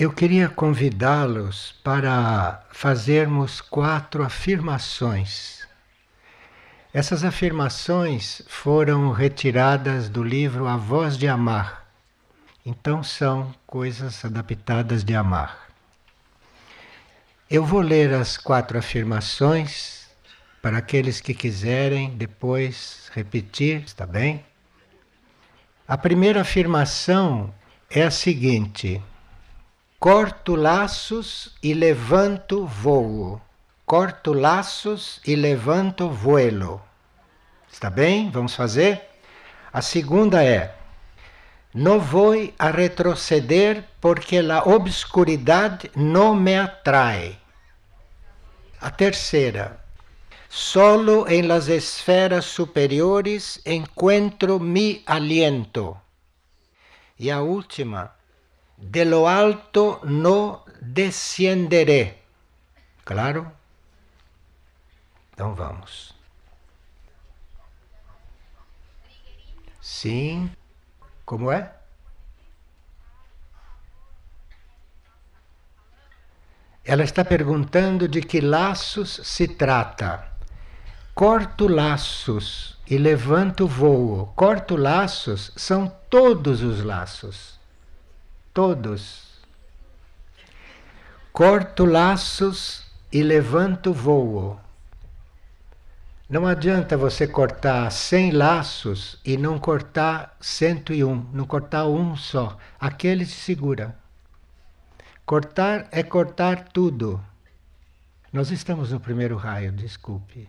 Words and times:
Eu 0.00 0.10
queria 0.10 0.48
convidá-los 0.48 1.72
para 1.84 2.64
fazermos 2.72 3.60
quatro 3.60 4.22
afirmações. 4.22 5.68
Essas 6.90 7.22
afirmações 7.22 8.40
foram 8.48 9.12
retiradas 9.12 10.08
do 10.08 10.22
livro 10.22 10.66
A 10.66 10.78
Voz 10.78 11.18
de 11.18 11.28
Amar. 11.28 11.86
Então 12.64 13.02
são 13.02 13.54
coisas 13.66 14.24
adaptadas 14.24 15.04
de 15.04 15.14
amar. 15.14 15.68
Eu 17.50 17.62
vou 17.62 17.82
ler 17.82 18.14
as 18.14 18.38
quatro 18.38 18.78
afirmações 18.78 20.08
para 20.62 20.78
aqueles 20.78 21.20
que 21.20 21.34
quiserem 21.34 22.16
depois 22.16 23.10
repetir, 23.12 23.82
está 23.82 24.06
bem? 24.06 24.42
A 25.86 25.98
primeira 25.98 26.40
afirmação 26.40 27.52
é 27.90 28.02
a 28.02 28.10
seguinte: 28.10 29.02
Corto 30.00 30.56
laços 30.56 31.54
e 31.62 31.74
levanto 31.74 32.64
voo. 32.64 33.38
Corto 33.84 34.32
laços 34.32 35.20
e 35.26 35.36
levanto 35.36 36.08
vuelo. 36.08 36.80
Está 37.70 37.90
bem? 37.90 38.30
Vamos 38.30 38.54
fazer? 38.54 39.02
A 39.70 39.82
segunda 39.82 40.42
é: 40.42 40.74
Não 41.74 42.00
vou 42.00 42.32
a 42.58 42.70
retroceder 42.70 43.84
porque 44.00 44.38
a 44.38 44.64
obscuridade 44.64 45.90
não 45.94 46.34
me 46.34 46.56
atrai. 46.56 47.38
A 48.80 48.90
terceira: 48.90 49.84
Solo 50.48 51.28
en 51.28 51.46
las 51.46 51.68
esferas 51.68 52.46
superiores 52.46 53.60
encuentro 53.66 54.58
mi 54.58 55.02
aliento. 55.04 56.00
E 57.18 57.30
a 57.30 57.42
última: 57.42 58.18
de 58.80 59.04
lo 59.04 59.28
alto 59.28 60.00
no 60.04 60.64
descenderé. 60.80 62.22
Claro? 63.04 63.52
Então 65.32 65.54
vamos. 65.54 66.14
Sim. 69.80 70.50
Como 71.24 71.52
é? 71.52 71.72
Ela 76.84 77.04
está 77.04 77.24
perguntando 77.24 78.08
de 78.08 78.20
que 78.20 78.40
laços 78.40 79.20
se 79.22 79.46
trata. 79.46 80.28
Corto 81.14 81.68
laços 81.68 82.78
e 82.86 82.96
levanto 82.96 83.68
voo. 83.68 84.32
Corto 84.34 84.76
laços 84.76 85.52
são 85.54 85.88
todos 86.08 86.62
os 86.62 86.82
laços 86.82 87.59
todos. 88.52 89.40
Corto 91.32 91.84
laços 91.84 92.84
e 93.12 93.22
levanto 93.22 93.92
voo. 93.92 94.60
Não 96.28 96.46
adianta 96.46 96.96
você 96.96 97.26
cortar 97.26 97.90
100 97.90 98.30
laços 98.30 99.18
e 99.24 99.36
não 99.36 99.58
cortar 99.58 100.36
101, 100.40 101.30
não 101.32 101.44
cortar 101.44 101.86
um 101.86 102.14
só. 102.14 102.56
Aquele 102.78 103.26
se 103.26 103.34
segura. 103.34 103.96
Cortar 105.26 105.88
é 105.90 106.02
cortar 106.02 106.68
tudo. 106.68 107.20
Nós 108.32 108.50
estamos 108.52 108.92
no 108.92 109.00
primeiro 109.00 109.36
raio, 109.36 109.72
desculpe. 109.72 110.48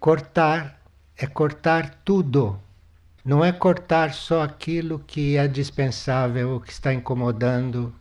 Cortar 0.00 0.80
é 1.16 1.26
cortar 1.26 2.00
tudo. 2.04 2.60
Não 3.28 3.44
é 3.44 3.52
cortar 3.52 4.14
só 4.14 4.42
aquilo 4.42 5.00
que 5.00 5.36
é 5.36 5.46
dispensável, 5.46 6.52
ou 6.52 6.60
que 6.60 6.72
está 6.72 6.94
incomodando, 6.94 7.94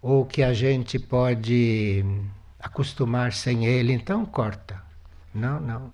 ou 0.00 0.24
que 0.24 0.44
a 0.44 0.54
gente 0.54 0.96
pode 0.96 2.04
acostumar 2.60 3.32
sem 3.32 3.66
ele, 3.66 3.92
então 3.92 4.24
corta. 4.24 4.80
Não, 5.34 5.58
não. 5.58 5.92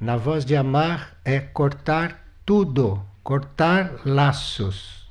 Na 0.00 0.16
voz 0.16 0.42
de 0.42 0.56
amar 0.56 1.18
é 1.22 1.38
cortar 1.38 2.26
tudo, 2.46 3.04
cortar 3.22 4.00
laços. 4.06 5.06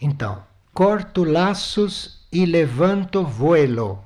Então, 0.00 0.42
corto 0.74 1.22
laços 1.22 2.26
e 2.32 2.44
levanto 2.44 3.24
vuelo. 3.24 4.04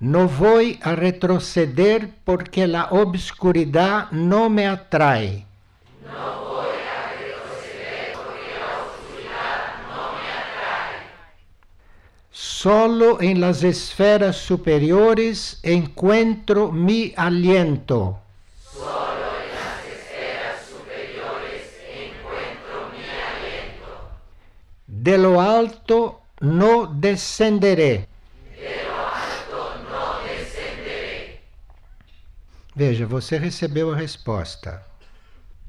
No 0.00 0.28
voy 0.28 0.80
a 0.82 0.96
retroceder 0.96 2.10
porque 2.24 2.66
la 2.66 2.88
obscuridad 2.90 4.10
no 4.10 4.50
me 4.50 4.66
atrae. 4.66 5.46
No 6.02 6.44
voy 6.44 6.66
a 6.66 7.12
retroceder 7.12 8.12
porque 8.12 8.58
me. 9.88 10.24
Solo 12.30 13.20
en 13.20 13.40
las 13.40 13.62
esferas 13.62 14.36
superiores 14.36 15.60
encuentro 15.62 16.72
mi 16.72 17.14
aliento. 17.16 18.18
Solo 18.60 19.30
en 19.40 19.54
las 19.54 19.86
esferas 19.86 20.66
superiores 20.68 21.70
encuentro 21.88 22.90
mi 22.90 23.04
aliento. 23.30 24.10
De 24.88 25.18
lo 25.18 25.40
alto 25.40 26.20
no 26.40 26.86
descenderé. 26.86 28.08
Veja, 32.76 33.06
você 33.06 33.38
recebeu 33.38 33.92
a 33.92 33.96
resposta. 33.96 34.84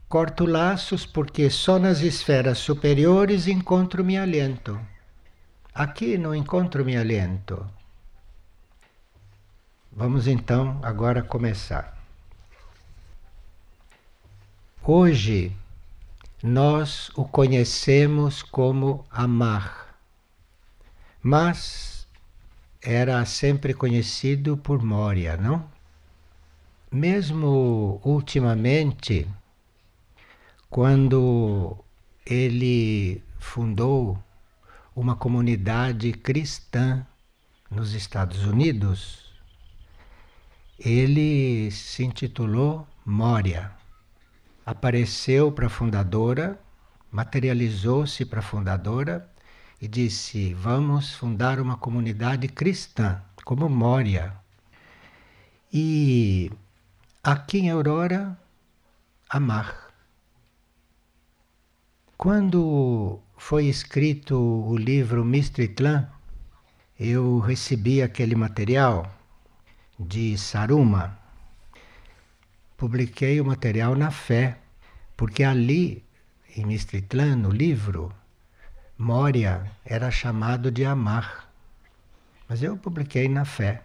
Corto 0.10 0.46
laços 0.46 1.06
porque 1.06 1.50
só 1.52 1.78
nas 1.78 2.00
esferas 2.02 2.58
superiores 2.58 3.48
encontro 3.48 4.04
meu 4.04 4.24
aliento. 4.24 4.80
Aqui 5.74 6.18
não 6.18 6.34
encontro 6.34 6.84
meu 6.84 7.00
aliento. 7.00 7.64
Vamos 9.92 10.26
então 10.26 10.80
agora 10.82 11.22
começar. 11.22 11.96
Hoje 14.82 15.56
nós 16.42 17.10
o 17.16 17.24
conhecemos 17.24 18.42
como 18.42 19.06
amar, 19.12 19.96
mas 21.22 22.08
era 22.82 23.24
sempre 23.26 23.74
conhecido 23.74 24.58
por 24.58 24.84
Moria, 24.84 25.38
não? 25.38 25.75
Mesmo 26.96 28.00
ultimamente, 28.06 29.28
quando 30.70 31.78
ele 32.26 33.22
fundou 33.38 34.18
uma 34.96 35.14
comunidade 35.14 36.14
cristã 36.14 37.06
nos 37.70 37.94
Estados 37.94 38.46
Unidos, 38.46 39.30
ele 40.80 41.70
se 41.70 42.06
intitulou 42.06 42.88
Moria. 43.06 43.72
Apareceu 44.66 45.52
para 45.52 45.68
a 45.68 45.70
fundadora, 45.70 46.58
materializou-se 47.12 48.24
para 48.24 48.40
a 48.40 48.42
fundadora 48.42 49.30
e 49.82 49.88
disse: 49.90 50.54
Vamos 50.54 51.14
fundar 51.14 51.60
uma 51.60 51.76
comunidade 51.76 52.48
cristã, 52.48 53.22
como 53.44 53.68
Moria. 53.68 54.34
E 55.74 56.50
aqui 57.26 57.58
em 57.58 57.72
Aurora, 57.72 58.38
amar. 59.28 59.92
Quando 62.16 63.20
foi 63.36 63.66
escrito 63.66 64.38
o 64.38 64.78
livro 64.78 65.26
Mistritlan, 65.26 66.08
eu 67.00 67.40
recebi 67.40 68.04
aquele 68.04 68.36
material 68.36 69.12
de 70.00 70.38
Saruma. 70.38 71.18
Publiquei 72.78 73.42
o 73.42 73.46
material 73.46 73.96
na 73.96 74.12
fé, 74.12 74.60
porque 75.18 75.44
ali, 75.44 76.06
em 76.56 76.64
Mistritlan, 76.64 77.38
no 77.38 77.50
livro, 77.50 78.14
Moria 79.00 79.66
era 79.84 80.12
chamado 80.12 80.70
de 80.70 80.86
amar. 80.86 81.52
Mas 82.48 82.62
eu 82.62 82.78
publiquei 82.78 83.28
na 83.28 83.46
fé. 83.46 83.82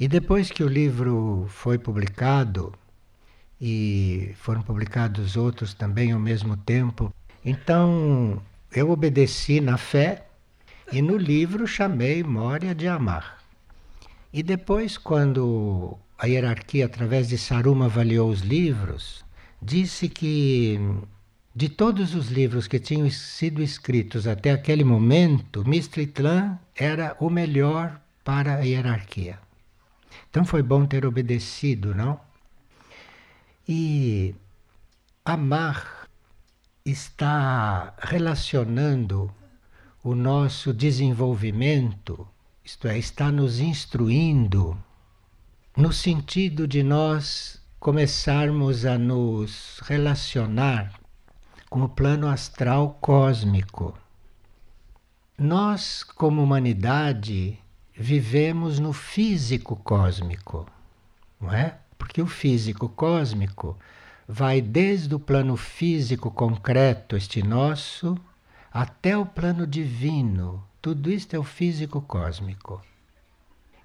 E 0.00 0.08
depois 0.08 0.50
que 0.50 0.64
o 0.64 0.66
livro 0.68 1.44
foi 1.50 1.76
publicado, 1.76 2.72
e 3.60 4.32
foram 4.36 4.62
publicados 4.62 5.36
outros 5.36 5.74
também 5.74 6.12
ao 6.12 6.18
mesmo 6.18 6.56
tempo, 6.56 7.12
então 7.44 8.40
eu 8.74 8.90
obedeci 8.90 9.60
na 9.60 9.76
fé 9.76 10.24
e 10.90 11.02
no 11.02 11.18
livro 11.18 11.66
chamei 11.66 12.22
Moria 12.22 12.74
de 12.74 12.88
amar. 12.88 13.44
E 14.32 14.42
depois, 14.42 14.96
quando 14.96 15.98
a 16.18 16.26
hierarquia, 16.26 16.86
através 16.86 17.28
de 17.28 17.36
Saruma, 17.36 17.84
avaliou 17.84 18.30
os 18.30 18.40
livros, 18.40 19.22
disse 19.60 20.08
que 20.08 20.80
de 21.54 21.68
todos 21.68 22.14
os 22.14 22.28
livros 22.28 22.66
que 22.66 22.78
tinham 22.78 23.10
sido 23.10 23.62
escritos 23.62 24.26
até 24.26 24.50
aquele 24.50 24.82
momento, 24.82 25.62
Mistritlan 25.68 26.58
era 26.74 27.14
o 27.20 27.28
melhor 27.28 28.00
para 28.24 28.54
a 28.54 28.60
hierarquia. 28.60 29.38
Então 30.28 30.44
foi 30.44 30.62
bom 30.62 30.86
ter 30.86 31.06
obedecido, 31.06 31.94
não? 31.94 32.20
E 33.68 34.34
amar 35.24 36.08
está 36.84 37.94
relacionando 37.98 39.32
o 40.02 40.14
nosso 40.14 40.72
desenvolvimento, 40.72 42.26
isto 42.64 42.88
é, 42.88 42.98
está 42.98 43.30
nos 43.30 43.60
instruindo 43.60 44.76
no 45.76 45.92
sentido 45.92 46.66
de 46.66 46.82
nós 46.82 47.62
começarmos 47.78 48.84
a 48.84 48.98
nos 48.98 49.78
relacionar 49.84 50.92
com 51.68 51.82
o 51.82 51.88
plano 51.88 52.28
astral 52.28 52.98
cósmico. 53.00 53.96
Nós, 55.38 56.02
como 56.02 56.42
humanidade, 56.42 57.59
vivemos 58.00 58.78
no 58.78 58.94
físico 58.94 59.76
cósmico, 59.76 60.66
não 61.38 61.52
é? 61.52 61.76
Porque 61.98 62.22
o 62.22 62.26
físico 62.26 62.88
cósmico 62.88 63.76
vai 64.26 64.62
desde 64.62 65.14
o 65.14 65.20
plano 65.20 65.54
físico 65.54 66.30
concreto, 66.30 67.14
este 67.14 67.42
nosso, 67.42 68.16
até 68.72 69.18
o 69.18 69.26
plano 69.26 69.66
divino. 69.66 70.64
Tudo 70.80 71.10
isto 71.10 71.36
é 71.36 71.38
o 71.38 71.44
físico 71.44 72.00
cósmico. 72.00 72.80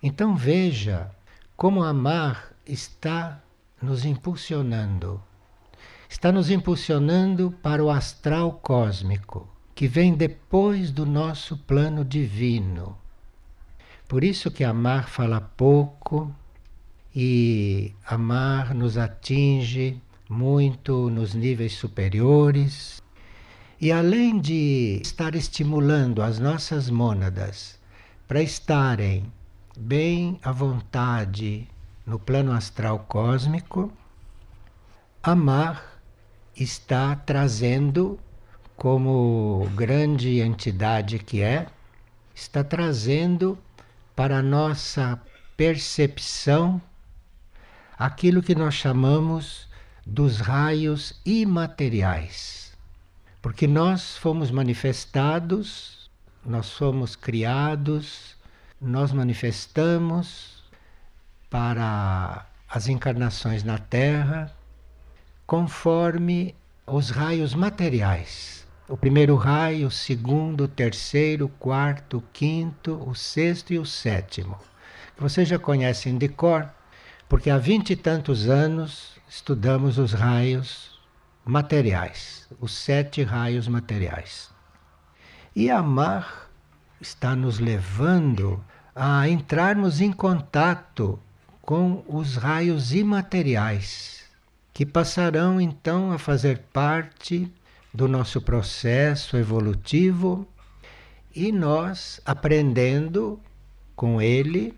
Então 0.02 0.34
veja 0.34 1.12
como 1.58 1.84
amar 1.84 2.54
está 2.66 3.44
nos 3.82 4.06
impulsionando. 4.06 5.22
Está 6.08 6.32
nos 6.32 6.50
impulsionando 6.50 7.52
para 7.62 7.84
o 7.84 7.90
astral 7.90 8.54
cósmico, 8.64 9.46
que 9.76 9.90
vem 9.90 10.14
depois 10.14 10.90
do 10.90 11.06
nosso 11.06 11.58
plano 11.58 12.06
divino. 12.06 12.98
Por 14.07 14.24
isso 14.24 14.52
que 14.52 14.63
amar 14.63 15.10
fala 15.10 15.42
pouco 15.42 16.34
e 17.16 17.92
amar 18.06 18.75
nos 18.75 18.98
atinge 19.00 20.00
muito 20.30 21.10
nos 21.10 21.34
níveis 21.34 21.74
superiores. 21.74 23.02
E 23.81 23.92
além 23.92 24.40
de 24.40 25.00
estar 25.02 25.34
estimulando 25.34 26.22
as 26.22 26.38
nossas 26.38 26.88
mônadas 26.88 27.80
para 28.28 28.44
estarem 28.44 29.31
bem 29.75 30.40
à 30.44 30.52
vontade 30.52 31.68
no 32.06 32.19
plano 32.19 32.52
astral 32.52 33.00
cósmico, 33.07 33.92
amar 35.24 36.00
está 36.56 37.16
trazendo, 37.16 38.19
como 38.78 39.68
grande 39.75 40.40
entidade 40.42 41.18
que 41.18 41.42
é, 41.42 41.66
está 42.36 42.63
trazendo 42.63 43.57
para 44.16 44.38
a 44.38 44.44
nossa 44.44 45.20
percepção 45.58 46.82
aquilo 47.98 48.44
que 48.44 48.56
nós 48.56 48.74
chamamos 48.74 49.68
dos 50.06 50.40
raios 50.40 51.20
imateriais. 51.26 52.74
Porque 53.42 53.68
nós 53.68 54.18
fomos 54.18 54.52
manifestados, 54.52 56.10
nós 56.46 56.72
fomos 56.72 57.16
criados, 57.16 58.36
nós 58.82 59.12
manifestamos 59.12 60.64
para 61.50 62.46
as 62.70 62.88
encarnações 62.88 63.64
na 63.64 63.78
Terra 63.78 64.52
conforme 65.46 66.56
os 66.86 67.10
raios 67.10 67.54
materiais. 67.54 68.55
O 68.88 68.96
primeiro 68.96 69.36
raio, 69.36 69.88
o 69.88 69.92
segundo, 69.92 70.66
o 70.66 70.68
terceiro, 70.68 71.46
o 71.46 71.50
quarto, 71.50 72.18
o 72.18 72.24
quinto, 72.32 72.94
o 73.10 73.16
sexto 73.16 73.74
e 73.74 73.80
o 73.80 73.86
sétimo. 73.86 74.60
Vocês 75.18 75.48
já 75.48 75.58
conhecem 75.58 76.20
de 76.20 76.28
cor, 76.28 76.70
porque 77.28 77.50
há 77.50 77.58
vinte 77.58 77.92
e 77.92 77.96
tantos 77.96 78.48
anos 78.48 79.18
estudamos 79.28 79.98
os 79.98 80.14
raios 80.14 81.00
materiais, 81.44 82.48
os 82.60 82.74
sete 82.74 83.24
raios 83.24 83.68
materiais. 83.68 84.52
E 85.56 85.72
amar 85.72 86.52
está 87.02 87.36
nos 87.36 87.58
levando 87.58 88.64
a 88.96 89.28
entrarmos 89.28 90.00
em 90.00 90.12
contato 90.12 91.20
com 91.60 92.04
os 92.08 92.36
raios 92.36 92.94
imateriais, 92.94 94.26
que 94.72 94.86
passarão 94.86 95.60
então 95.60 96.12
a 96.12 96.20
fazer 96.20 96.60
parte 96.72 97.52
do 97.95 98.09
nosso 98.09 98.42
processo 98.42 99.38
evolutivo 99.38 100.45
e 101.33 101.51
nós 101.51 102.19
aprendendo 102.25 103.39
com 103.95 104.21
ele. 104.21 104.74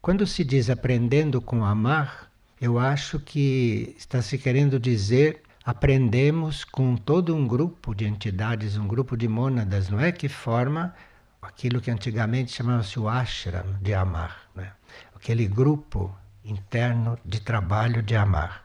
Quando 0.00 0.26
se 0.26 0.42
diz 0.42 0.70
aprendendo 0.70 1.42
com 1.42 1.62
amar, 1.64 2.30
eu 2.58 2.78
acho 2.78 3.20
que 3.20 3.94
está 3.98 4.22
se 4.22 4.38
querendo 4.38 4.80
dizer 4.80 5.42
aprendemos 5.64 6.64
com 6.64 6.96
todo 6.96 7.34
um 7.34 7.46
grupo 7.46 7.94
de 7.94 8.06
entidades, 8.06 8.76
um 8.76 8.86
grupo 8.86 9.16
de 9.16 9.28
mônadas, 9.28 9.90
não 9.90 10.00
é? 10.00 10.10
Que 10.10 10.28
forma 10.28 10.94
aquilo 11.42 11.80
que 11.80 11.90
antigamente 11.90 12.52
chamava-se 12.52 12.98
o 12.98 13.08
ashram 13.08 13.76
de 13.82 13.92
amar, 13.92 14.48
né? 14.54 14.72
aquele 15.14 15.46
grupo 15.46 16.14
interno 16.42 17.18
de 17.24 17.40
trabalho 17.40 18.02
de 18.02 18.16
amar. 18.16 18.63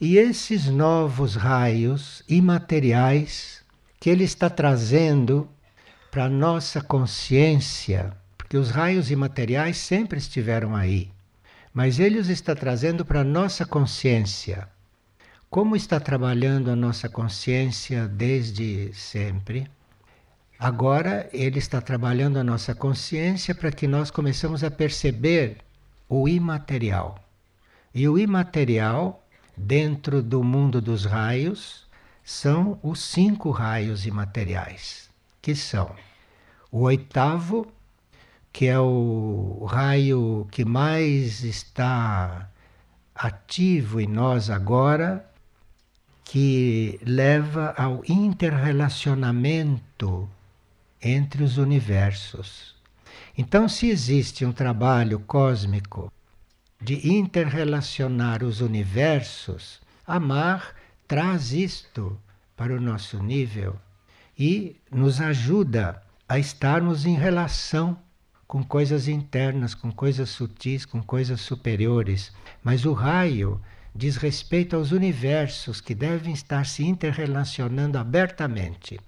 E 0.00 0.18
esses 0.18 0.66
novos 0.66 1.36
raios 1.36 2.22
imateriais 2.28 3.64
que 3.98 4.10
ele 4.10 4.24
está 4.24 4.50
trazendo 4.50 5.48
para 6.10 6.26
a 6.26 6.28
nossa 6.28 6.82
consciência, 6.82 8.14
porque 8.36 8.58
os 8.58 8.70
raios 8.70 9.10
imateriais 9.10 9.78
sempre 9.78 10.18
estiveram 10.18 10.76
aí, 10.76 11.10
mas 11.72 11.98
ele 11.98 12.18
os 12.18 12.28
está 12.28 12.54
trazendo 12.54 13.04
para 13.04 13.20
a 13.20 13.24
nossa 13.24 13.64
consciência. 13.64 14.68
Como 15.48 15.74
está 15.74 15.98
trabalhando 15.98 16.70
a 16.70 16.76
nossa 16.76 17.08
consciência 17.08 18.06
desde 18.06 18.92
sempre? 18.92 19.66
Agora 20.58 21.28
ele 21.32 21.58
está 21.58 21.80
trabalhando 21.80 22.38
a 22.38 22.44
nossa 22.44 22.74
consciência 22.74 23.54
para 23.54 23.72
que 23.72 23.86
nós 23.86 24.10
começamos 24.10 24.62
a 24.62 24.70
perceber 24.70 25.58
o 26.08 26.28
imaterial. 26.28 27.18
E 27.94 28.08
o 28.08 28.18
imaterial, 28.18 29.25
dentro 29.56 30.22
do 30.22 30.44
mundo 30.44 30.80
dos 30.80 31.04
raios, 31.04 31.84
são 32.22 32.78
os 32.82 33.00
cinco 33.00 33.50
raios 33.50 34.04
imateriais, 34.04 35.08
que 35.40 35.54
são 35.54 35.94
o 36.70 36.80
oitavo, 36.80 37.66
que 38.52 38.66
é 38.66 38.78
o 38.78 39.64
raio 39.68 40.46
que 40.50 40.62
mais 40.64 41.42
está 41.44 42.50
ativo 43.14 44.00
em 44.00 44.06
nós 44.06 44.50
agora, 44.50 45.24
que 46.24 46.98
leva 47.02 47.72
ao 47.76 48.02
interrelacionamento 48.08 50.28
entre 51.00 51.44
os 51.44 51.56
universos. 51.56 52.74
Então, 53.38 53.68
se 53.68 53.88
existe 53.88 54.44
um 54.44 54.52
trabalho 54.52 55.20
cósmico 55.20 56.12
de 56.80 57.08
interrelacionar 57.08 58.44
os 58.44 58.60
universos, 58.60 59.80
amar 60.06 60.74
traz 61.08 61.52
isto 61.52 62.18
para 62.56 62.74
o 62.74 62.80
nosso 62.80 63.22
nível 63.22 63.76
e 64.38 64.76
nos 64.90 65.20
ajuda 65.20 66.02
a 66.28 66.38
estarmos 66.38 67.06
em 67.06 67.14
relação 67.14 67.98
com 68.46 68.62
coisas 68.62 69.08
internas, 69.08 69.74
com 69.74 69.90
coisas 69.90 70.30
sutis, 70.30 70.84
com 70.84 71.02
coisas 71.02 71.40
superiores. 71.40 72.32
Mas 72.62 72.84
o 72.84 72.92
raio 72.92 73.60
diz 73.94 74.16
respeito 74.16 74.76
aos 74.76 74.92
universos 74.92 75.80
que 75.80 75.94
devem 75.94 76.34
estar 76.34 76.66
se 76.66 76.84
interrelacionando 76.84 77.98
abertamente. 77.98 79.00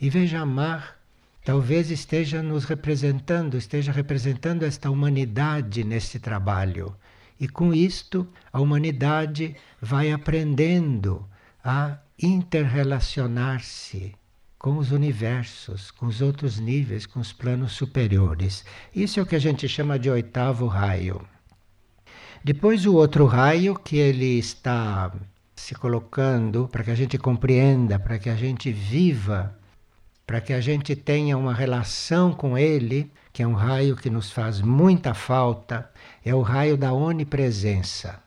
E 0.00 0.10
veja, 0.10 0.40
amar 0.40 0.98
talvez 1.44 1.90
esteja 1.90 2.42
nos 2.42 2.64
representando, 2.64 3.56
esteja 3.56 3.92
representando 3.92 4.64
esta 4.64 4.90
humanidade 4.90 5.82
nesse 5.84 6.18
trabalho. 6.18 6.94
E 7.38 7.48
com 7.48 7.74
isto, 7.74 8.26
a 8.52 8.60
humanidade 8.60 9.56
vai 9.80 10.12
aprendendo 10.12 11.26
a 11.62 11.98
interrelacionar-se 12.20 14.14
com 14.58 14.78
os 14.78 14.92
universos, 14.92 15.90
com 15.90 16.06
os 16.06 16.22
outros 16.22 16.58
níveis, 16.58 17.04
com 17.06 17.20
os 17.20 17.32
planos 17.32 17.72
superiores. 17.72 18.64
Isso 18.94 19.20
é 19.20 19.22
o 19.22 19.26
que 19.26 19.36
a 19.36 19.40
gente 19.40 19.68
chama 19.68 19.98
de 19.98 20.08
oitavo 20.08 20.66
raio. 20.66 21.20
Depois, 22.42 22.86
o 22.86 22.94
outro 22.94 23.26
raio 23.26 23.74
que 23.74 23.96
ele 23.96 24.38
está 24.38 25.12
se 25.56 25.74
colocando 25.74 26.68
para 26.68 26.84
que 26.84 26.90
a 26.90 26.94
gente 26.94 27.18
compreenda, 27.18 27.98
para 27.98 28.18
que 28.18 28.28
a 28.28 28.36
gente 28.36 28.70
viva, 28.70 29.58
para 30.26 30.40
que 30.40 30.52
a 30.52 30.60
gente 30.60 30.96
tenha 30.96 31.36
uma 31.36 31.54
relação 31.54 32.32
com 32.32 32.56
ele, 32.56 33.10
que 33.34 33.42
é 33.42 33.46
um 33.46 33.54
raio 33.54 33.96
que 33.96 34.08
nos 34.08 34.30
faz 34.30 34.60
muita 34.60 35.12
falta, 35.12 35.90
é 36.24 36.32
o 36.32 36.40
raio 36.40 36.76
da 36.76 36.92
onipresença. 36.92 38.22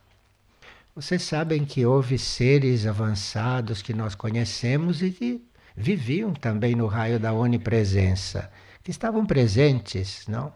Vocês 0.94 1.22
sabem 1.22 1.64
que 1.64 1.86
houve 1.86 2.18
seres 2.18 2.84
avançados 2.86 3.80
que 3.80 3.94
nós 3.94 4.14
conhecemos 4.14 5.00
e 5.00 5.10
que 5.10 5.42
viviam 5.74 6.34
também 6.34 6.74
no 6.74 6.86
raio 6.86 7.18
da 7.18 7.32
onipresença, 7.32 8.52
que 8.82 8.90
estavam 8.90 9.24
presentes, 9.24 10.26
não? 10.28 10.52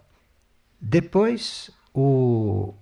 Depois, 0.79 1.71
o 1.95 2.75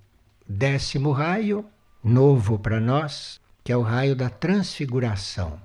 décimo 0.49 1.13
raio, 1.13 1.65
novo 2.03 2.59
para 2.59 2.81
nós, 2.81 3.41
que 3.63 3.71
é 3.71 3.77
o 3.77 3.83
raio 3.83 4.17
da 4.17 4.29
transfiguração. 4.29 5.61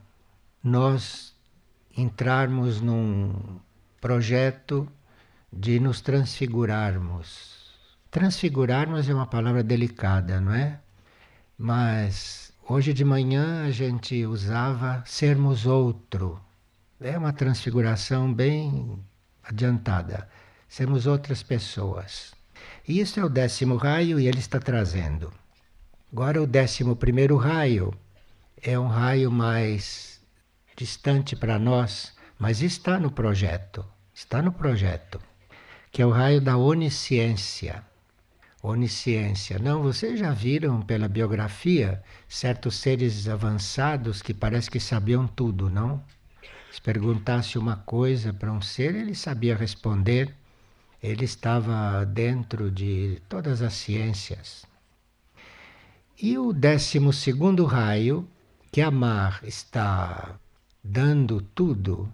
nós 0.64 1.34
entrarmos 1.98 2.80
num 2.80 3.60
projeto 4.00 4.88
de 5.56 5.80
nos 5.80 6.02
transfigurarmos. 6.02 7.56
Transfigurarmos 8.12 9.08
é 9.08 9.14
uma 9.14 9.26
palavra 9.26 9.64
delicada, 9.64 10.42
não 10.42 10.54
é? 10.54 10.82
Mas 11.58 12.52
hoje 12.68 12.94
de 12.94 13.06
manhã 13.06 13.66
a 13.66 13.72
gente 13.72 14.26
usava 14.26 15.02
sermos 15.06 15.66
outro. 15.66 16.40
É 17.00 17.18
uma 17.18 17.32
transfiguração 17.32 18.34
bem 18.34 19.00
adiantada. 19.42 20.28
Sermos 20.68 21.08
outras 21.08 21.42
pessoas. 21.42 22.34
E 22.86 23.00
isso 23.00 23.20
é 23.20 23.24
o 23.24 23.30
décimo 23.30 23.78
raio 23.78 24.20
e 24.20 24.28
ele 24.28 24.40
está 24.40 24.60
trazendo. 24.60 25.32
Agora 26.12 26.42
o 26.42 26.48
décimo 26.48 26.98
primeiro 26.98 27.38
raio 27.38 27.94
é 28.62 28.78
um 28.78 28.88
raio 28.88 29.32
mais 29.32 30.22
distante 30.76 31.34
para 31.36 31.58
nós, 31.58 32.14
mas 32.38 32.62
está 32.62 33.00
no 33.00 33.10
projeto. 33.10 33.86
Está 34.14 34.42
no 34.42 34.52
projeto. 34.52 35.20
Que 35.96 36.02
é 36.02 36.06
o 36.06 36.12
raio 36.12 36.42
da 36.42 36.58
onisciência. 36.58 37.82
Onisciência. 38.62 39.58
Não, 39.58 39.82
vocês 39.82 40.20
já 40.20 40.34
viram 40.34 40.82
pela 40.82 41.08
biografia 41.08 42.04
certos 42.28 42.76
seres 42.76 43.30
avançados 43.30 44.22
que 44.22 44.34
parece 44.34 44.70
que 44.70 44.78
sabiam 44.78 45.26
tudo, 45.26 45.70
não? 45.70 46.04
Se 46.70 46.82
perguntasse 46.82 47.58
uma 47.58 47.78
coisa 47.78 48.34
para 48.34 48.52
um 48.52 48.62
ser, 48.62 48.94
ele 48.94 49.16
sabia 49.16 49.56
responder. 49.56 50.36
Ele 51.02 51.24
estava 51.24 52.06
dentro 52.06 52.70
de 52.70 53.22
todas 53.30 53.62
as 53.62 53.76
ciências. 53.76 54.66
E 56.22 56.38
o 56.38 56.52
décimo 56.52 57.14
segundo 57.14 57.64
raio, 57.64 58.28
que 58.70 58.82
a 58.82 58.92
mar 58.92 59.40
está 59.44 60.36
dando 60.84 61.40
tudo 61.40 62.14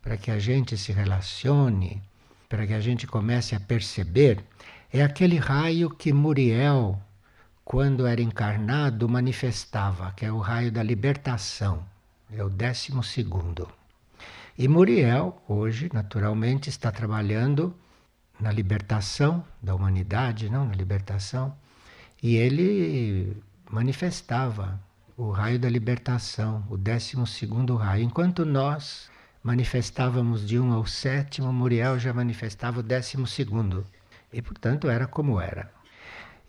para 0.00 0.16
que 0.16 0.30
a 0.30 0.38
gente 0.38 0.78
se 0.78 0.92
relacione, 0.92 2.00
para 2.48 2.66
que 2.66 2.72
a 2.72 2.80
gente 2.80 3.06
comece 3.06 3.54
a 3.54 3.60
perceber, 3.60 4.44
é 4.92 5.02
aquele 5.02 5.36
raio 5.36 5.90
que 5.90 6.12
Muriel, 6.12 7.00
quando 7.64 8.06
era 8.06 8.22
encarnado, 8.22 9.08
manifestava, 9.08 10.12
que 10.12 10.24
é 10.24 10.32
o 10.32 10.38
raio 10.38 10.70
da 10.70 10.82
libertação. 10.82 11.84
É 12.30 12.42
o 12.42 12.48
décimo 12.48 13.02
segundo. 13.02 13.68
E 14.58 14.66
Muriel, 14.68 15.42
hoje, 15.46 15.90
naturalmente, 15.92 16.68
está 16.68 16.90
trabalhando 16.90 17.74
na 18.40 18.50
libertação 18.50 19.44
da 19.62 19.74
humanidade, 19.74 20.50
não 20.50 20.66
na 20.66 20.74
libertação, 20.74 21.54
e 22.22 22.36
ele 22.36 23.36
manifestava 23.70 24.80
o 25.16 25.30
raio 25.30 25.58
da 25.58 25.68
libertação, 25.68 26.64
o 26.70 26.76
décimo 26.76 27.26
segundo 27.26 27.76
raio, 27.76 28.04
enquanto 28.04 28.44
nós 28.44 29.10
manifestávamos 29.46 30.44
de 30.44 30.58
um 30.58 30.72
ao 30.72 30.84
sétimo, 30.84 31.52
Muriel 31.52 32.00
já 32.00 32.12
manifestava 32.12 32.80
o 32.80 32.82
décimo 32.82 33.28
segundo. 33.28 33.86
E, 34.32 34.42
portanto, 34.42 34.90
era 34.90 35.06
como 35.06 35.40
era. 35.40 35.70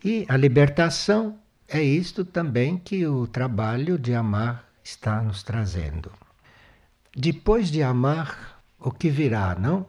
E 0.04 0.26
a 0.28 0.36
libertação 0.36 1.38
é 1.68 1.80
isto 1.80 2.24
também 2.24 2.76
que 2.76 3.06
o 3.06 3.28
trabalho 3.28 3.96
de 3.96 4.16
amar 4.16 4.68
está 4.82 5.22
nos 5.22 5.44
trazendo. 5.44 6.10
Depois 7.16 7.70
de 7.70 7.84
amar, 7.84 8.60
o 8.80 8.90
que 8.90 9.08
virá, 9.08 9.54
não? 9.54 9.86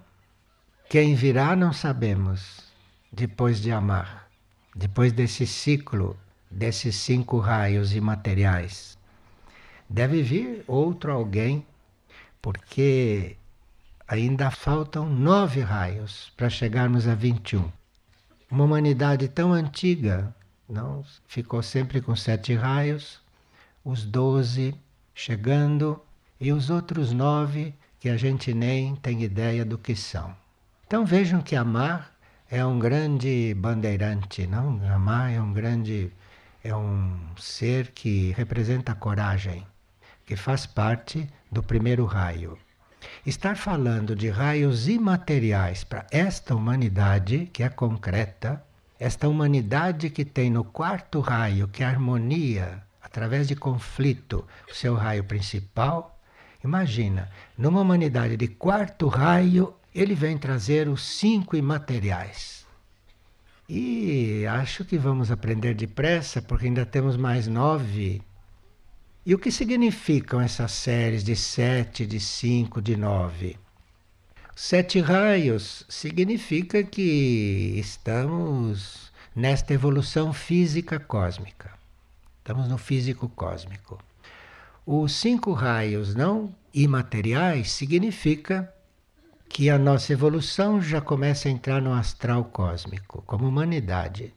Quem 0.88 1.16
virá 1.16 1.56
não 1.56 1.74
sabemos. 1.74 2.60
Depois 3.12 3.60
de 3.60 3.72
amar, 3.72 4.30
depois 4.76 5.12
desse 5.12 5.48
ciclo, 5.48 6.16
desses 6.50 6.96
cinco 6.96 7.40
raios 7.40 7.96
imateriais, 7.96 9.00
deve 9.90 10.22
vir 10.22 10.64
outro 10.68 11.12
alguém, 11.12 11.66
porque 12.42 13.38
ainda 14.08 14.50
faltam 14.50 15.08
nove 15.08 15.62
raios 15.62 16.32
para 16.36 16.50
chegarmos 16.50 17.08
a 17.08 17.16
21. 17.16 17.72
Uma 18.50 18.64
humanidade 18.64 19.28
tão 19.28 19.54
antiga, 19.54 20.34
não 20.68 21.04
ficou 21.28 21.62
sempre 21.62 22.02
com 22.02 22.16
sete 22.16 22.56
raios, 22.56 23.20
os 23.84 24.04
doze 24.04 24.74
chegando 25.14 26.02
e 26.40 26.52
os 26.52 26.70
outros 26.70 27.12
nove 27.12 27.74
que 28.00 28.10
a 28.10 28.18
gente 28.18 28.54
nem 28.54 28.96
tem 28.96 29.24
ideia 29.24 29.66
do 29.66 29.78
que 29.78 29.96
são. 29.96 30.36
Então 30.88 31.06
vejam 31.06 31.42
que 31.42 31.56
amar 31.56 32.12
é 32.50 32.66
um 32.66 32.80
grande 32.80 33.54
bandeirante, 33.54 34.48
não? 34.48 34.82
Amar 34.92 35.32
é 35.32 35.42
um 35.42 35.54
grande 35.54 36.12
é 36.64 36.76
um 36.76 37.18
ser 37.38 37.92
que 37.92 38.32
representa 38.32 38.94
coragem, 38.96 39.66
que 40.30 40.36
faz 40.36 40.68
parte 40.68 41.28
do 41.52 41.64
primeiro 41.64 42.06
raio. 42.06 42.56
Estar 43.26 43.58
falando 43.58 44.16
de 44.16 44.30
raios 44.30 44.88
imateriais 44.88 45.84
para 45.84 46.06
esta 46.12 46.54
humanidade, 46.54 47.50
que 47.52 47.64
é 47.64 47.70
concreta, 47.70 48.64
esta 49.00 49.28
humanidade 49.28 50.12
que 50.12 50.24
tem 50.24 50.52
no 50.52 50.64
quarto 50.64 51.20
raio, 51.20 51.68
que 51.68 51.82
é 51.82 51.88
a 51.88 51.90
harmonia, 51.90 52.84
através 53.02 53.48
de 53.48 53.56
conflito, 53.56 54.46
o 54.72 54.76
seu 54.76 54.94
raio 54.94 55.24
principal. 55.24 56.20
Imagina, 56.64 57.28
numa 57.58 57.82
humanidade 57.82 58.38
de 58.38 58.50
quarto 58.50 59.08
raio, 59.08 59.74
ele 59.96 60.14
vem 60.14 60.38
trazer 60.38 60.88
os 60.88 61.02
cinco 61.02 61.58
imateriais. 61.58 62.68
E 63.68 64.46
acho 64.46 64.86
que 64.86 64.96
vamos 64.96 65.32
aprender 65.32 65.74
depressa, 65.74 66.40
porque 66.40 66.68
ainda 66.68 66.86
temos 66.86 67.18
mais 67.18 67.48
nove 67.48 68.22
e 69.26 69.36
o 69.36 69.40
que 69.40 69.52
significam 69.52 70.40
essas 70.40 70.72
séries 70.72 71.24
de 71.24 71.36
sete, 71.36 72.06
de 72.06 72.20
cinco, 72.20 72.82
de 72.82 72.96
nove? 72.96 73.58
Sete 74.56 75.00
raios 75.00 75.86
significa 75.88 76.84
que 76.84 77.76
estamos 77.78 79.12
nesta 79.36 79.74
evolução 79.74 80.34
física 80.34 81.00
cósmica. 81.00 81.72
Estamos 82.40 82.68
no 82.68 82.78
físico 82.78 83.30
cósmico. 83.30 84.00
Os 84.86 85.14
cinco 85.14 85.54
raios 85.54 86.16
não 86.16 86.54
imateriais 86.74 87.72
significa 87.72 88.74
que 89.48 89.70
a 89.70 89.78
nossa 89.78 90.14
evolução 90.14 90.82
já 90.82 91.02
começa 91.02 91.48
a 91.48 91.52
entrar 91.52 91.82
no 91.82 91.94
astral 91.94 92.46
cósmico, 92.46 93.24
como 93.26 93.48
humanidade. 93.48 94.34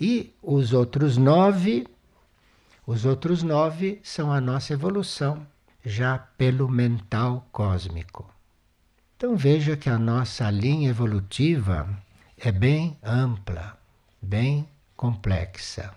E 0.00 0.34
os 0.42 0.72
outros 0.72 1.16
nove 1.16 1.86
os 2.90 3.04
outros 3.04 3.44
nove 3.44 4.00
são 4.02 4.32
a 4.32 4.40
nossa 4.40 4.72
evolução, 4.72 5.46
já 5.84 6.18
pelo 6.18 6.68
mental 6.68 7.46
cósmico. 7.52 8.28
Então 9.16 9.36
veja 9.36 9.76
que 9.76 9.88
a 9.88 9.96
nossa 9.96 10.50
linha 10.50 10.90
evolutiva 10.90 11.88
é 12.36 12.50
bem 12.50 12.98
ampla, 13.00 13.78
bem 14.20 14.68
complexa. 14.96 15.94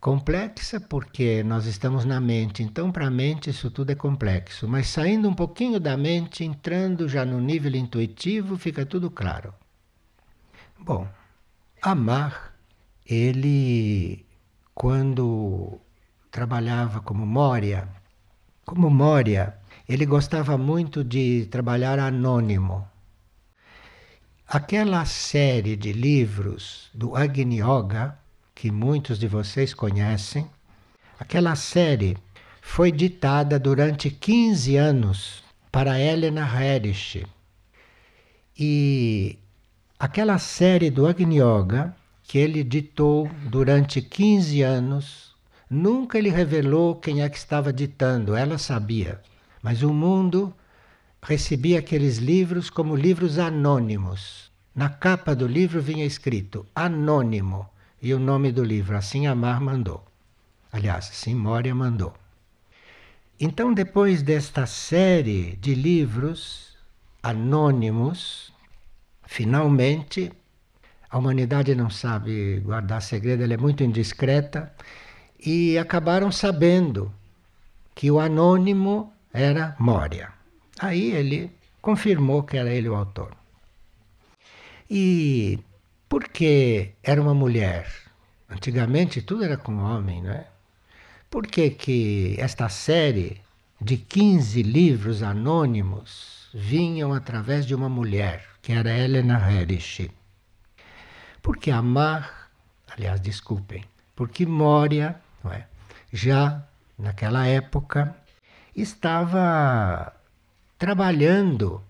Complexa 0.00 0.80
porque 0.80 1.42
nós 1.42 1.66
estamos 1.66 2.06
na 2.06 2.18
mente, 2.22 2.62
então 2.62 2.90
para 2.90 3.08
a 3.08 3.10
mente 3.10 3.50
isso 3.50 3.70
tudo 3.70 3.90
é 3.90 3.94
complexo, 3.94 4.66
mas 4.66 4.88
saindo 4.88 5.28
um 5.28 5.34
pouquinho 5.34 5.78
da 5.78 5.94
mente, 5.94 6.42
entrando 6.42 7.06
já 7.06 7.22
no 7.22 7.38
nível 7.38 7.76
intuitivo, 7.76 8.56
fica 8.56 8.86
tudo 8.86 9.10
claro. 9.10 9.52
Bom, 10.78 11.06
amar, 11.82 12.54
ele 13.04 14.24
quando 14.80 15.78
trabalhava 16.30 17.02
como 17.02 17.26
Moria. 17.26 17.86
Como 18.64 18.88
Moria, 18.88 19.58
ele 19.86 20.06
gostava 20.06 20.56
muito 20.56 21.04
de 21.04 21.46
trabalhar 21.50 21.98
anônimo. 21.98 22.88
Aquela 24.48 25.04
série 25.04 25.76
de 25.76 25.92
livros 25.92 26.88
do 26.94 27.14
Agni 27.14 27.60
Yoga, 27.60 28.18
que 28.54 28.70
muitos 28.70 29.18
de 29.18 29.28
vocês 29.28 29.74
conhecem, 29.74 30.48
aquela 31.18 31.54
série 31.56 32.16
foi 32.62 32.90
ditada 32.90 33.58
durante 33.58 34.08
15 34.08 34.76
anos 34.78 35.44
para 35.70 36.00
Helena 36.00 36.48
Herrich. 36.58 37.26
E 38.58 39.38
aquela 39.98 40.38
série 40.38 40.90
do 40.90 41.06
Agni 41.06 41.38
Yoga 41.38 41.94
que 42.30 42.38
ele 42.38 42.62
ditou 42.62 43.28
durante 43.48 44.00
15 44.00 44.62
anos. 44.62 45.34
Nunca 45.68 46.16
ele 46.16 46.30
revelou 46.30 46.94
quem 46.94 47.22
é 47.22 47.28
que 47.28 47.36
estava 47.36 47.72
ditando, 47.72 48.36
ela 48.36 48.56
sabia. 48.56 49.20
Mas 49.60 49.82
o 49.82 49.92
mundo 49.92 50.54
recebia 51.20 51.80
aqueles 51.80 52.18
livros 52.18 52.70
como 52.70 52.94
livros 52.94 53.36
anônimos. 53.36 54.48
Na 54.72 54.88
capa 54.88 55.34
do 55.34 55.44
livro 55.44 55.82
vinha 55.82 56.06
escrito 56.06 56.64
anônimo 56.72 57.68
e 58.00 58.14
o 58.14 58.20
nome 58.20 58.52
do 58.52 58.62
livro, 58.62 58.96
assim 58.96 59.26
Amar 59.26 59.60
mandou. 59.60 60.06
Aliás, 60.70 61.10
assim 61.10 61.34
Moria 61.34 61.74
mandou. 61.74 62.14
Então, 63.40 63.74
depois 63.74 64.22
desta 64.22 64.66
série 64.66 65.56
de 65.56 65.74
livros 65.74 66.76
anônimos, 67.24 68.52
finalmente 69.26 70.30
a 71.10 71.18
humanidade 71.18 71.74
não 71.74 71.90
sabe 71.90 72.60
guardar 72.60 73.02
segredo, 73.02 73.42
ela 73.42 73.54
é 73.54 73.56
muito 73.56 73.82
indiscreta. 73.82 74.72
E 75.44 75.76
acabaram 75.76 76.30
sabendo 76.30 77.12
que 77.94 78.10
o 78.10 78.20
anônimo 78.20 79.12
era 79.32 79.74
Moria. 79.78 80.28
Aí 80.78 81.10
ele 81.10 81.50
confirmou 81.82 82.44
que 82.44 82.56
era 82.56 82.72
ele 82.72 82.88
o 82.88 82.94
autor. 82.94 83.34
E 84.88 85.58
porque 86.08 86.92
era 87.02 87.20
uma 87.20 87.34
mulher? 87.34 87.88
Antigamente 88.48 89.22
tudo 89.22 89.44
era 89.44 89.56
com 89.56 89.76
homem, 89.78 90.22
não 90.22 90.30
é? 90.30 90.46
Por 91.28 91.46
que, 91.46 91.70
que 91.70 92.36
esta 92.38 92.68
série 92.68 93.40
de 93.80 93.96
15 93.96 94.62
livros 94.62 95.22
anônimos 95.22 96.48
vinham 96.52 97.12
através 97.12 97.64
de 97.64 97.74
uma 97.74 97.88
mulher, 97.88 98.44
que 98.60 98.72
era 98.72 98.96
Helena 98.96 99.38
Herrich? 99.38 100.10
Porque 101.42 101.70
Amar, 101.70 102.50
aliás, 102.90 103.20
desculpem, 103.20 103.84
porque 104.14 104.44
Moria, 104.44 105.20
é? 105.50 105.64
já 106.12 106.62
naquela 106.98 107.46
época, 107.46 108.14
estava 108.76 110.14
trabalhando 110.78 111.82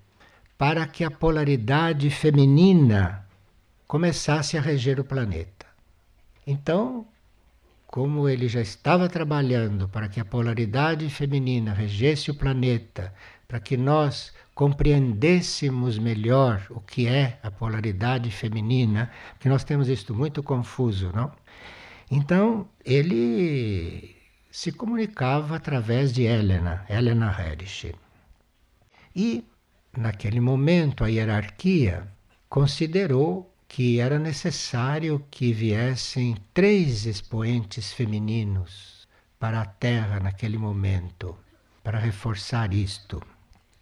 para 0.56 0.86
que 0.86 1.04
a 1.04 1.10
polaridade 1.10 2.10
feminina 2.10 3.26
começasse 3.86 4.56
a 4.56 4.60
reger 4.60 5.00
o 5.00 5.04
planeta. 5.04 5.66
Então, 6.46 7.06
como 7.86 8.28
ele 8.28 8.46
já 8.46 8.60
estava 8.60 9.08
trabalhando 9.08 9.88
para 9.88 10.08
que 10.08 10.20
a 10.20 10.24
polaridade 10.24 11.10
feminina 11.10 11.72
regesse 11.72 12.30
o 12.30 12.34
planeta, 12.34 13.12
para 13.48 13.58
que 13.58 13.76
nós 13.76 14.32
compreendêssemos 14.54 15.98
melhor 15.98 16.66
o 16.70 16.80
que 16.80 17.06
é 17.06 17.38
a 17.42 17.50
polaridade 17.50 18.30
feminina, 18.30 19.10
que 19.38 19.48
nós 19.48 19.64
temos 19.64 19.88
isto 19.88 20.14
muito 20.14 20.42
confuso, 20.42 21.10
não? 21.14 21.32
Então, 22.10 22.68
ele 22.84 24.16
se 24.50 24.72
comunicava 24.72 25.56
através 25.56 26.12
de 26.12 26.22
Helena, 26.22 26.84
Helena 26.88 27.34
Herrich. 27.38 27.94
E, 29.14 29.44
naquele 29.96 30.40
momento, 30.40 31.04
a 31.04 31.08
hierarquia 31.08 32.06
considerou 32.48 33.54
que 33.68 34.00
era 34.00 34.18
necessário 34.18 35.24
que 35.30 35.52
viessem 35.52 36.36
três 36.52 37.06
expoentes 37.06 37.92
femininos 37.92 39.06
para 39.38 39.62
a 39.62 39.64
Terra 39.64 40.18
naquele 40.18 40.58
momento, 40.58 41.38
para 41.82 41.98
reforçar 41.98 42.74
isto. 42.74 43.22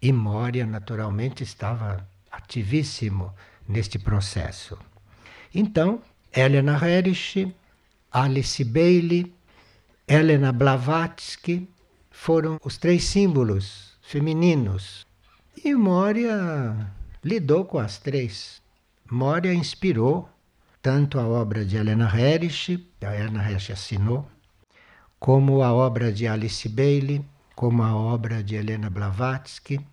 E 0.01 0.11
Moria, 0.13 0.65
naturalmente, 0.65 1.43
estava 1.43 2.07
ativíssimo 2.31 3.33
neste 3.67 3.99
processo. 3.99 4.77
Então, 5.53 6.01
Helena 6.31 6.79
Herrich, 6.81 7.53
Alice 8.11 8.63
Bailey, 8.63 9.33
Helena 10.07 10.51
Blavatsky 10.51 11.67
foram 12.09 12.59
os 12.63 12.77
três 12.77 13.03
símbolos 13.03 13.97
femininos. 14.01 15.05
E 15.63 15.75
Moria 15.75 16.87
lidou 17.23 17.65
com 17.65 17.77
as 17.77 17.97
três. 17.97 18.61
Moria 19.09 19.53
inspirou 19.53 20.29
tanto 20.81 21.19
a 21.19 21.27
obra 21.27 21.65
de 21.65 21.75
Helena 21.75 22.09
Herrich, 22.15 22.87
a 23.01 23.13
Helena 23.13 23.43
Herrich 23.43 23.71
assinou, 23.71 24.25
como 25.19 25.61
a 25.61 25.73
obra 25.73 26.11
de 26.11 26.25
Alice 26.25 26.67
Bailey, 26.69 27.23
como 27.59 27.83
a 27.83 27.93
obra 27.93 28.41
de 28.41 28.55
Helena 28.55 28.89
Blavatsky, 28.89 29.85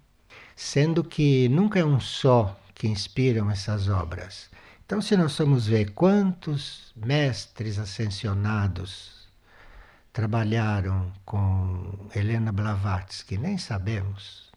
sendo 0.55 1.03
que 1.03 1.49
nunca 1.49 1.81
é 1.81 1.85
um 1.85 1.99
só 1.99 2.57
que 2.73 2.87
inspiram 2.87 3.51
essas 3.51 3.89
obras. 3.89 4.49
Então, 4.85 5.03
se 5.03 5.17
nós 5.17 5.37
formos 5.37 5.67
ver 5.67 5.91
quantos 5.91 6.93
mestres 6.95 7.77
ascensionados 7.77 9.27
trabalharam 10.13 11.13
com 11.25 12.09
Helena 12.15 12.53
Blavatsky, 12.53 13.37
nem 13.37 13.59
sabemos. 13.59 14.53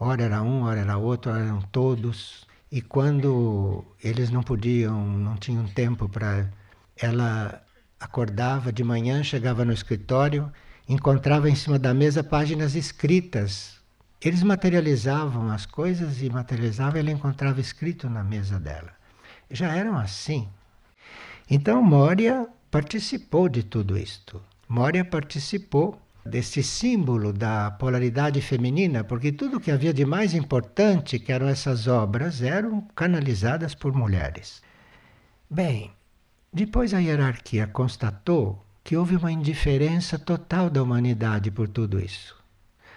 Ora 0.00 0.22
era 0.22 0.42
um, 0.42 0.62
ora 0.62 0.80
era 0.80 0.96
outro, 0.96 1.30
ora 1.30 1.42
eram 1.42 1.60
todos. 1.60 2.46
E 2.72 2.80
quando 2.80 3.84
eles 4.02 4.30
não 4.30 4.42
podiam, 4.42 4.98
não 5.06 5.36
tinham 5.36 5.66
tempo 5.66 6.08
para. 6.08 6.50
Ela 6.96 7.62
acordava 8.00 8.72
de 8.72 8.82
manhã, 8.82 9.22
chegava 9.22 9.66
no 9.66 9.72
escritório, 9.74 10.50
encontrava 10.88 11.50
em 11.50 11.54
cima 11.54 11.78
da 11.78 11.92
mesa 11.92 12.24
páginas 12.24 12.74
escritas. 12.74 13.78
Eles 14.20 14.42
materializavam 14.42 15.50
as 15.50 15.66
coisas 15.66 16.22
e 16.22 16.30
materializavam, 16.30 16.98
ela 16.98 17.10
encontrava 17.10 17.60
escrito 17.60 18.08
na 18.08 18.24
mesa 18.24 18.58
dela. 18.58 18.92
Já 19.50 19.76
eram 19.76 19.96
assim. 19.98 20.48
Então 21.48 21.82
Moria 21.82 22.48
participou 22.70 23.48
de 23.48 23.62
tudo 23.62 23.98
isto. 23.98 24.42
Moria 24.68 25.04
participou 25.04 26.00
desse 26.24 26.62
símbolo 26.62 27.32
da 27.32 27.70
polaridade 27.70 28.40
feminina, 28.40 29.02
porque 29.04 29.32
tudo 29.32 29.60
que 29.60 29.70
havia 29.70 29.94
de 29.94 30.04
mais 30.04 30.34
importante, 30.34 31.18
que 31.18 31.32
eram 31.32 31.48
essas 31.48 31.86
obras, 31.86 32.42
eram 32.42 32.82
canalizadas 32.94 33.74
por 33.74 33.94
mulheres. 33.94 34.62
Bem, 35.48 35.90
depois 36.52 36.92
a 36.92 36.98
hierarquia 36.98 37.66
constatou 37.66 38.62
que 38.88 38.96
houve 38.96 39.16
uma 39.16 39.30
indiferença 39.30 40.18
total 40.18 40.70
da 40.70 40.82
humanidade 40.82 41.50
por 41.50 41.68
tudo 41.68 42.00
isso. 42.00 42.34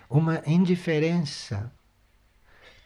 Uma 0.10 0.42
indiferença. 0.48 1.70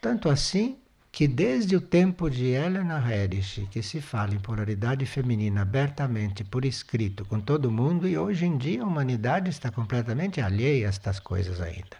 Tanto 0.02 0.28
assim 0.28 0.80
que 1.12 1.28
desde 1.28 1.76
o 1.76 1.82
tempo 1.82 2.32
de 2.32 2.46
Helena 2.46 2.98
Herrich, 2.98 3.68
que 3.70 3.84
se 3.84 4.02
fala 4.02 4.34
em 4.34 4.40
polaridade 4.40 5.06
feminina 5.06 5.62
abertamente 5.62 6.44
por 6.44 6.66
escrito 6.66 7.24
com 7.26 7.40
todo 7.40 7.70
mundo, 7.70 8.08
e 8.08 8.18
hoje 8.18 8.48
em 8.48 8.58
dia 8.58 8.82
a 8.82 8.88
humanidade 8.88 9.52
está 9.52 9.70
completamente 9.70 10.42
alheia 10.42 10.88
a 10.88 10.90
estas 10.90 11.20
coisas 11.20 11.62
ainda. 11.62 11.98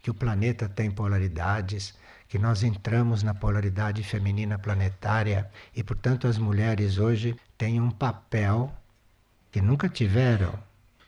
Que 0.00 0.12
o 0.12 0.14
planeta 0.14 0.68
tem 0.68 0.92
polaridades, 0.92 1.92
que 2.28 2.38
nós 2.38 2.62
entramos 2.62 3.24
na 3.24 3.34
polaridade 3.34 4.00
feminina 4.04 4.60
planetária 4.60 5.50
e, 5.74 5.82
portanto, 5.82 6.28
as 6.28 6.38
mulheres 6.38 6.98
hoje 6.98 7.34
têm 7.58 7.80
um 7.80 7.90
papel 7.90 8.72
que 9.50 9.60
nunca 9.60 9.88
tiveram, 9.88 10.52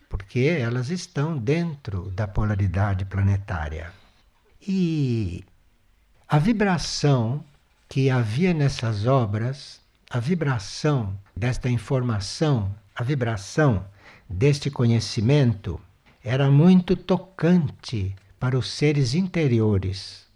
porque 0.09 0.40
elas 0.40 0.90
estão 0.90 1.37
dentro 1.37 2.11
da 2.11 2.27
polaridade 2.27 3.05
planetária. 3.05 3.92
E 4.61 5.44
a 6.27 6.38
vibração 6.38 7.44
que 7.88 8.11
havia 8.11 8.53
nessas 8.53 9.07
obras, 9.07 9.81
a 10.11 10.20
vibração 10.20 11.18
desta 11.37 11.68
informação, 11.70 12.74
a 12.94 13.03
vibração 13.03 13.85
deste 14.29 14.70
conhecimento, 14.70 15.81
era 16.22 16.51
muito 16.51 16.96
tocante 16.96 18.14
para 18.38 18.59
os 18.59 18.70
seres 18.70 19.14
interiores. 19.14 20.27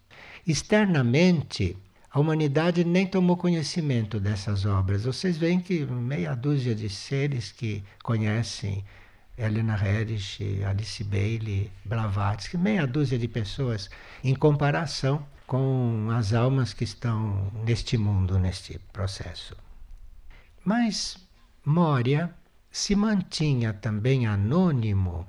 Externamente, 0.47 1.77
a 2.12 2.20
humanidade 2.20 2.85
nem 2.85 3.07
tomou 3.07 3.38
conhecimento 3.38 4.20
dessas 4.20 4.66
obras. 4.66 5.05
Vocês 5.05 5.38
veem 5.38 5.59
que 5.59 5.87
meia 5.87 6.35
dúzia 6.35 6.75
de 6.75 6.90
seres 6.90 7.51
que 7.51 7.83
conhecem 8.03 8.85
Helena 9.37 9.75
Herrich, 9.75 10.62
Alice 10.62 11.03
Bailey, 11.03 11.70
Blavatsky, 11.87 12.59
meia 12.59 12.87
dúzia 12.87 13.18
de 13.18 13.27
pessoas 13.27 13.88
em 14.22 14.35
comparação 14.35 15.27
com 15.46 16.09
as 16.11 16.35
almas 16.35 16.75
que 16.75 16.85
estão 16.85 17.51
neste 17.64 17.96
mundo, 17.96 18.38
neste 18.38 18.79
processo. 18.92 19.57
Mas 20.62 21.16
Moria 21.64 22.31
se 22.70 22.94
mantinha 22.94 23.72
também 23.72 24.27
anônimo 24.27 25.27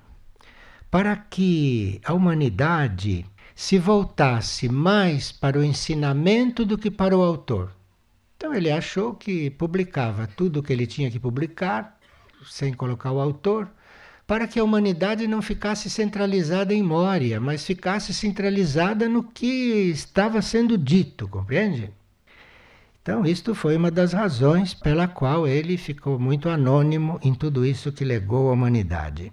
para 0.92 1.16
que 1.16 2.02
a 2.04 2.14
humanidade 2.14 3.26
se 3.56 3.78
voltasse 3.78 4.68
mais 4.68 5.32
para 5.32 5.60
o 5.60 5.64
ensinamento 5.64 6.66
do 6.66 6.78
que 6.78 6.90
para 6.90 7.18
o 7.18 7.22
autor. 7.22 7.72
Então 8.36 8.54
ele 8.54 8.72
achou 8.72 9.14
que 9.14 9.50
publicava 9.52 10.28
tudo 10.28 10.60
o 10.60 10.64
que 10.64 10.74
ele 10.74 10.88
tinha 10.88 11.10
que 11.10 11.20
publicar, 11.20 11.98
sem 12.46 12.74
colocar 12.74 13.12
o 13.12 13.22
autor, 13.22 13.70
para 14.26 14.48
que 14.48 14.60
a 14.60 14.64
humanidade 14.64 15.28
não 15.28 15.42
ficasse 15.42 15.90
centralizada 15.90 16.74
em 16.74 16.82
Moria, 16.82 17.40
mas 17.40 17.66
ficasse 17.66 18.14
centralizada 18.14 19.08
no 19.08 19.24
que 19.24 19.46
estava 19.92 20.42
sendo 20.42 20.78
dito, 20.78 21.28
compreende? 21.28 21.92
Então, 23.02 23.26
isto 23.26 23.54
foi 23.54 23.76
uma 23.76 23.92
das 23.92 24.14
razões 24.14 24.74
pela 24.74 25.10
qual 25.10 25.46
ele 25.46 25.78
ficou 25.78 26.18
muito 26.18 26.48
anônimo 26.48 27.20
em 27.22 27.34
tudo 27.34 27.66
isso 27.66 27.92
que 27.92 28.06
legou 28.06 28.50
à 28.50 28.54
humanidade. 28.54 29.32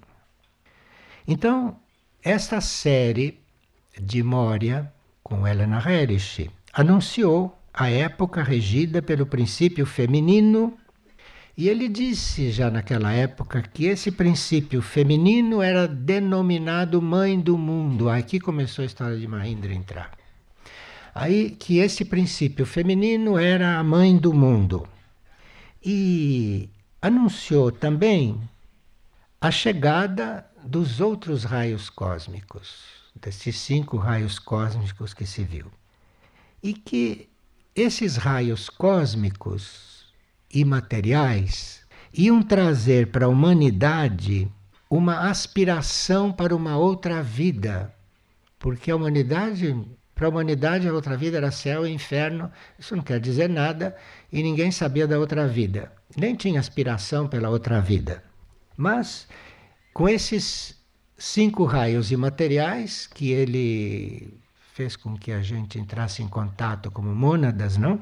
Então, 1.26 1.76
esta 2.22 2.60
série 2.60 3.39
de 4.00 4.22
Moria, 4.22 4.92
com 5.22 5.46
Helena 5.46 5.82
Herrich, 5.86 6.50
anunciou 6.72 7.56
a 7.72 7.88
época 7.88 8.42
regida 8.42 9.00
pelo 9.00 9.26
princípio 9.26 9.86
feminino 9.86 10.76
e 11.56 11.68
ele 11.68 11.88
disse 11.88 12.50
já 12.50 12.70
naquela 12.70 13.12
época 13.12 13.60
que 13.60 13.84
esse 13.84 14.10
princípio 14.10 14.80
feminino 14.80 15.60
era 15.60 15.86
denominado 15.86 17.02
mãe 17.02 17.38
do 17.38 17.58
mundo. 17.58 18.08
Aqui 18.08 18.40
começou 18.40 18.82
a 18.82 18.86
história 18.86 19.18
de 19.18 19.26
Mahindra 19.26 19.74
entrar. 19.74 20.10
Aí 21.14 21.50
que 21.50 21.78
esse 21.78 22.04
princípio 22.04 22.64
feminino 22.64 23.36
era 23.36 23.78
a 23.78 23.84
mãe 23.84 24.16
do 24.16 24.32
mundo. 24.32 24.88
E 25.84 26.70
anunciou 27.02 27.70
também 27.70 28.40
a 29.40 29.50
chegada 29.50 30.46
dos 30.64 31.00
outros 31.00 31.44
raios 31.44 31.90
cósmicos, 31.90 32.99
desses 33.14 33.58
cinco 33.58 33.96
raios 33.96 34.38
cósmicos 34.38 35.14
que 35.14 35.26
se 35.26 35.44
viu. 35.44 35.66
E 36.62 36.74
que 36.74 37.28
esses 37.74 38.16
raios 38.16 38.68
cósmicos 38.68 40.12
imateriais 40.52 41.80
iam 42.12 42.42
trazer 42.42 43.10
para 43.10 43.26
a 43.26 43.28
humanidade 43.28 44.50
uma 44.88 45.30
aspiração 45.30 46.32
para 46.32 46.54
uma 46.54 46.76
outra 46.76 47.22
vida. 47.22 47.94
Porque 48.58 48.90
a 48.90 48.96
humanidade, 48.96 49.74
para 50.14 50.26
a 50.26 50.30
humanidade, 50.30 50.88
a 50.88 50.92
outra 50.92 51.16
vida 51.16 51.36
era 51.36 51.50
céu 51.50 51.86
e 51.86 51.92
inferno. 51.92 52.50
Isso 52.78 52.96
não 52.96 53.02
quer 53.02 53.20
dizer 53.20 53.48
nada 53.48 53.96
e 54.32 54.42
ninguém 54.42 54.70
sabia 54.70 55.06
da 55.06 55.18
outra 55.18 55.46
vida. 55.46 55.92
Nem 56.16 56.34
tinha 56.34 56.58
aspiração 56.58 57.28
pela 57.28 57.48
outra 57.48 57.80
vida. 57.80 58.22
Mas 58.76 59.28
com 59.94 60.08
esses 60.08 60.79
cinco 61.20 61.64
raios 61.64 62.10
imateriais 62.10 63.06
que 63.06 63.30
ele 63.30 64.32
fez 64.72 64.96
com 64.96 65.14
que 65.18 65.30
a 65.30 65.42
gente 65.42 65.78
entrasse 65.78 66.22
em 66.22 66.28
contato 66.28 66.90
como 66.90 67.14
mônadas, 67.14 67.76
não? 67.76 68.00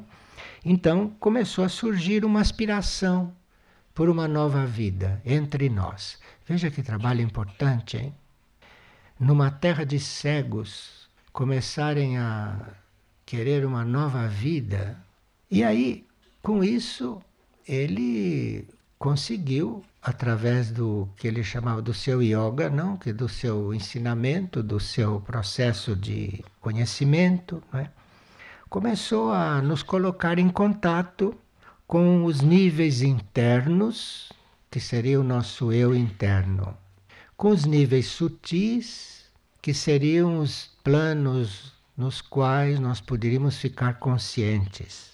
Então 0.63 1.09
começou 1.19 1.65
a 1.65 1.69
surgir 1.69 2.23
uma 2.23 2.39
aspiração 2.39 3.33
por 3.93 4.07
uma 4.09 4.25
nova 4.25 4.65
vida 4.65 5.21
entre 5.25 5.67
nós. 5.67 6.17
Veja 6.47 6.71
que 6.71 6.81
trabalho 6.81 7.21
importante, 7.21 7.97
hein? 7.97 8.15
Numa 9.19 9.51
terra 9.51 9.83
de 9.83 9.99
cegos, 9.99 11.09
começarem 11.33 12.17
a 12.17 12.69
querer 13.25 13.65
uma 13.65 13.83
nova 13.83 14.29
vida. 14.29 14.97
E 15.51 15.61
aí, 15.61 16.05
com 16.41 16.63
isso, 16.63 17.21
ele 17.67 18.65
conseguiu 18.99 19.81
através 20.01 20.71
do 20.71 21.07
que 21.15 21.25
ele 21.25 21.41
chamava 21.41 21.81
do 21.81 21.93
seu 21.93 22.21
yoga, 22.21 22.69
não, 22.69 22.97
que 22.97 23.13
do 23.13 23.29
seu 23.29 23.73
ensinamento, 23.73 24.61
do 24.61 24.77
seu 24.79 25.21
processo 25.21 25.95
de 25.95 26.43
conhecimento, 26.59 27.63
é? 27.73 27.87
começou 28.69 29.31
a 29.31 29.61
nos 29.61 29.81
colocar 29.81 30.37
em 30.37 30.49
contato 30.49 31.33
com 31.87 32.25
os 32.25 32.41
níveis 32.41 33.01
internos, 33.01 34.31
que 34.69 34.81
seria 34.81 35.19
o 35.19 35.23
nosso 35.23 35.71
eu 35.71 35.95
interno, 35.95 36.77
com 37.37 37.49
os 37.49 37.63
níveis 37.65 38.07
sutis, 38.07 39.25
que 39.61 39.73
seriam 39.73 40.39
os 40.39 40.69
planos 40.83 41.73
nos 41.97 42.21
quais 42.21 42.79
nós 42.79 42.99
poderíamos 42.99 43.57
ficar 43.57 43.93
conscientes, 43.93 45.13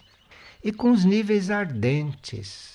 e 0.64 0.72
com 0.72 0.92
os 0.92 1.06
níveis 1.06 1.50
ardentes, 1.52 2.75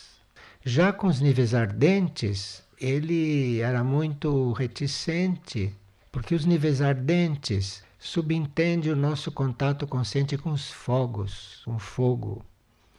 já 0.64 0.92
com 0.92 1.06
os 1.06 1.20
níveis 1.20 1.54
ardentes, 1.54 2.62
ele 2.78 3.60
era 3.60 3.82
muito 3.82 4.52
reticente, 4.52 5.74
porque 6.12 6.34
os 6.34 6.44
níveis 6.44 6.82
ardentes 6.82 7.82
subentendem 7.98 8.92
o 8.92 8.96
nosso 8.96 9.32
contato 9.32 9.86
consciente 9.86 10.36
com 10.36 10.50
os 10.50 10.70
fogos, 10.70 11.62
com 11.64 11.76
o 11.76 11.78
fogo. 11.78 12.44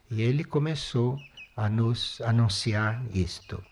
E 0.09 0.21
ele 0.23 0.43
começou 0.43 1.19
a 1.55 1.69
nos 1.69 2.19
anunciar 2.21 3.03
isto. 3.13 3.63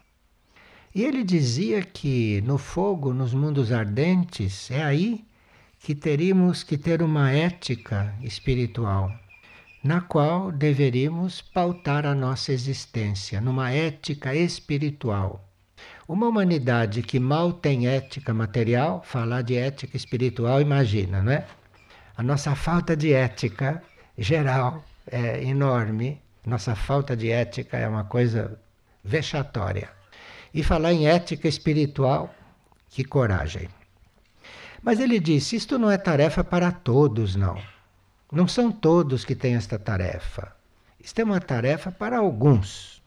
E 0.93 1.04
ele 1.04 1.23
dizia 1.23 1.82
que 1.82 2.41
no 2.41 2.58
fogo, 2.60 3.12
nos 3.12 3.34
mundos 3.34 3.71
ardentes, 3.71 4.69
é 4.69 4.84
aí 4.84 5.25
que 5.80 5.95
teríamos 5.95 6.62
que 6.62 6.78
ter 6.78 7.02
uma 7.02 7.32
ética 7.32 8.13
espiritual 8.21 9.12
na 9.84 10.02
qual 10.02 10.52
deveríamos 10.52 11.42
pautar 11.42 12.06
a 12.06 12.13
nossa 12.13 12.52
existência, 12.52 13.39
numa 13.39 13.72
ética 13.72 14.36
espiritual. 14.36 15.46
Uma 16.08 16.28
humanidade 16.28 17.02
que 17.02 17.20
mal 17.20 17.54
tem 17.54 17.88
ética 17.88 18.34
material, 18.34 19.02
falar 19.06 19.42
de 19.42 19.56
ética 19.56 19.96
espiritual, 19.96 20.60
imagina, 20.60 21.22
não 21.22 21.32
é? 21.32 21.46
A 22.18 22.24
nossa 22.24 22.56
falta 22.56 22.98
de 22.98 23.13
ética 23.13 23.82
geral 24.18 24.84
é 25.10 25.42
enorme. 25.44 26.22
Nossa 26.46 26.76
falta 26.76 27.15
de 27.15 27.30
ética 27.30 27.78
é 27.78 27.88
uma 27.88 28.04
coisa 28.04 28.60
vexatória. 29.04 29.89
E 30.54 30.63
falar 30.63 30.92
em 30.92 31.08
ética 31.08 31.48
espiritual, 31.48 32.34
que 32.89 33.04
coragem. 33.04 33.70
Mas 34.82 35.00
ele 35.00 35.20
disse: 35.20 35.56
isto 35.56 35.78
não 35.78 35.92
é 35.92 35.98
tarefa 35.98 36.44
para 36.44 36.72
todos, 36.72 37.36
não. 37.36 37.58
Não 38.32 38.48
são 38.48 38.72
todos 38.72 39.26
que 39.26 39.36
têm 39.36 39.56
esta 39.56 39.80
tarefa. 39.80 40.56
Isto 41.00 41.20
é 41.20 41.24
uma 41.24 41.39
tarefa 41.39 41.92
para 41.92 42.20
alguns. 42.20 43.02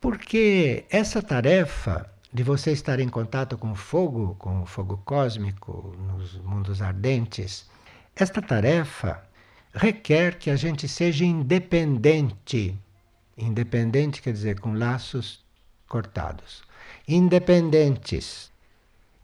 Porque 0.00 0.84
essa 0.90 1.22
tarefa 1.22 2.08
de 2.32 2.42
você 2.42 2.72
estar 2.72 3.00
em 3.00 3.08
contato 3.08 3.58
com 3.58 3.72
o 3.72 3.74
fogo, 3.74 4.34
com 4.38 4.62
o 4.62 4.66
fogo 4.66 5.00
cósmico, 5.04 5.94
nos 5.98 6.38
mundos 6.38 6.80
ardentes, 6.80 7.68
esta 8.14 8.40
tarefa 8.40 9.22
requer 9.74 10.38
que 10.38 10.50
a 10.50 10.56
gente 10.56 10.86
seja 10.88 11.24
independente. 11.24 12.78
Independente 13.36 14.22
quer 14.22 14.32
dizer 14.32 14.60
com 14.60 14.74
laços 14.74 15.44
cortados. 15.88 16.62
Independentes. 17.06 18.50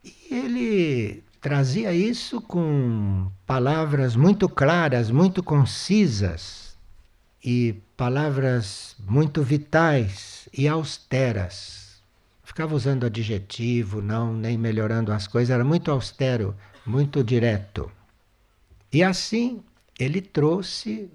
E 0.03 0.29
ele 0.31 1.25
trazia 1.41 1.93
isso 1.93 2.41
com 2.41 3.31
palavras 3.47 4.17
muito 4.17 4.49
claras, 4.49 5.11
muito 5.11 5.43
concisas 5.43 6.77
e 7.45 7.77
palavras 7.97 8.97
muito 9.07 9.43
vitais 9.43 10.49
e 10.53 10.67
austeras. 10.67 12.03
Ficava 12.43 12.75
usando 12.75 13.07
adjetivo, 13.07 14.03
não, 14.03 14.35
nem 14.35 14.59
melhorando 14.59 15.13
as 15.13 15.27
coisas, 15.27 15.51
era 15.51 15.65
muito 15.65 15.91
austero, 15.91 16.57
muito 16.85 17.23
direto. 17.23 17.91
E 18.93 19.03
assim 19.03 19.63
ele 19.99 20.21
trouxe, 20.21 21.11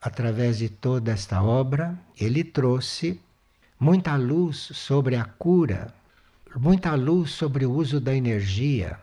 através 0.00 0.58
de 0.58 0.68
toda 0.68 1.12
esta 1.12 1.42
obra, 1.42 1.96
ele 2.18 2.42
trouxe 2.42 3.20
muita 3.78 4.16
luz 4.16 4.70
sobre 4.74 5.14
a 5.14 5.24
cura, 5.24 5.94
muita 6.56 6.94
luz 6.94 7.30
sobre 7.30 7.64
o 7.64 7.72
uso 7.72 8.00
da 8.00 8.14
energia 8.14 8.98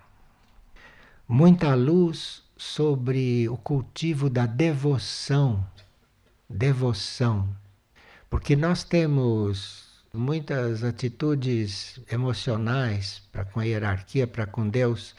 muita 1.27 1.73
luz 1.73 2.43
sobre 2.55 3.49
o 3.49 3.57
cultivo 3.57 4.29
da 4.29 4.45
devoção. 4.45 5.65
Devoção. 6.49 7.49
Porque 8.29 8.55
nós 8.55 8.83
temos 8.83 9.85
muitas 10.13 10.83
atitudes 10.83 11.99
emocionais 12.11 13.21
para 13.31 13.43
com 13.43 13.59
a 13.59 13.63
hierarquia, 13.63 14.27
para 14.27 14.45
com 14.45 14.67
Deus, 14.67 15.15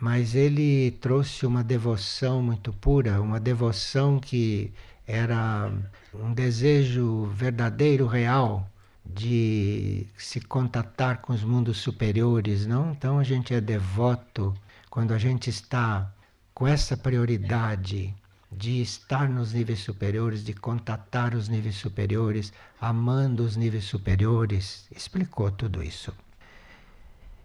mas 0.00 0.34
ele 0.34 0.92
trouxe 1.00 1.46
uma 1.46 1.62
devoção 1.62 2.42
muito 2.42 2.72
pura, 2.72 3.20
uma 3.20 3.38
devoção 3.38 4.18
que 4.18 4.72
era 5.06 5.70
um 6.14 6.32
desejo 6.32 7.26
verdadeiro, 7.26 8.06
real 8.06 8.68
de 9.04 10.06
se 10.16 10.40
contatar 10.40 11.22
com 11.22 11.32
os 11.32 11.42
mundos 11.42 11.78
superiores, 11.78 12.66
não? 12.66 12.92
Então 12.92 13.18
a 13.18 13.24
gente 13.24 13.54
é 13.54 13.60
devoto 13.60 14.54
quando 14.98 15.14
a 15.14 15.18
gente 15.18 15.48
está 15.48 16.12
com 16.52 16.66
essa 16.66 16.96
prioridade 16.96 18.12
de 18.50 18.82
estar 18.82 19.28
nos 19.28 19.52
níveis 19.52 19.78
superiores, 19.78 20.44
de 20.44 20.52
contatar 20.52 21.36
os 21.36 21.48
níveis 21.48 21.76
superiores, 21.76 22.52
amando 22.80 23.44
os 23.44 23.54
níveis 23.54 23.84
superiores, 23.84 24.88
explicou 24.90 25.52
tudo 25.52 25.84
isso. 25.84 26.12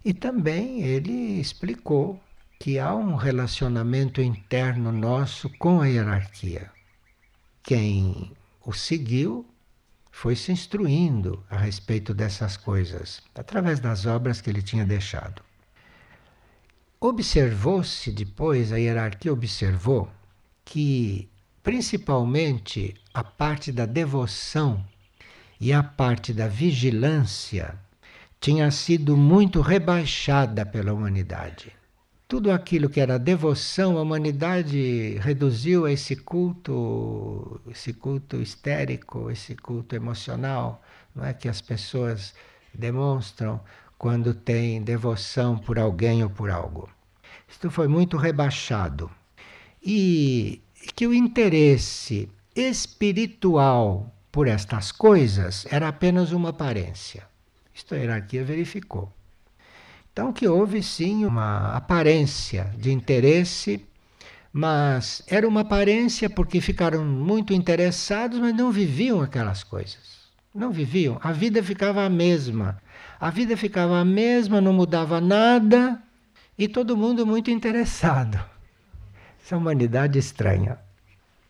E 0.04 0.16
também 0.16 0.82
ele 0.82 1.40
explicou 1.40 2.20
que 2.60 2.80
há 2.80 2.96
um 2.96 3.14
relacionamento 3.14 4.20
interno 4.20 4.92
nosso 4.92 5.48
com 5.60 5.80
a 5.80 5.86
hierarquia. 5.86 6.72
Quem 7.62 8.32
o 8.66 8.74
seguiu 8.74 9.46
foi 10.10 10.36
se 10.36 10.52
instruindo 10.52 11.46
a 11.52 11.58
respeito 11.58 12.16
dessas 12.16 12.58
coisas, 12.58 13.22
através 13.36 13.80
das 13.80 14.08
obras 14.08 14.42
que 14.42 14.50
ele 14.50 14.64
tinha 14.64 14.84
deixado. 14.88 15.53
Observou-se 17.06 18.14
depois, 18.14 18.72
a 18.72 18.78
hierarquia 18.78 19.34
observou 19.34 20.10
que 20.64 21.28
principalmente 21.62 22.96
a 23.14 23.22
parte 23.22 23.74
da 23.74 23.86
devoção 23.86 24.82
e 25.60 25.74
a 25.74 25.84
parte 25.84 26.34
da 26.34 26.48
vigilância 26.48 27.78
tinha 28.40 28.72
sido 28.72 29.18
muito 29.18 29.60
rebaixada 29.60 30.66
pela 30.66 30.94
humanidade. 30.94 31.74
Tudo 32.26 32.50
aquilo 32.50 32.90
que 32.90 33.02
era 33.02 33.20
devoção, 33.20 33.98
a 33.98 34.02
humanidade 34.02 35.18
reduziu 35.20 35.84
a 35.84 35.92
esse 35.92 36.16
culto, 36.16 37.60
esse 37.70 37.92
culto 37.92 38.38
histérico, 38.38 39.30
esse 39.30 39.56
culto 39.56 39.94
emocional, 39.94 40.82
não 41.14 41.26
é 41.26 41.34
que 41.34 41.50
as 41.50 41.60
pessoas 41.60 42.34
demonstram 42.74 43.60
quando 44.04 44.34
tem 44.34 44.82
devoção 44.82 45.58
por 45.58 45.80
alguém 45.80 46.26
ou 46.26 46.30
por 46.30 46.50
algo. 46.50 46.90
Isto 47.48 47.72
foi 47.72 47.88
muito 47.88 48.18
rebaixado. 48.18 49.10
E 49.82 50.62
que 50.94 51.08
o 51.08 51.14
interesse 51.14 52.30
espiritual 52.54 54.14
por 54.30 54.50
estas 54.50 54.92
coisas 54.92 55.66
era 55.72 55.88
apenas 55.88 56.34
uma 56.34 56.50
aparência. 56.50 57.24
Isto 57.74 57.96
a 57.96 57.98
hierarquia 57.98 58.44
verificou. 58.44 59.10
Então 60.12 60.34
que 60.34 60.50
houve 60.50 60.84
sim 60.84 61.24
uma 61.24 61.74
aparência 61.74 62.74
de 62.78 62.92
interesse, 62.92 63.88
mas 64.52 65.24
era 65.28 65.48
uma 65.48 65.62
aparência 65.62 66.30
porque 66.30 66.60
ficaram 66.60 67.06
muito 67.06 67.54
interessados, 67.54 68.38
mas 68.38 68.54
não 68.54 68.70
viviam 68.70 69.22
aquelas 69.22 69.64
coisas. 69.64 70.24
Não 70.54 70.74
viviam. 70.74 71.18
A 71.24 71.32
vida 71.32 71.64
ficava 71.64 72.04
a 72.04 72.10
mesma. 72.10 72.84
A 73.20 73.30
vida 73.30 73.56
ficava 73.56 74.00
a 74.00 74.06
mesma, 74.06 74.60
não 74.60 74.74
mudava 74.74 75.22
nada 75.22 76.02
e 76.58 76.68
todo 76.68 76.98
mundo 76.98 77.26
muito 77.26 77.50
interessado. 77.50 78.40
Essa 79.44 79.58
humanidade 79.58 80.20
estranha. 80.20 80.78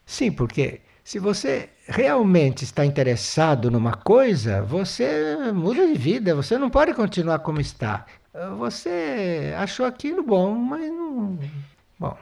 Sim, 0.05 0.31
porque 0.31 0.81
se 1.03 1.19
você 1.19 1.69
realmente 1.87 2.63
está 2.63 2.85
interessado 2.85 3.69
numa 3.69 3.93
coisa, 3.93 4.61
você 4.61 5.35
muda 5.53 5.85
de 5.87 5.97
vida, 5.97 6.35
você 6.35 6.57
não 6.57 6.69
pode 6.69 6.93
continuar 6.93 7.39
como 7.39 7.59
está. 7.59 8.05
Você 8.57 9.53
achou 9.57 9.85
aquilo 9.85 10.23
bom, 10.23 10.55
mas 10.55 10.89
não. 10.89 11.37
Bom. 11.99 12.17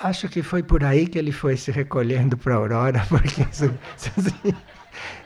Acho 0.00 0.28
que 0.28 0.42
foi 0.42 0.62
por 0.62 0.84
aí 0.84 1.06
que 1.06 1.18
ele 1.18 1.32
foi 1.32 1.56
se 1.56 1.70
recolhendo 1.70 2.36
para 2.36 2.54
a 2.54 2.56
Aurora, 2.56 3.06
porque 3.10 3.44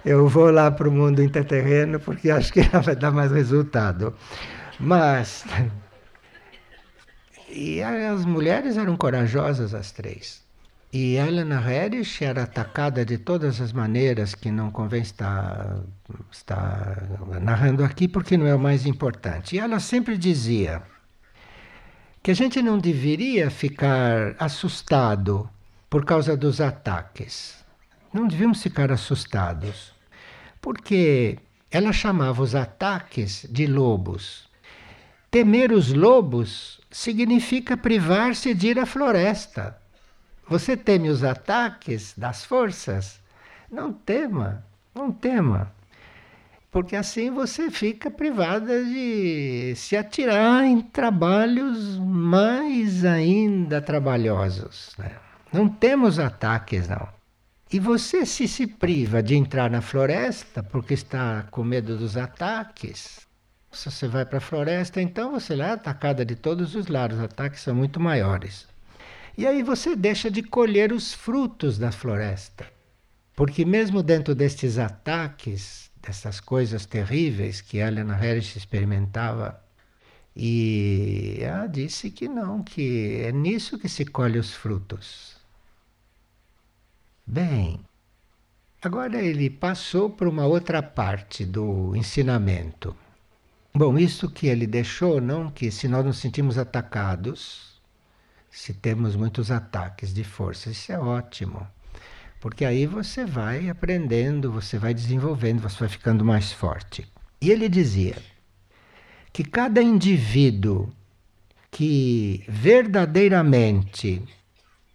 eu 0.05 0.29
vou 0.29 0.51
lá 0.51 0.70
para 0.70 0.88
o 0.88 0.92
mundo 0.92 1.22
interterreno 1.22 2.01
porque 2.01 2.31
acho 2.31 2.53
que 2.53 2.62
vai 2.62 2.96
dar 2.96 3.11
mais 3.11 3.31
resultado. 3.31 4.14
Mas. 4.79 5.44
E 7.48 7.83
as 7.83 8.25
mulheres 8.25 8.77
eram 8.77 8.96
corajosas, 8.96 9.75
as 9.75 9.92
três. 9.92 10.42
E 10.92 11.16
Helena 11.16 11.62
Herrich 11.62 12.22
era 12.22 12.42
atacada 12.42 13.03
de 13.03 13.16
todas 13.16 13.61
as 13.62 13.72
maneiras 13.72 14.35
que 14.35 14.51
não 14.51 14.70
convém 14.70 15.01
estar, 15.01 15.79
estar 16.31 17.03
narrando 17.40 17.83
aqui, 17.83 18.07
porque 18.07 18.37
não 18.37 18.46
é 18.46 18.55
o 18.55 18.59
mais 18.59 18.85
importante. 18.85 19.57
E 19.57 19.59
ela 19.59 19.81
sempre 19.81 20.18
dizia 20.18 20.83
que 22.22 22.31
a 22.31 22.35
gente 22.35 22.61
não 22.61 22.79
deveria 22.79 23.51
ficar 23.51 24.35
assustado 24.38 25.48
por 25.88 26.05
causa 26.05 26.37
dos 26.37 26.61
ataques. 26.61 27.62
Não 28.12 28.27
devíamos 28.27 28.62
ficar 28.62 28.92
assustados, 28.92 29.92
porque 30.61 31.38
ela 31.70 31.92
chamava 31.92 32.42
os 32.42 32.55
ataques 32.55 33.46
de 33.51 33.66
lobos. 33.66 34.46
Temer 35.31 35.72
os 35.72 35.92
lobos 35.94 36.79
significa 36.90 37.75
privar-se 37.75 38.53
de 38.53 38.68
ir 38.68 38.79
à 38.79 38.85
floresta. 38.85 39.79
Você 40.46 40.77
teme 40.77 41.09
os 41.09 41.25
ataques 41.25 42.12
das 42.14 42.44
forças? 42.44 43.18
Não 43.70 43.90
tema, 43.90 44.62
não 44.94 45.11
tema. 45.11 45.72
Porque 46.70 46.94
assim 46.94 47.31
você 47.31 47.70
fica 47.70 48.11
privada 48.11 48.85
de 48.85 49.72
se 49.75 49.96
atirar 49.96 50.64
em 50.64 50.83
trabalhos 50.83 51.98
mais 51.98 53.07
ainda 53.07 53.81
trabalhosos. 53.81 54.94
Né? 54.98 55.12
Não 55.51 55.66
temos 55.66 56.18
ataques, 56.18 56.87
não. 56.88 57.21
E 57.72 57.80
você 57.80 58.26
se 58.26 58.46
se 58.46 58.66
priva 58.66 59.22
de 59.22 59.35
entrar 59.35 59.70
na 59.70 59.80
floresta 59.80 60.62
porque 60.62 60.92
está 60.92 61.44
com 61.50 61.64
medo 61.64 61.96
dos 61.96 62.18
ataques. 62.18 63.26
Se 63.72 63.90
você 63.90 64.06
vai 64.06 64.26
para 64.26 64.37
a 64.37 64.42
floresta, 64.42 65.00
então 65.00 65.30
você 65.30 65.56
lá 65.56 65.68
é 65.68 65.72
atacada 65.72 66.22
de 66.22 66.37
todos 66.37 66.74
os 66.74 66.88
lados, 66.88 67.16
os 67.16 67.24
ataques 67.24 67.62
são 67.62 67.74
muito 67.74 67.98
maiores. 67.98 68.68
E 69.38 69.46
aí 69.46 69.62
você 69.62 69.96
deixa 69.96 70.30
de 70.30 70.42
colher 70.42 70.92
os 70.92 71.14
frutos 71.14 71.78
da 71.78 71.90
floresta. 71.90 72.66
Porque 73.35 73.64
mesmo 73.64 74.02
dentro 74.02 74.35
destes 74.35 74.76
ataques, 74.76 75.90
dessas 76.02 76.40
coisas 76.40 76.85
terríveis 76.85 77.62
que 77.62 77.78
Helena 77.78 78.22
Herrich 78.22 78.58
experimentava, 78.58 79.58
e 80.37 81.38
ela 81.40 81.66
disse 81.66 82.11
que 82.11 82.28
não, 82.28 82.62
que 82.62 83.22
é 83.22 83.32
nisso 83.32 83.78
que 83.78 83.88
se 83.88 84.04
colhe 84.04 84.38
os 84.38 84.52
frutos. 84.52 85.32
Bem, 87.33 87.81
agora 88.83 89.23
ele 89.23 89.49
passou 89.49 90.11
para 90.11 90.29
uma 90.29 90.45
outra 90.45 90.83
parte 90.83 91.47
do 91.47 91.97
ensinamento. 91.97 92.95
Bom, 93.75 93.97
isso 93.97 94.29
que 94.29 94.49
ele 94.49 94.66
deixou, 94.66 95.18
não 95.18 95.51
que 95.51 95.71
se 95.71 95.88
nós 95.88 96.05
nos 96.05 96.18
sentimos 96.18 96.59
atacados, 96.59 97.81
se 98.51 98.75
temos 98.75 99.16
muitos 99.16 99.51
ataques 99.51 100.12
de 100.12 100.23
força, 100.23 100.68
isso 100.68 100.92
é 100.92 100.99
ótimo. 100.99 101.66
Porque 102.38 102.66
aí 102.66 102.85
você 102.85 103.25
vai 103.25 103.71
aprendendo, 103.71 104.53
você 104.53 104.77
vai 104.77 104.92
desenvolvendo, 104.92 105.62
você 105.62 105.79
vai 105.79 105.88
ficando 105.88 106.23
mais 106.23 106.53
forte. 106.53 107.11
E 107.40 107.51
ele 107.51 107.66
dizia 107.66 108.16
que 109.33 109.42
cada 109.42 109.83
indivíduo 109.83 110.92
que 111.71 112.45
verdadeiramente 112.47 114.23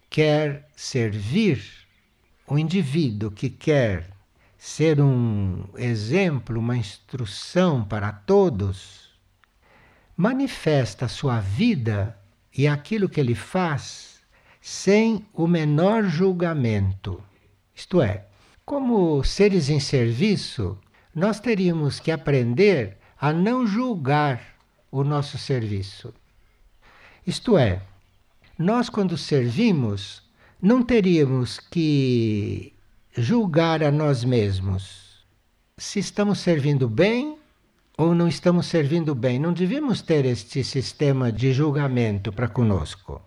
quer 0.08 0.68
servir, 0.76 1.87
o 2.48 2.58
indivíduo 2.58 3.30
que 3.30 3.50
quer 3.50 4.10
ser 4.56 5.00
um 5.00 5.64
exemplo, 5.76 6.58
uma 6.58 6.76
instrução 6.76 7.84
para 7.84 8.10
todos, 8.10 9.10
manifesta 10.16 11.04
a 11.04 11.08
sua 11.08 11.40
vida 11.40 12.18
e 12.56 12.66
aquilo 12.66 13.08
que 13.08 13.20
ele 13.20 13.34
faz 13.34 14.20
sem 14.60 15.24
o 15.32 15.46
menor 15.46 16.04
julgamento. 16.04 17.22
Isto 17.74 18.02
é, 18.02 18.26
como 18.64 19.22
seres 19.22 19.68
em 19.68 19.78
serviço, 19.78 20.76
nós 21.14 21.38
teríamos 21.38 22.00
que 22.00 22.10
aprender 22.10 22.96
a 23.20 23.32
não 23.32 23.66
julgar 23.66 24.40
o 24.90 25.04
nosso 25.04 25.38
serviço. 25.38 26.12
Isto 27.26 27.58
é, 27.58 27.82
nós, 28.58 28.88
quando 28.88 29.16
servimos, 29.16 30.22
não 30.60 30.82
teríamos 30.82 31.60
que 31.60 32.72
julgar 33.16 33.82
a 33.82 33.92
nós 33.92 34.24
mesmos 34.24 35.24
se 35.76 36.00
estamos 36.00 36.40
servindo 36.40 36.88
bem 36.88 37.38
ou 37.96 38.12
não 38.12 38.26
estamos 38.26 38.66
servindo 38.66 39.14
bem. 39.14 39.38
Não 39.38 39.52
devíamos 39.52 40.02
ter 40.02 40.24
este 40.24 40.64
sistema 40.64 41.30
de 41.30 41.52
julgamento 41.52 42.32
para 42.32 42.48
conosco. 42.48 43.22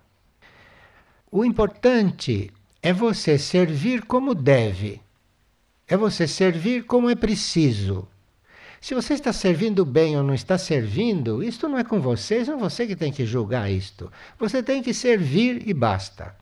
O 1.31 1.45
importante 1.45 2.51
é 2.83 2.91
você 2.91 3.37
servir 3.37 4.05
como 4.05 4.35
deve, 4.35 4.99
é 5.87 5.95
você 5.95 6.27
servir 6.27 6.83
como 6.85 7.09
é 7.09 7.15
preciso. 7.15 8.07
Se 8.81 8.93
você 8.93 9.13
está 9.13 9.31
servindo 9.31 9.85
bem 9.85 10.17
ou 10.17 10.23
não 10.23 10.33
está 10.33 10.57
servindo, 10.57 11.41
isto 11.41 11.69
não 11.69 11.77
é 11.77 11.83
com 11.83 12.01
você, 12.01 12.43
não 12.43 12.55
é 12.55 12.57
você 12.57 12.85
que 12.85 12.95
tem 12.95 13.11
que 13.11 13.25
julgar 13.25 13.71
isto. 13.71 14.11
Você 14.37 14.61
tem 14.61 14.81
que 14.81 14.93
servir 14.93 15.65
e 15.65 15.73
basta. 15.73 16.40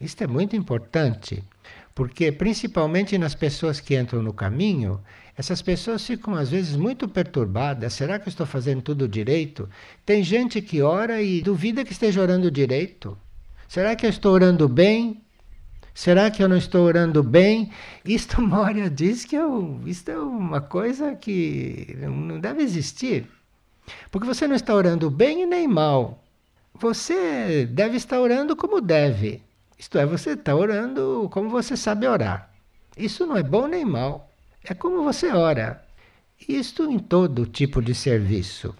Isto 0.00 0.24
é 0.24 0.26
muito 0.26 0.54
importante. 0.54 1.42
Porque, 1.94 2.30
principalmente 2.30 3.16
nas 3.16 3.34
pessoas 3.34 3.80
que 3.80 3.98
entram 3.98 4.22
no 4.22 4.32
caminho, 4.32 5.00
essas 5.36 5.62
pessoas 5.62 6.06
ficam 6.06 6.34
às 6.34 6.50
vezes 6.50 6.76
muito 6.76 7.08
perturbadas. 7.08 7.94
Será 7.94 8.18
que 8.18 8.28
eu 8.28 8.30
estou 8.30 8.46
fazendo 8.46 8.82
tudo 8.82 9.08
direito? 9.08 9.68
Tem 10.04 10.22
gente 10.22 10.60
que 10.60 10.82
ora 10.82 11.22
e 11.22 11.42
duvida 11.42 11.84
que 11.84 11.92
esteja 11.92 12.20
orando 12.20 12.50
direito. 12.50 13.16
Será 13.68 13.96
que 13.96 14.06
eu 14.06 14.10
estou 14.10 14.32
orando 14.32 14.68
bem? 14.68 15.22
Será 15.94 16.30
que 16.30 16.42
eu 16.42 16.48
não 16.48 16.58
estou 16.58 16.84
orando 16.84 17.22
bem? 17.22 17.70
Isto 18.04 18.40
Moria 18.42 18.90
diz 18.90 19.24
que 19.24 19.34
eu, 19.34 19.80
isto 19.86 20.10
é 20.10 20.18
uma 20.18 20.60
coisa 20.60 21.14
que 21.14 21.96
não 22.00 22.38
deve 22.38 22.62
existir. 22.62 23.26
Porque 24.10 24.26
você 24.26 24.46
não 24.46 24.56
está 24.56 24.74
orando 24.74 25.10
bem 25.10 25.42
e 25.42 25.46
nem 25.46 25.66
mal. 25.66 26.22
Você 26.74 27.66
deve 27.66 27.96
estar 27.96 28.20
orando 28.20 28.54
como 28.54 28.80
deve. 28.80 29.42
Isto 29.78 29.98
é, 29.98 30.06
você 30.06 30.30
está 30.30 30.54
orando 30.54 31.28
como 31.30 31.50
você 31.50 31.76
sabe 31.76 32.06
orar. 32.06 32.50
Isso 32.96 33.26
não 33.26 33.36
é 33.36 33.42
bom 33.42 33.66
nem 33.66 33.84
mal. 33.84 34.32
É 34.64 34.72
como 34.72 35.04
você 35.04 35.30
ora. 35.30 35.84
Isto 36.48 36.90
em 36.90 36.98
todo 36.98 37.46
tipo 37.46 37.82
de 37.82 37.94
serviço. 37.94 38.74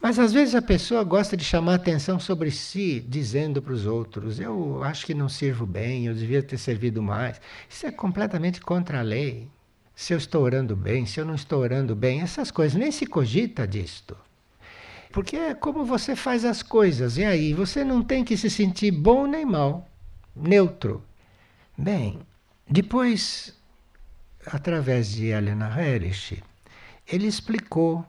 Mas 0.00 0.18
às 0.18 0.32
vezes 0.32 0.54
a 0.54 0.62
pessoa 0.62 1.02
gosta 1.02 1.36
de 1.36 1.44
chamar 1.44 1.74
atenção 1.74 2.20
sobre 2.20 2.50
si, 2.50 3.00
dizendo 3.00 3.60
para 3.60 3.72
os 3.72 3.86
outros: 3.86 4.38
Eu 4.38 4.82
acho 4.84 5.04
que 5.04 5.14
não 5.14 5.28
sirvo 5.28 5.66
bem, 5.66 6.06
eu 6.06 6.14
devia 6.14 6.42
ter 6.42 6.58
servido 6.58 7.02
mais. 7.02 7.40
Isso 7.68 7.86
é 7.86 7.90
completamente 7.90 8.60
contra 8.60 9.00
a 9.00 9.02
lei. 9.02 9.48
Se 9.96 10.12
eu 10.12 10.18
estou 10.18 10.42
orando 10.42 10.76
bem, 10.76 11.06
se 11.06 11.18
eu 11.18 11.24
não 11.24 11.34
estou 11.34 11.60
orando 11.60 11.96
bem, 11.96 12.20
essas 12.20 12.50
coisas, 12.50 12.78
nem 12.78 12.92
se 12.92 13.06
cogita 13.06 13.66
disto. 13.66 14.16
Porque 15.10 15.36
é 15.36 15.54
como 15.54 15.84
você 15.84 16.14
faz 16.14 16.44
as 16.44 16.62
coisas, 16.62 17.16
e 17.16 17.24
aí 17.24 17.52
você 17.52 17.82
não 17.82 18.02
tem 18.02 18.22
que 18.22 18.36
se 18.36 18.48
sentir 18.48 18.92
bom 18.92 19.26
nem 19.26 19.44
mal 19.44 19.87
neutro. 20.40 21.02
Bem, 21.76 22.20
depois, 22.68 23.54
através 24.46 25.12
de 25.12 25.26
Helena 25.26 25.68
Herrich, 25.80 26.42
ele 27.06 27.26
explicou 27.26 28.04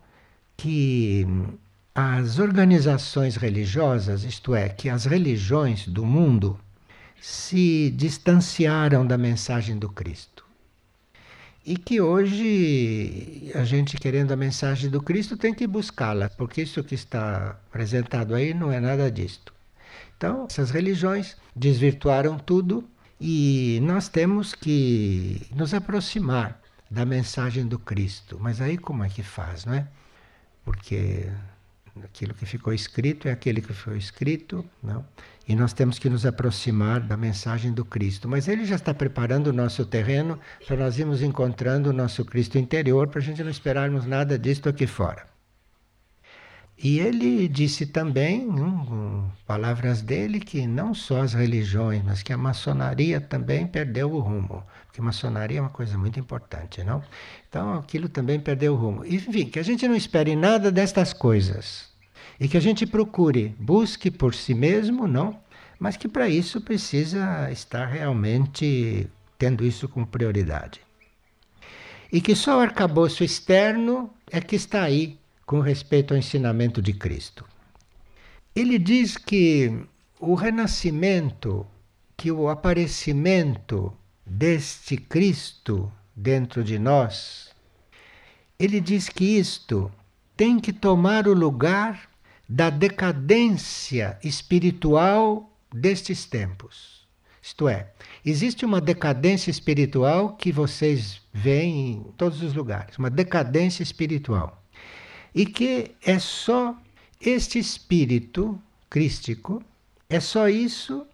que 0.58 1.26
as 1.96 2.40
organizações 2.40 3.36
religiosas, 3.36 4.24
isto 4.24 4.56
é, 4.56 4.70
que 4.70 4.90
as 4.90 5.06
religiões 5.06 5.88
do 5.88 6.06
mundo 6.06 6.60
se 7.22 7.92
distanciaram 7.92 9.06
da 9.06 9.18
mensagem 9.18 9.78
do 9.78 9.90
Cristo. 9.90 10.46
e 11.66 11.78
que 11.78 12.02
hoje 12.02 13.52
a 13.54 13.64
gente 13.64 13.98
querendo 13.98 14.32
a 14.32 14.36
mensagem 14.36 14.90
do 14.90 15.02
Cristo 15.02 15.38
tem 15.38 15.54
que 15.54 15.68
buscá-la, 15.68 16.30
porque 16.30 16.62
isso 16.64 16.84
que 16.84 16.96
está 16.96 17.52
apresentado 17.70 18.34
aí 18.34 18.54
não 18.54 18.72
é 18.72 18.80
nada 18.80 19.12
disto. 19.12 19.54
Então, 20.20 20.46
essas 20.50 20.70
religiões 20.70 21.38
desvirtuaram 21.56 22.38
tudo 22.38 22.84
e 23.22 23.80
nós 23.84 24.10
temos 24.10 24.54
que 24.54 25.48
nos 25.56 25.74
aproximar 25.74 26.60
da 26.92 27.06
mensagem 27.06 27.66
do 27.66 27.80
Cristo. 27.80 28.38
Mas 28.38 28.60
aí 28.60 28.78
como 28.78 29.02
é 29.06 29.08
que 29.08 29.24
faz, 29.24 29.64
não 29.64 29.76
é? 29.76 29.88
Porque 30.66 31.32
aquilo 32.04 32.34
que 32.34 32.46
ficou 32.46 32.74
escrito 32.74 33.30
é 33.30 33.32
aquele 33.32 33.62
que 33.62 33.72
foi 33.72 33.98
escrito, 33.98 34.66
não? 34.84 35.06
E 35.48 35.56
nós 35.56 35.72
temos 35.72 35.98
que 35.98 36.10
nos 36.10 36.26
aproximar 36.26 37.00
da 37.00 37.16
mensagem 37.16 37.72
do 37.72 37.86
Cristo. 37.86 38.28
Mas 38.28 38.50
ele 38.50 38.66
já 38.66 38.76
está 38.76 38.94
preparando 38.94 39.48
o 39.48 39.54
nosso 39.54 39.86
terreno 39.86 40.38
para 40.68 40.76
nós 40.76 41.00
irmos 41.00 41.22
encontrando 41.22 41.92
o 41.92 41.94
nosso 41.94 42.26
Cristo 42.26 42.58
interior, 42.58 43.08
para 43.08 43.22
a 43.22 43.24
gente 43.24 43.42
não 43.42 43.50
esperarmos 43.50 44.06
nada 44.06 44.38
disto 44.38 44.68
aqui 44.68 44.86
fora. 44.86 45.29
E 46.82 47.00
ele 47.00 47.46
disse 47.50 47.86
também, 47.86 48.48
um, 48.50 49.30
palavras 49.46 50.02
dele, 50.02 50.40
que 50.40 50.66
não 50.66 50.94
só 50.94 51.22
as 51.22 51.34
religiões, 51.34 52.02
mas 52.06 52.24
que 52.24 52.32
a 52.32 52.38
maçonaria 52.38 53.20
também 53.20 53.68
perdeu 53.68 54.10
o 54.14 54.20
rumo. 54.20 54.64
Porque 54.86 55.02
maçonaria 55.02 55.60
é 55.60 55.62
uma 55.62 55.70
coisa 55.70 55.98
muito 55.98 56.18
importante, 56.18 56.82
não? 56.82 57.04
Então 57.50 57.74
aquilo 57.74 58.08
também 58.08 58.40
perdeu 58.40 58.74
o 58.74 58.78
rumo. 58.78 59.06
Enfim, 59.06 59.50
que 59.50 59.60
a 59.60 59.64
gente 59.64 59.86
não 59.90 59.96
espere 59.96 60.38
nada 60.38 60.72
destas 60.72 61.12
coisas. 61.12 61.90
E 62.40 62.48
que 62.48 62.56
a 62.56 62.62
gente 62.62 62.86
procure, 62.86 63.54
busque 63.60 64.10
por 64.10 64.34
si 64.34 64.54
mesmo, 64.54 65.06
não? 65.06 65.38
Mas 65.78 65.98
que 65.98 66.08
para 66.08 66.30
isso 66.30 66.62
precisa 66.62 67.52
estar 67.52 67.88
realmente 67.88 69.06
tendo 69.38 69.66
isso 69.66 69.90
como 69.90 70.08
prioridade. 70.08 70.80
E 72.10 72.22
que 72.22 72.36
só 72.36 72.58
o 72.58 72.62
arcabouço 72.62 73.22
externo 73.22 74.10
é 74.32 74.40
que 74.40 74.56
está 74.56 74.84
aí 74.84 75.20
com 75.50 75.62
respeito 75.62 76.14
ao 76.14 76.18
ensinamento 76.20 76.80
de 76.80 76.94
Cristo. 76.94 77.44
Ele 78.56 78.78
diz 78.78 79.18
que 79.18 79.82
o 80.20 80.36
renascimento, 80.36 81.66
que 82.16 82.32
o 82.32 82.50
aparecimento 82.50 83.92
deste 84.24 84.96
Cristo 84.96 85.92
dentro 86.16 86.64
de 86.64 86.78
nós, 86.78 87.50
ele 88.60 88.80
diz 88.80 89.10
que 89.10 89.26
isto 89.26 89.92
tem 90.38 90.60
que 90.60 90.72
tomar 90.72 91.28
o 91.28 91.34
lugar 91.34 92.08
da 92.48 92.70
decadência 92.70 94.20
espiritual 94.24 95.52
destes 95.74 96.28
tempos. 96.28 97.08
Isto 97.42 97.68
é, 97.68 97.92
existe 98.24 98.66
uma 98.66 98.80
decadência 98.80 99.50
espiritual 99.50 100.36
que 100.36 100.52
vocês 100.52 101.24
veem 101.34 101.94
em 101.94 102.04
todos 102.16 102.44
os 102.44 102.54
lugares, 102.54 103.00
uma 103.00 103.10
decadência 103.10 103.82
espiritual. 103.82 104.59
E 105.34 105.46
que 105.46 105.92
é 106.04 106.18
só 106.20 106.76
este 107.22 107.60
espírito 107.60 108.62
crístico, 108.90 109.64
é 110.10 110.20
só 110.20 110.50
isso 110.50 111.06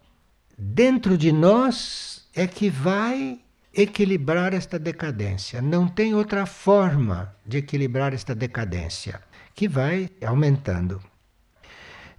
dentro 0.56 1.18
de 1.18 1.32
nós 1.32 2.26
é 2.34 2.46
que 2.46 2.70
vai 2.70 3.40
equilibrar 3.74 4.54
esta 4.54 4.78
decadência. 4.78 5.60
Não 5.60 5.86
tem 5.86 6.14
outra 6.14 6.46
forma 6.46 7.34
de 7.44 7.58
equilibrar 7.58 8.14
esta 8.14 8.34
decadência, 8.34 9.20
que 9.54 9.68
vai 9.68 10.10
aumentando. 10.24 11.02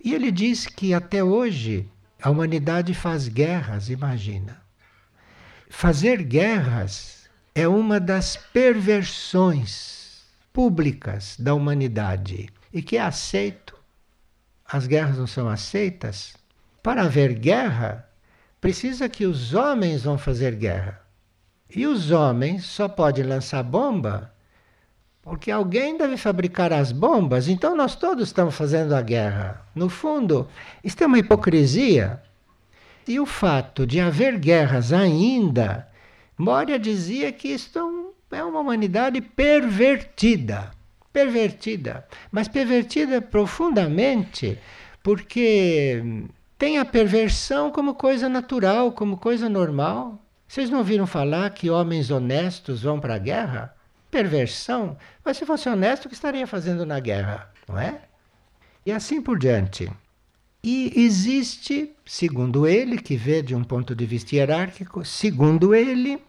E 0.03 0.13
ele 0.13 0.31
diz 0.31 0.67
que 0.67 0.93
até 0.93 1.23
hoje 1.23 1.89
a 2.21 2.29
humanidade 2.29 2.93
faz 2.93 3.27
guerras, 3.27 3.89
imagina. 3.89 4.61
Fazer 5.69 6.23
guerras 6.23 7.27
é 7.55 7.67
uma 7.67 7.99
das 7.99 8.37
perversões 8.37 9.96
públicas 10.57 11.37
da 11.37 11.53
humanidade 11.53 12.49
e 12.73 12.81
que 12.81 12.97
é 12.97 13.01
aceito. 13.01 13.75
As 14.65 14.87
guerras 14.87 15.15
não 15.15 15.27
são 15.27 15.47
aceitas. 15.47 16.33
Para 16.81 17.03
haver 17.03 17.35
guerra, 17.35 18.09
precisa 18.59 19.07
que 19.07 19.27
os 19.27 19.53
homens 19.53 20.01
vão 20.01 20.17
fazer 20.17 20.55
guerra. 20.55 20.99
E 21.69 21.85
os 21.85 22.09
homens 22.09 22.65
só 22.65 22.89
podem 22.89 23.23
lançar 23.23 23.61
bomba 23.61 24.33
porque 25.21 25.51
alguém 25.51 25.95
deve 25.95 26.17
fabricar 26.17 26.73
as 26.73 26.91
bombas, 26.91 27.47
então 27.47 27.75
nós 27.75 27.95
todos 27.95 28.29
estamos 28.29 28.55
fazendo 28.55 28.95
a 28.95 29.01
guerra. 29.03 29.63
No 29.75 29.89
fundo, 29.89 30.47
isto 30.83 31.03
é 31.03 31.05
uma 31.05 31.19
hipocrisia. 31.19 32.19
E 33.07 33.19
o 33.19 33.27
fato 33.27 33.85
de 33.85 33.99
haver 33.99 34.39
guerras 34.39 34.91
ainda, 34.91 35.87
Moria 36.35 36.79
dizia 36.79 37.31
que 37.31 37.49
isto 37.49 37.77
é 37.77 37.83
uma 38.31 38.59
humanidade 38.59 39.21
pervertida. 39.21 40.71
Pervertida. 41.11 42.05
Mas 42.31 42.47
pervertida 42.47 43.21
profundamente, 43.21 44.57
porque 45.01 46.25
tem 46.57 46.77
a 46.77 46.85
perversão 46.85 47.71
como 47.71 47.95
coisa 47.95 48.27
natural, 48.27 48.91
como 48.91 49.17
coisa 49.17 49.49
normal. 49.49 50.21
Vocês 50.47 50.69
não 50.69 50.79
ouviram 50.79 51.07
falar 51.07 51.49
que 51.51 51.69
homens 51.69 52.11
honestos 52.11 52.83
vão 52.83 52.99
para 52.99 53.15
a 53.15 53.19
guerra? 53.19 53.77
perversão, 54.09 54.97
mas 55.23 55.37
se 55.37 55.45
fosse 55.45 55.69
honesto, 55.69 56.05
o 56.05 56.09
que 56.09 56.15
estaria 56.15 56.47
fazendo 56.47 56.85
na 56.85 56.99
guerra, 56.99 57.51
não 57.67 57.77
é? 57.77 58.01
E 58.85 58.91
assim 58.91 59.21
por 59.21 59.37
diante. 59.37 59.91
E 60.63 60.91
existe, 60.95 61.91
segundo 62.05 62.65
ele, 62.65 62.97
que 62.97 63.15
vê 63.15 63.41
de 63.41 63.53
um 63.53 63.63
ponto 63.63 63.95
de 63.95 64.05
vista 64.05 64.35
hierárquico, 64.35 65.05
segundo 65.05 65.75
ele, 65.75 66.21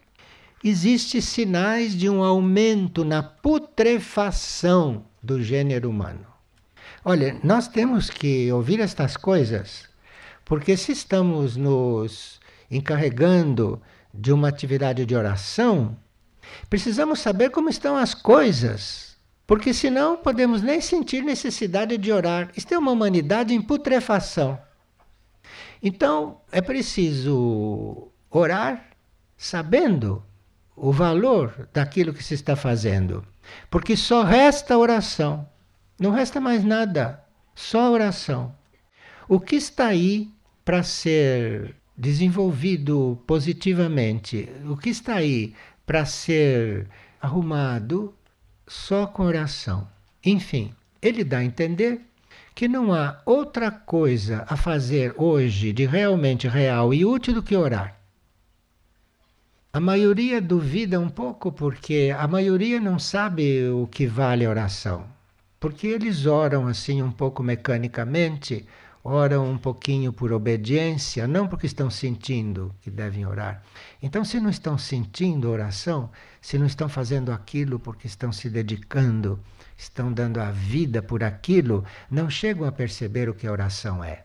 existe 0.63 1.21
sinais 1.21 1.95
de 1.95 2.09
um 2.09 2.23
aumento 2.23 3.03
na 3.03 3.23
putrefação 3.23 5.05
do 5.21 5.41
gênero 5.41 5.89
humano. 5.89 6.25
Olha, 7.03 7.39
nós 7.43 7.67
temos 7.67 8.09
que 8.09 8.51
ouvir 8.51 8.79
estas 8.79 9.15
coisas, 9.15 9.87
porque 10.43 10.75
se 10.75 10.91
estamos 10.91 11.55
nos 11.55 12.39
encarregando 12.69 13.81
de 14.13 14.31
uma 14.31 14.47
atividade 14.47 15.05
de 15.05 15.15
oração, 15.15 15.97
Precisamos 16.69 17.19
saber 17.19 17.49
como 17.49 17.69
estão 17.69 17.97
as 17.97 18.13
coisas, 18.13 19.17
porque 19.45 19.73
senão 19.73 20.17
podemos 20.17 20.61
nem 20.61 20.81
sentir 20.81 21.23
necessidade 21.23 21.97
de 21.97 22.11
orar. 22.11 22.51
Isto 22.55 22.73
é 22.73 22.77
uma 22.77 22.91
humanidade 22.91 23.53
em 23.53 23.61
putrefação. 23.61 24.59
Então 25.81 26.41
é 26.51 26.61
preciso 26.61 28.09
orar 28.29 28.89
sabendo 29.37 30.23
o 30.81 30.91
valor 30.91 31.67
daquilo 31.73 32.13
que 32.13 32.23
se 32.23 32.33
está 32.33 32.55
fazendo, 32.55 33.25
porque 33.69 33.95
só 33.95 34.23
resta 34.23 34.77
oração, 34.77 35.47
não 35.99 36.11
resta 36.11 36.39
mais 36.39 36.63
nada, 36.63 37.23
só 37.53 37.91
oração. 37.91 38.55
O 39.27 39.39
que 39.39 39.55
está 39.55 39.87
aí 39.87 40.29
para 40.63 40.81
ser 40.83 41.75
desenvolvido 41.97 43.21
positivamente, 43.27 44.49
o 44.65 44.77
que 44.77 44.89
está 44.89 45.15
aí 45.15 45.53
para 45.85 46.05
ser 46.05 46.87
arrumado 47.21 48.15
só 48.65 49.05
com 49.05 49.23
oração. 49.23 49.87
Enfim, 50.23 50.73
ele 51.01 51.23
dá 51.23 51.39
a 51.39 51.43
entender 51.43 52.01
que 52.55 52.67
não 52.67 52.93
há 52.93 53.21
outra 53.25 53.71
coisa 53.71 54.45
a 54.47 54.55
fazer 54.55 55.13
hoje 55.17 55.73
de 55.73 55.85
realmente 55.85 56.47
real 56.47 56.93
e 56.93 57.05
útil 57.05 57.33
do 57.33 57.43
que 57.43 57.55
orar. 57.55 57.98
A 59.71 59.79
maioria 59.79 60.41
duvida 60.41 60.99
um 60.99 61.09
pouco 61.09 61.51
porque 61.51 62.11
a 62.17 62.27
maioria 62.27 62.79
não 62.79 62.97
sabe 62.97 63.69
o 63.69 63.85
que 63.85 64.07
vale 64.07 64.43
a 64.43 64.49
oração. 64.49 65.05
Porque 65.59 65.85
eles 65.85 66.25
oram 66.25 66.65
assim 66.65 67.03
um 67.03 67.11
pouco 67.11 67.43
mecanicamente, 67.43 68.65
oram 69.03 69.47
um 69.47 69.59
pouquinho 69.59 70.11
por 70.11 70.33
obediência, 70.33 71.27
não 71.27 71.47
porque 71.47 71.67
estão 71.67 71.87
sentindo 71.87 72.73
que 72.81 72.89
devem 72.89 73.27
orar. 73.27 73.61
Então, 74.01 74.25
se 74.25 74.39
não 74.39 74.49
estão 74.49 74.75
sentindo 74.75 75.51
oração, 75.51 76.09
se 76.41 76.57
não 76.57 76.65
estão 76.65 76.89
fazendo 76.89 77.31
aquilo 77.31 77.79
porque 77.79 78.07
estão 78.07 78.31
se 78.31 78.49
dedicando, 78.49 79.39
estão 79.77 80.11
dando 80.11 80.41
a 80.41 80.49
vida 80.49 80.99
por 81.03 81.23
aquilo, 81.23 81.85
não 82.09 82.27
chegam 82.27 82.67
a 82.67 82.71
perceber 82.71 83.29
o 83.29 83.35
que 83.35 83.45
a 83.45 83.51
oração 83.51 84.03
é. 84.03 84.23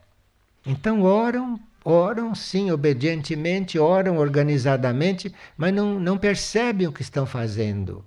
Então, 0.65 1.03
oram, 1.03 1.61
oram 1.85 2.35
sim, 2.35 2.71
obedientemente, 2.71 3.79
oram 3.79 4.17
organizadamente, 4.17 5.33
mas 5.57 5.73
não, 5.73 6.01
não 6.01 6.17
percebem 6.17 6.87
o 6.87 6.93
que 6.93 7.03
estão 7.03 7.27
fazendo. 7.27 8.05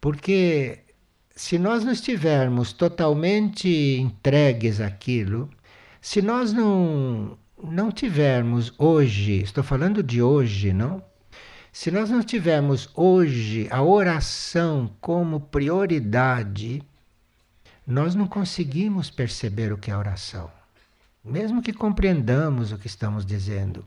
Porque 0.00 0.78
se 1.36 1.58
nós 1.58 1.84
não 1.84 1.92
estivermos 1.92 2.72
totalmente 2.72 3.68
entregues 3.68 4.80
àquilo, 4.80 5.50
se 6.00 6.22
nós 6.22 6.52
não, 6.52 7.36
não 7.62 7.90
tivermos 7.90 8.72
hoje, 8.78 9.42
estou 9.42 9.64
falando 9.64 10.02
de 10.02 10.22
hoje, 10.22 10.72
não? 10.72 11.02
Se 11.72 11.90
nós 11.90 12.08
não 12.08 12.22
tivermos 12.22 12.88
hoje 12.94 13.66
a 13.70 13.82
oração 13.82 14.90
como 15.00 15.40
prioridade, 15.40 16.82
nós 17.86 18.14
não 18.14 18.26
conseguimos 18.28 19.10
perceber 19.10 19.72
o 19.72 19.78
que 19.78 19.90
é 19.90 19.96
oração. 19.96 20.50
Mesmo 21.24 21.62
que 21.62 21.72
compreendamos 21.72 22.72
o 22.72 22.78
que 22.78 22.86
estamos 22.86 23.24
dizendo. 23.24 23.84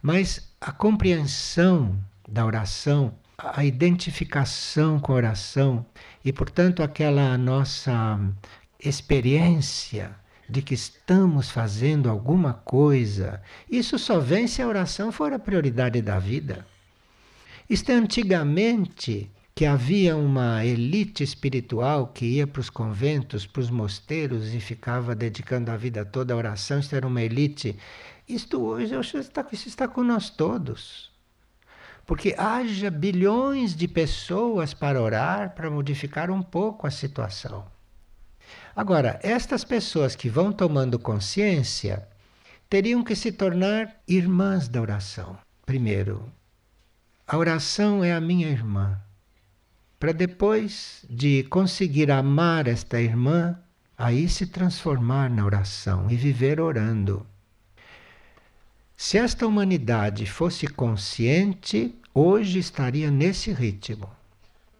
Mas 0.00 0.52
a 0.60 0.70
compreensão 0.70 1.98
da 2.28 2.44
oração 2.44 3.12
a 3.38 3.64
identificação 3.64 4.98
com 4.98 5.12
a 5.12 5.16
oração 5.16 5.84
e, 6.24 6.32
portanto, 6.32 6.82
aquela 6.82 7.36
nossa 7.36 8.18
experiência 8.80 10.14
de 10.48 10.62
que 10.62 10.74
estamos 10.74 11.50
fazendo 11.50 12.08
alguma 12.08 12.54
coisa, 12.54 13.42
isso 13.70 13.98
só 13.98 14.18
vem 14.18 14.46
se 14.46 14.62
a 14.62 14.66
oração 14.66 15.10
for 15.10 15.32
a 15.32 15.38
prioridade 15.38 16.00
da 16.00 16.18
vida. 16.18 16.66
Isto 17.68 17.90
é 17.90 17.94
antigamente 17.94 19.30
que 19.56 19.64
havia 19.64 20.14
uma 20.14 20.62
elite 20.66 21.24
espiritual 21.24 22.08
que 22.08 22.26
ia 22.26 22.46
para 22.46 22.60
os 22.60 22.68
conventos, 22.68 23.46
para 23.46 23.60
os 23.60 23.70
mosteiros 23.70 24.52
e 24.52 24.60
ficava 24.60 25.14
dedicando 25.14 25.70
a 25.70 25.76
vida 25.78 26.04
toda 26.04 26.34
à 26.34 26.36
oração. 26.36 26.78
Isto 26.78 26.94
era 26.94 27.06
uma 27.06 27.22
elite. 27.22 27.74
Isto 28.28 28.62
hoje 28.62 28.94
está, 29.18 29.46
isso 29.50 29.66
está 29.66 29.88
com 29.88 30.04
nós 30.04 30.28
todos. 30.28 31.10
Porque 32.04 32.34
haja 32.36 32.90
bilhões 32.90 33.74
de 33.74 33.88
pessoas 33.88 34.74
para 34.74 35.00
orar, 35.00 35.54
para 35.54 35.70
modificar 35.70 36.30
um 36.30 36.42
pouco 36.42 36.86
a 36.86 36.90
situação. 36.90 37.64
Agora, 38.76 39.18
estas 39.22 39.64
pessoas 39.64 40.14
que 40.14 40.28
vão 40.28 40.52
tomando 40.52 40.98
consciência 40.98 42.06
teriam 42.68 43.02
que 43.02 43.16
se 43.16 43.32
tornar 43.32 44.02
irmãs 44.06 44.68
da 44.68 44.82
oração. 44.82 45.38
Primeiro, 45.64 46.30
a 47.26 47.38
oração 47.38 48.04
é 48.04 48.12
a 48.12 48.20
minha 48.20 48.50
irmã 48.50 49.00
para 49.98 50.12
depois 50.12 51.04
de 51.08 51.44
conseguir 51.44 52.10
amar 52.10 52.66
esta 52.66 53.00
irmã, 53.00 53.58
aí 53.96 54.28
se 54.28 54.46
transformar 54.46 55.30
na 55.30 55.44
oração 55.44 56.10
e 56.10 56.16
viver 56.16 56.60
orando. 56.60 57.26
Se 58.96 59.18
esta 59.18 59.46
humanidade 59.46 60.26
fosse 60.26 60.66
consciente, 60.66 61.94
hoje 62.14 62.58
estaria 62.58 63.10
nesse 63.10 63.52
ritmo. 63.52 64.10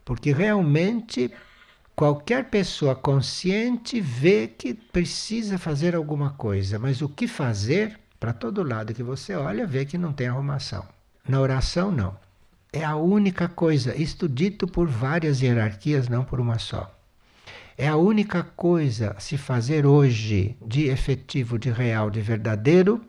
Porque 0.05 0.33
realmente 0.33 1.31
qualquer 1.95 2.51
pessoa 2.51 2.95
consciente 2.95 4.01
vê 4.01 4.47
que 4.47 4.75
precisa 4.75 5.59
fazer 5.59 5.95
alguma 5.95 6.31
coisa, 6.31 6.79
mas 6.79 7.01
o 7.03 7.09
que 7.09 7.27
fazer, 7.27 7.99
para 8.21 8.33
todo 8.33 8.63
lado 8.63 8.95
que 8.95 9.03
você 9.03 9.35
olha, 9.35 9.67
vê 9.67 9.85
que 9.85 9.99
não 9.99 10.13
tem 10.13 10.29
arrumação. 10.29 10.87
Na 11.29 11.41
oração, 11.41 11.91
não. 11.91 12.17
É 12.73 12.85
a 12.85 12.97
única 12.97 13.49
coisa, 13.49 13.95
isto 13.97 14.29
dito 14.29 14.67
por 14.67 14.87
várias 14.89 15.41
hierarquias, 15.41 16.09
não 16.09 16.25
por 16.25 16.41
uma 16.41 16.59
só. 16.59 16.93
É 17.79 17.89
a 17.89 17.97
única 17.97 18.43
coisa 18.43 19.15
a 19.17 19.21
se 19.21 19.37
fazer 19.37 19.85
hoje 19.87 20.57
de 20.65 20.89
efetivo, 20.89 21.59
de 21.59 21.71
real, 21.71 22.11
de 22.11 22.21
verdadeiro 22.21 23.05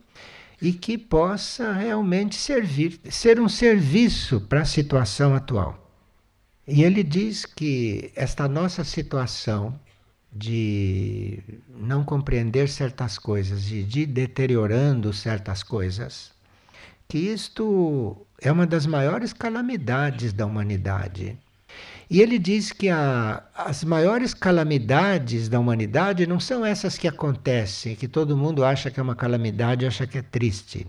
e 0.61 0.73
que 0.73 0.97
possa 0.97 1.71
realmente 1.71 2.35
servir, 2.35 2.99
ser 3.09 3.39
um 3.39 3.47
serviço 3.47 4.41
para 4.41 4.61
a 4.61 4.65
situação 4.65 5.33
atual. 5.33 5.87
E 6.67 6.83
ele 6.83 7.01
diz 7.01 7.45
que 7.45 8.11
esta 8.15 8.47
nossa 8.47 8.83
situação 8.83 9.79
de 10.33 11.39
não 11.69 12.03
compreender 12.03 12.67
certas 12.67 13.17
coisas 13.17 13.71
e 13.71 13.83
de 13.83 14.05
deteriorando 14.05 15.13
certas 15.13 15.63
coisas, 15.63 16.31
que 17.07 17.17
isto 17.17 18.25
é 18.41 18.51
uma 18.51 18.67
das 18.67 18.85
maiores 18.85 19.33
calamidades 19.33 20.33
da 20.33 20.45
humanidade. 20.45 21.37
E 22.09 22.21
ele 22.21 22.39
diz 22.39 22.71
que 22.71 22.89
a, 22.89 23.43
as 23.53 23.83
maiores 23.83 24.33
calamidades 24.33 25.49
da 25.49 25.59
humanidade 25.59 26.25
não 26.25 26.39
são 26.39 26.65
essas 26.65 26.97
que 26.97 27.07
acontecem, 27.07 27.95
que 27.95 28.07
todo 28.07 28.37
mundo 28.37 28.63
acha 28.63 28.89
que 28.89 28.99
é 28.99 29.03
uma 29.03 29.15
calamidade, 29.15 29.85
acha 29.85 30.07
que 30.07 30.17
é 30.17 30.21
triste. 30.21 30.87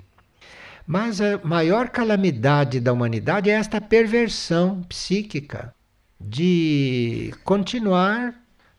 Mas 0.86 1.20
a 1.20 1.38
maior 1.44 1.88
calamidade 1.88 2.80
da 2.80 2.92
humanidade 2.92 3.50
é 3.50 3.54
esta 3.54 3.80
perversão 3.80 4.82
psíquica 4.84 5.74
de 6.20 7.34
continuar 7.44 8.34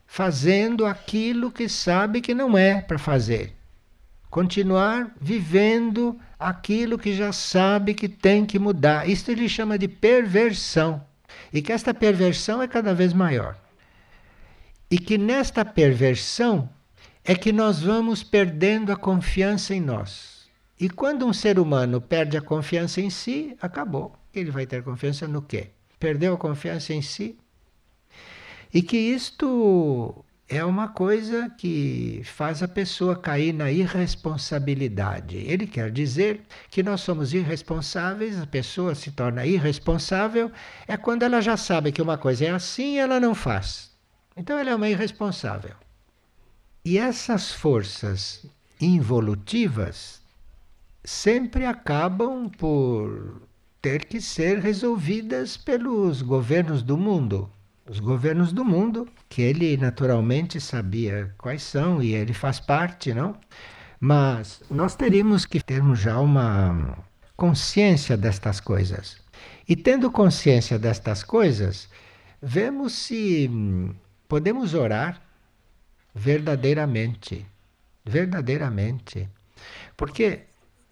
fazendo 0.07 0.85
aquilo 0.85 1.51
que 1.51 1.69
sabe 1.69 2.21
que 2.21 2.33
não 2.33 2.57
é 2.57 2.81
para 2.81 2.97
fazer. 2.97 3.53
Continuar 4.29 5.11
vivendo 5.19 6.19
aquilo 6.37 6.99
que 6.99 7.13
já 7.15 7.33
sabe 7.33 7.93
que 7.93 8.07
tem 8.07 8.45
que 8.45 8.59
mudar. 8.59 9.09
Isso 9.09 9.31
ele 9.31 9.49
chama 9.49 9.77
de 9.77 9.87
perversão. 9.87 11.03
E 11.51 11.61
que 11.61 11.71
esta 11.71 11.93
perversão 11.93 12.61
é 12.61 12.67
cada 12.67 12.93
vez 12.93 13.11
maior. 13.11 13.57
E 14.89 14.99
que 14.99 15.17
nesta 15.17 15.65
perversão 15.65 16.69
é 17.23 17.35
que 17.35 17.51
nós 17.51 17.81
vamos 17.81 18.23
perdendo 18.23 18.91
a 18.91 18.95
confiança 18.95 19.73
em 19.73 19.81
nós. 19.81 20.47
E 20.79 20.89
quando 20.89 21.25
um 21.25 21.33
ser 21.33 21.59
humano 21.59 21.99
perde 21.99 22.37
a 22.37 22.41
confiança 22.41 23.01
em 23.01 23.09
si, 23.09 23.57
acabou. 23.61 24.15
Ele 24.33 24.51
vai 24.51 24.65
ter 24.65 24.83
confiança 24.83 25.27
no 25.27 25.41
quê? 25.41 25.67
Perdeu 25.99 26.33
a 26.33 26.37
confiança 26.37 26.93
em 26.93 27.01
si? 27.01 27.37
E 28.73 28.81
que 28.81 28.97
isto 28.97 30.23
é 30.49 30.65
uma 30.65 30.87
coisa 30.87 31.47
que 31.47 32.23
faz 32.25 32.63
a 32.63 32.67
pessoa 32.67 33.15
cair 33.15 33.53
na 33.53 33.71
irresponsabilidade. 33.71 35.37
Ele 35.37 35.67
quer 35.67 35.91
dizer 35.91 36.41
que 36.71 36.81
nós 36.81 37.01
somos 37.01 37.35
irresponsáveis, 37.35 38.41
a 38.41 38.47
pessoa 38.47 38.95
se 38.95 39.11
torna 39.11 39.45
irresponsável 39.45 40.51
é 40.87 40.97
quando 40.97 41.21
ela 41.21 41.39
já 41.39 41.55
sabe 41.55 41.91
que 41.91 42.01
uma 42.01 42.17
coisa 42.17 42.45
é 42.45 42.49
assim 42.49 42.95
e 42.95 42.97
ela 42.97 43.19
não 43.19 43.35
faz. 43.35 43.91
Então 44.35 44.57
ela 44.57 44.71
é 44.71 44.75
uma 44.75 44.89
irresponsável. 44.89 45.75
E 46.83 46.97
essas 46.97 47.51
forças 47.51 48.43
involutivas 48.81 50.19
sempre 51.03 51.63
acabam 51.63 52.49
por 52.49 53.43
ter 53.79 54.05
que 54.05 54.19
ser 54.19 54.57
resolvidas 54.57 55.55
pelos 55.57 56.23
governos 56.23 56.81
do 56.81 56.97
mundo 56.97 57.51
os 57.89 57.99
governos 57.99 58.53
do 58.53 58.63
mundo, 58.63 59.07
que 59.27 59.41
ele 59.41 59.75
naturalmente 59.75 60.61
sabia 60.61 61.33
quais 61.39 61.63
são 61.63 62.03
e 62.03 62.13
ele 62.13 62.33
faz 62.33 62.59
parte, 62.59 63.13
não? 63.13 63.35
Mas 63.99 64.61
nós 64.69 64.95
teríamos 64.95 65.43
que 65.43 65.59
termos 65.59 65.99
já 65.99 66.19
uma 66.19 66.97
consciência 67.35 68.15
destas 68.15 68.59
coisas. 68.59 69.17
E 69.67 69.75
tendo 69.75 70.11
consciência 70.11 70.77
destas 70.77 71.23
coisas, 71.23 71.89
vemos 72.39 72.93
se 72.93 73.49
podemos 74.27 74.75
orar 74.75 75.19
verdadeiramente. 76.13 77.45
Verdadeiramente. 78.05 79.27
Porque 79.97 80.41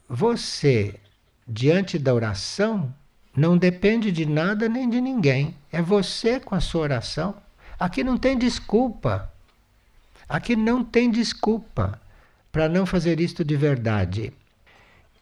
você, 0.10 1.00
diante 1.48 2.00
da 2.00 2.14
oração, 2.14 2.93
não 3.38 3.56
depende 3.56 4.12
de 4.12 4.26
nada 4.26 4.68
nem 4.68 4.90
de 4.90 5.00
ninguém. 5.00 5.56
É 5.72 5.80
você 5.80 6.40
com 6.40 6.56
a 6.56 6.60
sua 6.60 6.82
oração. 6.82 7.36
Aqui 7.80 8.04
não 8.04 8.18
tem 8.18 8.36
desculpa. 8.36 9.32
Aqui 10.28 10.56
não 10.56 10.84
tem 10.84 11.12
desculpa 11.12 12.02
para 12.52 12.68
não 12.68 12.84
fazer 12.84 13.20
isto 13.20 13.46
de 13.46 13.56
verdade. 13.56 14.34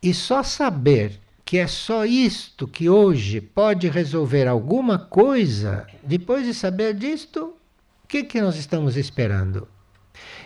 E 0.02 0.14
só 0.14 0.42
saber 0.44 1.20
que 1.44 1.58
é 1.58 1.68
só 1.68 2.06
isto 2.06 2.66
que 2.66 2.88
hoje 2.88 3.42
pode 3.42 3.90
resolver 3.90 4.48
alguma 4.48 4.98
coisa, 4.98 5.86
depois 6.02 6.46
de 6.46 6.54
saber 6.54 6.94
disto, 6.94 7.54
o 8.04 8.08
que, 8.08 8.24
que 8.24 8.42
nós 8.42 8.56
estamos 8.56 8.96
esperando? 8.96 9.68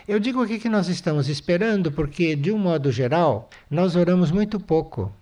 Eu 0.08 0.18
digo 0.18 0.42
aqui 0.42 0.58
que 0.58 0.68
nós 0.68 0.88
estamos 0.88 1.28
esperando 1.28 1.92
porque, 1.92 2.34
de 2.34 2.50
um 2.50 2.58
modo 2.58 2.90
geral, 2.90 3.48
nós 3.70 3.94
oramos 3.94 4.32
muito 4.32 4.58
pouco. 4.58 5.14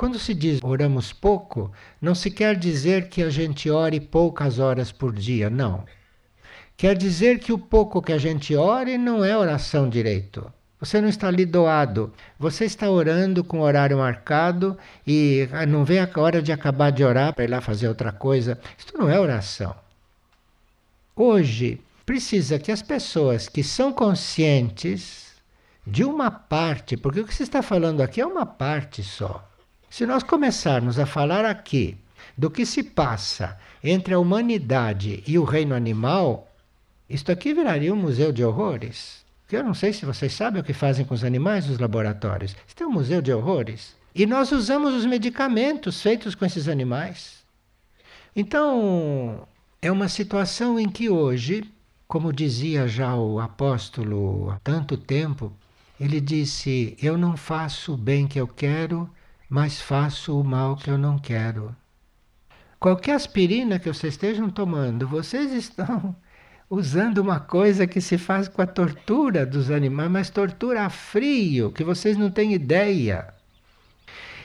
Quando 0.00 0.18
se 0.18 0.32
diz 0.32 0.60
oramos 0.62 1.12
pouco, 1.12 1.70
não 2.00 2.14
se 2.14 2.30
quer 2.30 2.56
dizer 2.56 3.10
que 3.10 3.22
a 3.22 3.28
gente 3.28 3.68
ore 3.68 4.00
poucas 4.00 4.58
horas 4.58 4.90
por 4.90 5.12
dia, 5.12 5.50
não. 5.50 5.84
Quer 6.74 6.96
dizer 6.96 7.38
que 7.38 7.52
o 7.52 7.58
pouco 7.58 8.00
que 8.00 8.10
a 8.10 8.16
gente 8.16 8.56
ore 8.56 8.96
não 8.96 9.22
é 9.22 9.36
oração 9.36 9.90
direito. 9.90 10.50
Você 10.78 11.02
não 11.02 11.08
está 11.10 11.28
ali 11.28 11.44
doado. 11.44 12.14
Você 12.38 12.64
está 12.64 12.90
orando 12.90 13.44
com 13.44 13.60
horário 13.60 13.98
marcado 13.98 14.78
e 15.06 15.46
ah, 15.52 15.66
não 15.66 15.84
vem 15.84 15.98
a 15.98 16.08
hora 16.16 16.40
de 16.40 16.50
acabar 16.50 16.90
de 16.90 17.04
orar 17.04 17.34
para 17.34 17.44
ir 17.44 17.50
lá 17.50 17.60
fazer 17.60 17.86
outra 17.86 18.10
coisa. 18.10 18.58
Isso 18.78 18.96
não 18.96 19.10
é 19.10 19.20
oração. 19.20 19.76
Hoje, 21.14 21.78
precisa 22.06 22.58
que 22.58 22.72
as 22.72 22.80
pessoas 22.80 23.50
que 23.50 23.62
são 23.62 23.92
conscientes 23.92 25.34
de 25.86 26.04
uma 26.04 26.30
parte, 26.30 26.96
porque 26.96 27.20
o 27.20 27.26
que 27.26 27.34
se 27.34 27.42
está 27.42 27.60
falando 27.60 28.00
aqui 28.00 28.18
é 28.18 28.26
uma 28.26 28.46
parte 28.46 29.02
só. 29.02 29.46
Se 29.90 30.06
nós 30.06 30.22
começarmos 30.22 31.00
a 31.00 31.04
falar 31.04 31.44
aqui 31.44 31.98
do 32.38 32.48
que 32.48 32.64
se 32.64 32.80
passa 32.80 33.58
entre 33.82 34.14
a 34.14 34.20
humanidade 34.20 35.22
e 35.26 35.36
o 35.36 35.42
reino 35.42 35.74
animal, 35.74 36.48
isto 37.08 37.32
aqui 37.32 37.52
viraria 37.52 37.92
um 37.92 37.96
museu 37.96 38.30
de 38.30 38.44
horrores. 38.44 39.24
Eu 39.50 39.64
não 39.64 39.74
sei 39.74 39.92
se 39.92 40.06
vocês 40.06 40.32
sabem 40.32 40.62
o 40.62 40.64
que 40.64 40.72
fazem 40.72 41.04
com 41.04 41.12
os 41.12 41.24
animais 41.24 41.66
nos 41.66 41.80
laboratórios. 41.80 42.54
Isto 42.68 42.84
é 42.84 42.86
um 42.86 42.92
museu 42.92 43.20
de 43.20 43.32
horrores. 43.32 43.96
E 44.14 44.26
nós 44.26 44.52
usamos 44.52 44.94
os 44.94 45.04
medicamentos 45.04 46.00
feitos 46.00 46.36
com 46.36 46.44
esses 46.44 46.68
animais. 46.68 47.42
Então, 48.34 49.44
é 49.82 49.90
uma 49.90 50.08
situação 50.08 50.78
em 50.78 50.88
que 50.88 51.10
hoje, 51.10 51.68
como 52.06 52.32
dizia 52.32 52.86
já 52.86 53.16
o 53.16 53.40
apóstolo 53.40 54.50
há 54.50 54.60
tanto 54.60 54.96
tempo, 54.96 55.52
ele 55.98 56.20
disse: 56.20 56.96
Eu 57.02 57.18
não 57.18 57.36
faço 57.36 57.94
o 57.94 57.96
bem 57.96 58.28
que 58.28 58.40
eu 58.40 58.46
quero, 58.46 59.10
mas 59.50 59.80
faço 59.80 60.40
o 60.40 60.44
mal 60.44 60.76
que 60.76 60.88
eu 60.88 60.96
não 60.96 61.18
quero. 61.18 61.74
Qualquer 62.78 63.16
aspirina 63.16 63.80
que 63.80 63.92
vocês 63.92 64.14
estejam 64.14 64.48
tomando, 64.48 65.08
vocês 65.08 65.52
estão 65.52 66.14
usando 66.70 67.18
uma 67.18 67.40
coisa 67.40 67.84
que 67.84 68.00
se 68.00 68.16
faz 68.16 68.46
com 68.46 68.62
a 68.62 68.66
tortura 68.66 69.44
dos 69.44 69.68
animais, 69.68 70.10
mas 70.10 70.30
tortura 70.30 70.86
a 70.86 70.88
frio, 70.88 71.72
que 71.72 71.82
vocês 71.82 72.16
não 72.16 72.30
têm 72.30 72.54
ideia. 72.54 73.34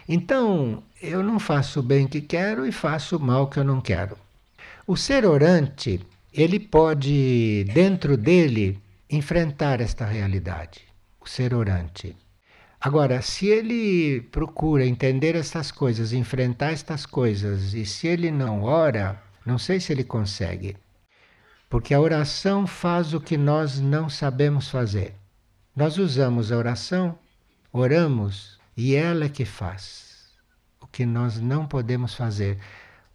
Então, 0.09 0.83
eu 1.01 1.23
não 1.23 1.39
faço 1.39 1.79
o 1.79 1.83
bem 1.83 2.07
que 2.07 2.19
quero 2.19 2.65
e 2.65 2.71
faço 2.71 3.17
o 3.17 3.19
mal 3.19 3.47
que 3.47 3.59
eu 3.59 3.63
não 3.63 3.79
quero. 3.79 4.17
O 4.87 4.97
ser 4.97 5.23
orante, 5.25 6.01
ele 6.33 6.59
pode, 6.59 7.63
dentro 7.73 8.17
dele, 8.17 8.79
enfrentar 9.09 9.81
esta 9.81 10.05
realidade. 10.05 10.81
O 11.21 11.29
ser 11.29 11.53
orante. 11.53 12.15
Agora, 12.85 13.19
se 13.19 13.47
ele 13.47 14.21
procura 14.21 14.85
entender 14.85 15.35
estas 15.35 15.71
coisas, 15.71 16.13
enfrentar 16.13 16.71
estas 16.71 17.03
coisas, 17.03 17.73
e 17.73 17.83
se 17.83 18.05
ele 18.05 18.29
não 18.29 18.61
ora, 18.61 19.19
não 19.43 19.57
sei 19.57 19.79
se 19.79 19.91
ele 19.91 20.03
consegue. 20.03 20.77
Porque 21.67 21.95
a 21.95 21.99
oração 21.99 22.67
faz 22.67 23.11
o 23.11 23.19
que 23.19 23.37
nós 23.37 23.79
não 23.79 24.07
sabemos 24.07 24.69
fazer. 24.69 25.15
Nós 25.75 25.97
usamos 25.97 26.51
a 26.51 26.57
oração, 26.57 27.17
oramos, 27.73 28.59
e 28.77 28.93
ela 28.93 29.25
é 29.25 29.29
que 29.29 29.45
faz 29.45 30.29
o 30.79 30.85
que 30.85 31.07
nós 31.07 31.41
não 31.41 31.65
podemos 31.65 32.13
fazer, 32.13 32.59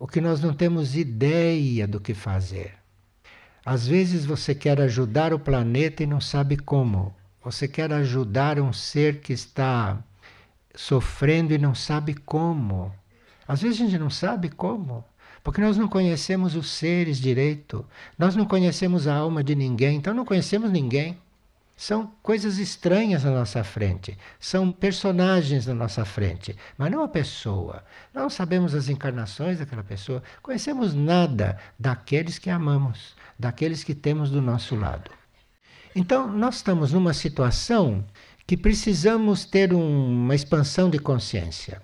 o 0.00 0.06
que 0.08 0.20
nós 0.20 0.40
não 0.40 0.52
temos 0.52 0.96
ideia 0.96 1.86
do 1.86 2.00
que 2.00 2.12
fazer. 2.12 2.74
Às 3.64 3.86
vezes 3.86 4.24
você 4.24 4.52
quer 4.52 4.80
ajudar 4.80 5.32
o 5.32 5.38
planeta 5.38 6.02
e 6.02 6.06
não 6.06 6.20
sabe 6.20 6.56
como. 6.56 7.14
Você 7.42 7.66
quer 7.66 7.90
ajudar 7.92 8.60
um 8.60 8.72
ser 8.72 9.20
que 9.20 9.32
está 9.32 9.98
sofrendo 10.74 11.54
e 11.54 11.58
não 11.58 11.74
sabe 11.74 12.14
como. 12.14 12.94
Às 13.48 13.62
vezes 13.62 13.80
a 13.80 13.84
gente 13.84 13.98
não 13.98 14.10
sabe 14.10 14.50
como, 14.50 15.02
porque 15.42 15.60
nós 15.60 15.76
não 15.78 15.88
conhecemos 15.88 16.54
os 16.54 16.70
seres 16.70 17.18
direito, 17.18 17.84
nós 18.18 18.36
não 18.36 18.44
conhecemos 18.44 19.08
a 19.08 19.16
alma 19.16 19.42
de 19.42 19.54
ninguém, 19.54 19.96
então 19.96 20.12
não 20.12 20.24
conhecemos 20.24 20.70
ninguém. 20.70 21.18
São 21.74 22.12
coisas 22.22 22.58
estranhas 22.58 23.24
na 23.24 23.30
nossa 23.30 23.64
frente, 23.64 24.18
são 24.38 24.70
personagens 24.70 25.64
na 25.64 25.72
nossa 25.72 26.04
frente, 26.04 26.54
mas 26.76 26.90
não 26.90 27.02
a 27.02 27.08
pessoa. 27.08 27.82
Não 28.12 28.28
sabemos 28.28 28.74
as 28.74 28.90
encarnações 28.90 29.58
daquela 29.58 29.82
pessoa, 29.82 30.22
conhecemos 30.42 30.92
nada 30.92 31.58
daqueles 31.78 32.38
que 32.38 32.50
amamos, 32.50 33.16
daqueles 33.38 33.82
que 33.82 33.94
temos 33.94 34.30
do 34.30 34.42
nosso 34.42 34.76
lado. 34.76 35.10
Então, 35.94 36.28
nós 36.28 36.56
estamos 36.56 36.92
numa 36.92 37.12
situação 37.12 38.04
que 38.46 38.56
precisamos 38.56 39.44
ter 39.44 39.72
um, 39.72 40.24
uma 40.24 40.34
expansão 40.34 40.90
de 40.90 40.98
consciência. 40.98 41.82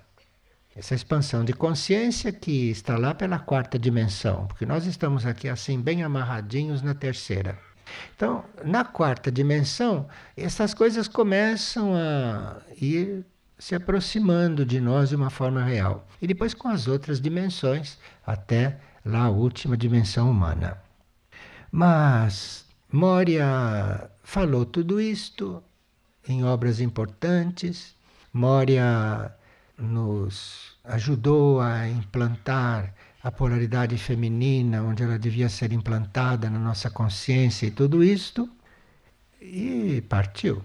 Essa 0.75 0.93
expansão 0.93 1.43
de 1.43 1.53
consciência 1.53 2.31
que 2.31 2.69
está 2.69 2.97
lá 2.97 3.13
pela 3.13 3.39
quarta 3.39 3.79
dimensão, 3.79 4.45
porque 4.47 4.65
nós 4.65 4.85
estamos 4.85 5.25
aqui 5.25 5.49
assim, 5.49 5.81
bem 5.81 6.03
amarradinhos 6.03 6.81
na 6.81 6.93
terceira. 6.93 7.57
Então, 8.15 8.43
na 8.63 8.83
quarta 8.83 9.31
dimensão, 9.31 10.07
essas 10.35 10.73
coisas 10.73 11.07
começam 11.07 11.95
a 11.95 12.57
ir 12.79 13.25
se 13.57 13.73
aproximando 13.73 14.65
de 14.65 14.79
nós 14.79 15.09
de 15.09 15.15
uma 15.15 15.29
forma 15.29 15.63
real. 15.63 16.07
E 16.21 16.27
depois 16.27 16.53
com 16.53 16.67
as 16.67 16.87
outras 16.87 17.19
dimensões, 17.19 17.97
até 18.25 18.77
lá 19.03 19.23
a 19.23 19.29
última 19.29 19.75
dimensão 19.75 20.29
humana. 20.29 20.77
Mas 21.71 22.66
Moria 22.97 24.09
falou 24.23 24.65
tudo 24.65 24.99
isto 24.99 25.61
em 26.27 26.43
obras 26.43 26.79
importantes. 26.79 27.95
Moria 28.33 29.31
nos 29.77 30.75
ajudou 30.83 31.61
a 31.61 31.87
implantar 31.87 32.95
a 33.21 33.31
polaridade 33.31 33.95
feminina, 33.99 34.81
onde 34.81 35.03
ela 35.03 35.19
devia 35.19 35.47
ser 35.47 35.73
implantada 35.73 36.49
na 36.49 36.57
nossa 36.57 36.89
consciência 36.89 37.67
e 37.67 37.71
tudo 37.71 38.03
isto, 38.03 38.49
e 39.39 40.03
partiu. 40.09 40.63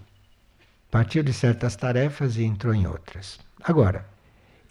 Partiu 0.89 1.21
de 1.21 1.33
certas 1.33 1.75
tarefas 1.75 2.35
e 2.35 2.43
entrou 2.43 2.73
em 2.73 2.87
outras. 2.87 3.39
Agora, 3.61 4.09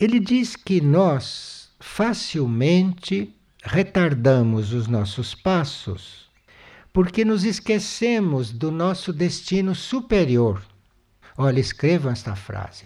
ele 0.01 0.19
diz 0.19 0.57
que 0.57 0.81
nós 0.81 1.71
facilmente 1.79 3.33
retardamos 3.63 4.73
os 4.73 4.89
nossos 4.89 5.33
passos 5.33 6.22
porque 6.93 7.25
nos 7.25 7.45
esquecemos 7.45 8.53
do 8.53 8.71
nosso 8.71 9.13
destino 9.13 9.75
superior. 9.75 10.63
Olha, 11.37 11.61
escrevam 11.61 12.13
esta 12.13 12.37
frase. 12.37 12.85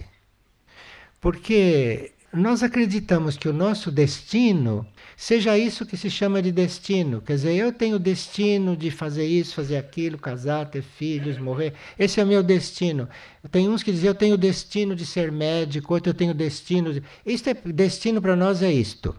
Porque 1.20 2.12
nós 2.32 2.62
acreditamos 2.62 3.36
que 3.36 3.48
o 3.48 3.52
nosso 3.52 3.90
destino 3.90 4.86
seja 5.16 5.58
isso 5.58 5.86
que 5.86 5.96
se 5.96 6.08
chama 6.10 6.40
de 6.40 6.52
destino. 6.52 7.20
Quer 7.20 7.34
dizer, 7.34 7.54
eu 7.54 7.72
tenho 7.72 7.98
destino 7.98 8.76
de 8.76 8.90
fazer 8.90 9.26
isso, 9.26 9.54
fazer 9.54 9.76
aquilo, 9.76 10.18
casar, 10.18 10.66
ter 10.66 10.82
filhos, 10.82 11.38
morrer. 11.38 11.72
Esse 11.98 12.20
é 12.20 12.24
o 12.24 12.26
meu 12.26 12.42
destino. 12.42 13.08
Tem 13.50 13.68
uns 13.68 13.82
que 13.82 13.90
dizem, 13.90 14.08
eu 14.08 14.14
tenho 14.14 14.36
destino 14.36 14.94
de 14.94 15.06
ser 15.06 15.32
médico, 15.32 15.94
outro 15.94 16.10
eu 16.10 16.14
tenho 16.14 16.34
destino 16.34 16.92
de. 16.92 17.02
Isto 17.24 17.50
é, 17.50 17.54
destino 17.54 18.20
para 18.20 18.36
nós 18.36 18.62
é 18.62 18.70
isto. 18.70 19.16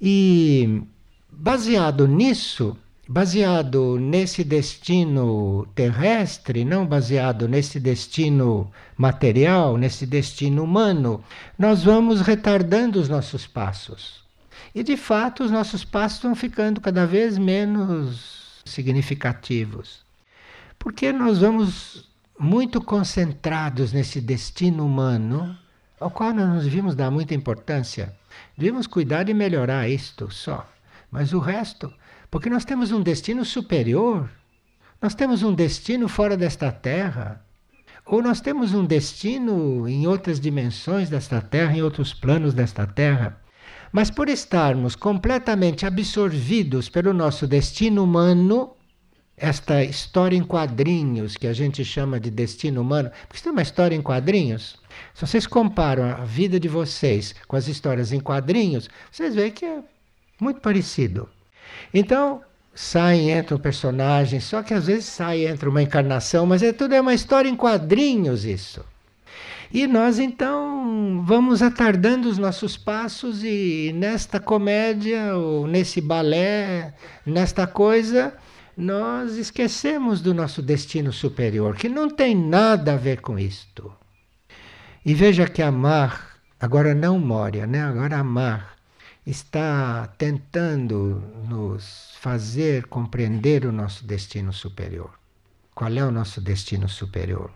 E 0.00 0.82
baseado 1.30 2.06
nisso, 2.06 2.76
baseado 3.08 3.98
nesse 3.98 4.44
destino 4.44 5.66
terrestre, 5.74 6.62
não 6.62 6.86
baseado 6.86 7.48
nesse 7.48 7.80
destino 7.80 8.70
material, 8.98 9.78
nesse 9.78 10.04
destino 10.04 10.62
humano, 10.62 11.24
nós 11.58 11.82
vamos 11.82 12.20
retardando 12.20 13.00
os 13.00 13.08
nossos 13.08 13.46
passos. 13.46 14.22
E 14.74 14.82
de 14.82 14.94
fato, 14.94 15.42
os 15.42 15.50
nossos 15.50 15.84
passos 15.84 16.22
vão 16.22 16.34
ficando 16.34 16.82
cada 16.82 17.06
vez 17.06 17.38
menos 17.38 18.60
significativos. 18.66 20.00
Porque 20.78 21.10
nós 21.10 21.38
vamos 21.38 22.06
muito 22.38 22.78
concentrados 22.78 23.90
nesse 23.90 24.20
destino 24.20 24.84
humano, 24.84 25.56
ao 25.98 26.10
qual 26.10 26.34
nós 26.34 26.46
não 26.46 26.58
devíamos 26.58 26.94
dar 26.94 27.10
muita 27.10 27.34
importância. 27.34 28.14
Devíamos 28.56 28.86
cuidar 28.86 29.22
de 29.22 29.32
melhorar 29.32 29.88
isto 29.88 30.30
só. 30.30 30.68
Mas 31.10 31.32
o 31.32 31.38
resto 31.38 31.90
porque 32.30 32.50
nós 32.50 32.64
temos 32.64 32.92
um 32.92 33.00
destino 33.00 33.44
superior. 33.44 34.28
Nós 35.00 35.14
temos 35.14 35.42
um 35.42 35.54
destino 35.54 36.08
fora 36.08 36.36
desta 36.36 36.70
terra. 36.70 37.44
Ou 38.04 38.22
nós 38.22 38.40
temos 38.40 38.74
um 38.74 38.84
destino 38.84 39.88
em 39.88 40.06
outras 40.06 40.40
dimensões 40.40 41.08
desta 41.08 41.40
terra, 41.40 41.76
em 41.76 41.82
outros 41.82 42.12
planos 42.12 42.54
desta 42.54 42.86
terra. 42.86 43.40
Mas 43.92 44.10
por 44.10 44.28
estarmos 44.28 44.94
completamente 44.94 45.86
absorvidos 45.86 46.88
pelo 46.88 47.14
nosso 47.14 47.46
destino 47.46 48.04
humano, 48.04 48.74
esta 49.36 49.84
história 49.84 50.36
em 50.36 50.42
quadrinhos 50.42 51.36
que 51.36 51.46
a 51.46 51.52
gente 51.52 51.84
chama 51.84 52.18
de 52.18 52.30
destino 52.30 52.80
humano, 52.80 53.10
porque 53.26 53.38
isso 53.38 53.48
é 53.48 53.52
uma 53.52 53.62
história 53.62 53.94
em 53.94 54.02
quadrinhos. 54.02 54.78
Se 55.14 55.26
vocês 55.26 55.46
comparam 55.46 56.04
a 56.04 56.24
vida 56.24 56.58
de 56.58 56.68
vocês 56.68 57.34
com 57.46 57.56
as 57.56 57.68
histórias 57.68 58.12
em 58.12 58.20
quadrinhos, 58.20 58.88
vocês 59.10 59.34
veem 59.34 59.52
que 59.52 59.64
é 59.64 59.82
muito 60.40 60.60
parecido. 60.60 61.28
Então, 61.92 62.42
sai 62.74 63.30
entra 63.30 63.56
um 63.56 63.58
personagem, 63.58 64.38
só 64.38 64.62
que 64.62 64.72
às 64.72 64.86
vezes 64.86 65.06
sai 65.06 65.46
entra 65.46 65.68
uma 65.68 65.82
encarnação, 65.82 66.46
mas 66.46 66.62
é 66.62 66.72
tudo 66.72 66.94
é 66.94 67.00
uma 67.00 67.14
história 67.14 67.48
em 67.48 67.56
quadrinhos 67.56 68.44
isso. 68.44 68.84
E 69.72 69.86
nós 69.86 70.18
então 70.18 71.22
vamos 71.26 71.60
atardando 71.60 72.28
os 72.28 72.38
nossos 72.38 72.76
passos 72.76 73.44
e 73.44 73.92
nesta 73.94 74.40
comédia 74.40 75.34
ou 75.36 75.66
nesse 75.66 76.00
balé, 76.00 76.94
nesta 77.26 77.66
coisa, 77.66 78.32
nós 78.76 79.36
esquecemos 79.36 80.20
do 80.20 80.32
nosso 80.32 80.62
destino 80.62 81.12
superior, 81.12 81.74
que 81.74 81.88
não 81.88 82.08
tem 82.08 82.34
nada 82.34 82.94
a 82.94 82.96
ver 82.96 83.20
com 83.20 83.38
isto. 83.38 83.92
E 85.04 85.12
veja 85.12 85.48
que 85.48 85.60
amar, 85.60 86.36
agora 86.60 86.94
não 86.94 87.18
Moria, 87.18 87.66
né? 87.66 87.82
agora 87.82 88.18
amar, 88.18 88.77
está 89.30 90.06
tentando 90.16 91.22
nos 91.46 92.14
fazer 92.18 92.86
compreender 92.86 93.66
o 93.66 93.72
nosso 93.72 94.06
destino 94.06 94.54
superior. 94.54 95.10
Qual 95.74 95.92
é 95.92 96.02
o 96.02 96.10
nosso 96.10 96.40
destino 96.40 96.88
superior? 96.88 97.50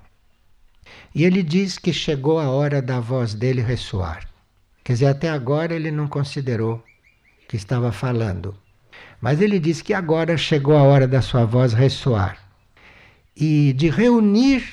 E 1.15 1.25
ele 1.25 1.43
diz 1.43 1.79
que 1.79 1.91
chegou 1.91 2.39
a 2.39 2.51
hora 2.51 2.83
da 2.83 3.01
voz 3.01 3.33
dele 3.33 3.63
ressoar. 3.63 4.29
Quer 4.85 4.93
dizer, 4.93 5.07
até 5.07 5.31
agora 5.31 5.75
ele 5.75 5.91
não 5.91 6.07
considerou 6.09 6.85
que 7.49 7.57
estava 7.57 7.91
falando. 7.91 8.55
Mas 9.19 9.41
ele 9.41 9.59
diz 9.59 9.81
que 9.81 9.95
agora 9.95 10.37
chegou 10.37 10.77
a 10.77 10.83
hora 10.83 11.09
da 11.09 11.23
sua 11.23 11.47
voz 11.47 11.73
ressoar 11.73 12.39
e 13.35 13.73
de 13.73 13.89
reunir 13.89 14.69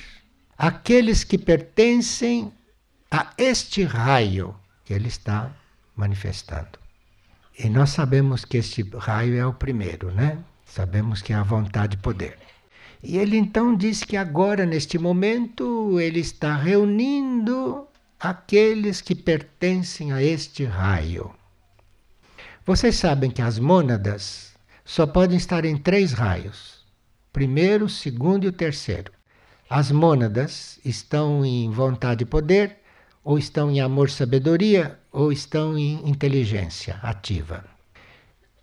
aqueles 0.58 1.24
que 1.24 1.38
pertencem 1.38 2.52
a 3.10 3.32
este 3.38 3.86
raio 3.86 4.54
que 4.84 4.93
ele 4.93 5.08
está 5.08 5.50
manifestando. 5.95 6.89
E 7.62 7.68
nós 7.68 7.89
sabemos 7.89 8.45
que 8.45 8.55
este 8.55 8.84
raio 8.97 9.38
é 9.38 9.45
o 9.45 9.53
primeiro, 9.53 10.12
né? 10.12 10.38
Sabemos 10.66 11.22
que 11.22 11.34
é 11.34 11.36
a 11.36 11.43
vontade 11.43 11.97
e 11.97 11.99
poder. 11.99 12.38
E 13.03 13.18
ele 13.18 13.36
então 13.36 13.76
diz 13.76 14.01
que 14.01 14.16
agora, 14.16 14.66
neste 14.66 14.97
momento, 14.97 15.99
ele 15.99 16.22
está 16.22 16.55
reunindo 16.55 17.86
aqueles 18.18 19.01
que 19.01 19.14
pertencem 19.14 20.14
a 20.14 20.24
este 20.24 20.64
raio. 20.64 21.32
Vocês 22.66 22.95
sabem 22.95 23.30
que 23.30 23.41
as 23.41 23.60
mônadas 23.60 24.53
só 24.86 25.05
podem 25.05 25.36
estar 25.36 25.66
em 25.66 25.76
três 25.76 26.14
raios: 26.14 26.86
primeiro, 27.34 27.89
segundo 27.89 28.45
e 28.45 28.47
o 28.47 28.53
terceiro. 28.53 29.12
As 29.70 29.91
mônadas 29.91 30.80
estão 30.86 31.45
em 31.45 31.70
vontade 31.70 32.24
e 32.24 32.26
poder, 32.26 32.78
ou 33.24 33.38
estão 33.38 33.70
em 33.72 33.80
amor-sabedoria, 33.80 34.99
ou 35.11 35.32
estão 35.32 35.78
em 35.78 36.09
inteligência 36.09 36.99
ativa. 37.01 37.63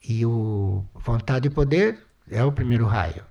E 0.09 0.25
o 0.25 0.85
vontade 0.95 1.49
e 1.49 1.51
poder 1.51 1.99
é 2.31 2.43
o 2.45 2.53
primeiro 2.53 2.87
raio. 2.87 3.25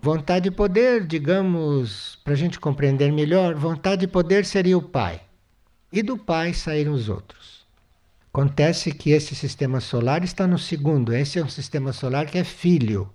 Vontade 0.00 0.48
e 0.48 0.50
poder, 0.50 1.06
digamos, 1.06 2.18
para 2.24 2.32
a 2.32 2.36
gente 2.36 2.58
compreender 2.58 3.12
melhor, 3.12 3.54
vontade 3.54 4.04
e 4.04 4.08
poder 4.08 4.44
seria 4.44 4.76
o 4.76 4.82
pai. 4.82 5.20
E 5.92 6.02
do 6.02 6.18
pai 6.18 6.54
saíram 6.54 6.92
os 6.92 7.08
outros. 7.08 7.62
Acontece 8.32 8.92
que 8.92 9.10
esse 9.10 9.34
sistema 9.34 9.78
solar 9.78 10.24
está 10.24 10.46
no 10.46 10.58
segundo. 10.58 11.14
Esse 11.14 11.38
é 11.38 11.44
um 11.44 11.48
sistema 11.48 11.92
solar 11.92 12.26
que 12.26 12.38
é 12.38 12.44
filho. 12.44 13.12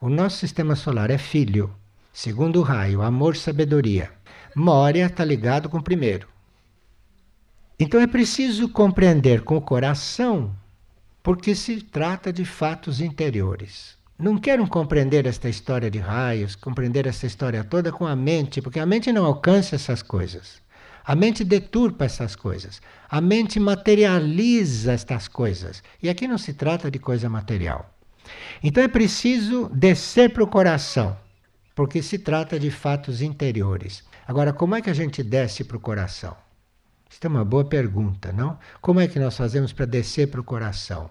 O 0.00 0.08
nosso 0.08 0.38
sistema 0.38 0.74
solar 0.74 1.08
é 1.10 1.16
filho. 1.16 1.72
Segundo 2.12 2.60
raio, 2.62 3.00
amor, 3.00 3.36
sabedoria. 3.36 4.10
Mória 4.54 5.06
está 5.06 5.24
ligado 5.24 5.68
com 5.68 5.78
o 5.78 5.82
primeiro. 5.82 6.26
Então 7.78 8.00
é 8.00 8.06
preciso 8.06 8.68
compreender 8.68 9.42
com 9.42 9.56
o 9.56 9.60
coração, 9.60 10.54
porque 11.22 11.54
se 11.54 11.82
trata 11.82 12.32
de 12.32 12.44
fatos 12.44 13.00
interiores. 13.00 13.96
Não 14.18 14.38
quero 14.38 14.66
compreender 14.66 15.26
esta 15.26 15.48
história 15.48 15.90
de 15.90 15.98
raios, 15.98 16.56
compreender 16.56 17.06
essa 17.06 17.26
história 17.26 17.62
toda 17.62 17.92
com 17.92 18.06
a 18.06 18.16
mente, 18.16 18.62
porque 18.62 18.80
a 18.80 18.86
mente 18.86 19.12
não 19.12 19.26
alcança 19.26 19.74
essas 19.74 20.00
coisas. 20.00 20.62
A 21.04 21.14
mente 21.14 21.44
deturpa 21.44 22.06
essas 22.06 22.34
coisas. 22.34 22.80
A 23.10 23.20
mente 23.20 23.60
materializa 23.60 24.92
estas 24.92 25.28
coisas. 25.28 25.82
E 26.02 26.08
aqui 26.08 26.26
não 26.26 26.38
se 26.38 26.54
trata 26.54 26.90
de 26.90 26.98
coisa 26.98 27.28
material. 27.28 27.94
Então 28.62 28.82
é 28.82 28.88
preciso 28.88 29.68
descer 29.68 30.32
para 30.32 30.42
o 30.42 30.48
coração 30.48 31.16
porque 31.76 32.02
se 32.02 32.18
trata 32.18 32.58
de 32.58 32.70
fatos 32.70 33.20
interiores. 33.20 34.02
Agora, 34.26 34.50
como 34.50 34.74
é 34.74 34.80
que 34.80 34.88
a 34.88 34.94
gente 34.94 35.22
desce 35.22 35.62
para 35.62 35.76
o 35.76 35.80
coração? 35.80 36.34
Isso 37.10 37.20
é 37.22 37.28
uma 37.28 37.44
boa 37.44 37.64
pergunta, 37.64 38.32
não? 38.32 38.58
Como 38.80 39.00
é 39.00 39.08
que 39.08 39.18
nós 39.18 39.36
fazemos 39.36 39.72
para 39.72 39.86
descer 39.86 40.30
para 40.30 40.40
o 40.40 40.44
coração? 40.44 41.08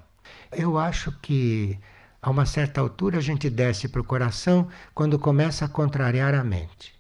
Eu 0.52 0.78
acho 0.78 1.12
que 1.22 1.80
a 2.22 2.30
uma 2.30 2.46
certa 2.46 2.82
altura 2.82 3.20
a 3.20 3.22
gente 3.22 3.50
desce 3.50 3.88
para 3.88 4.02
o 4.02 4.04
coração 4.04 4.68
quando 4.94 5.20
começa 5.20 5.66
a 5.66 5.70
contrariar 5.70 6.34
a 6.34 6.44
mente. 6.44 6.94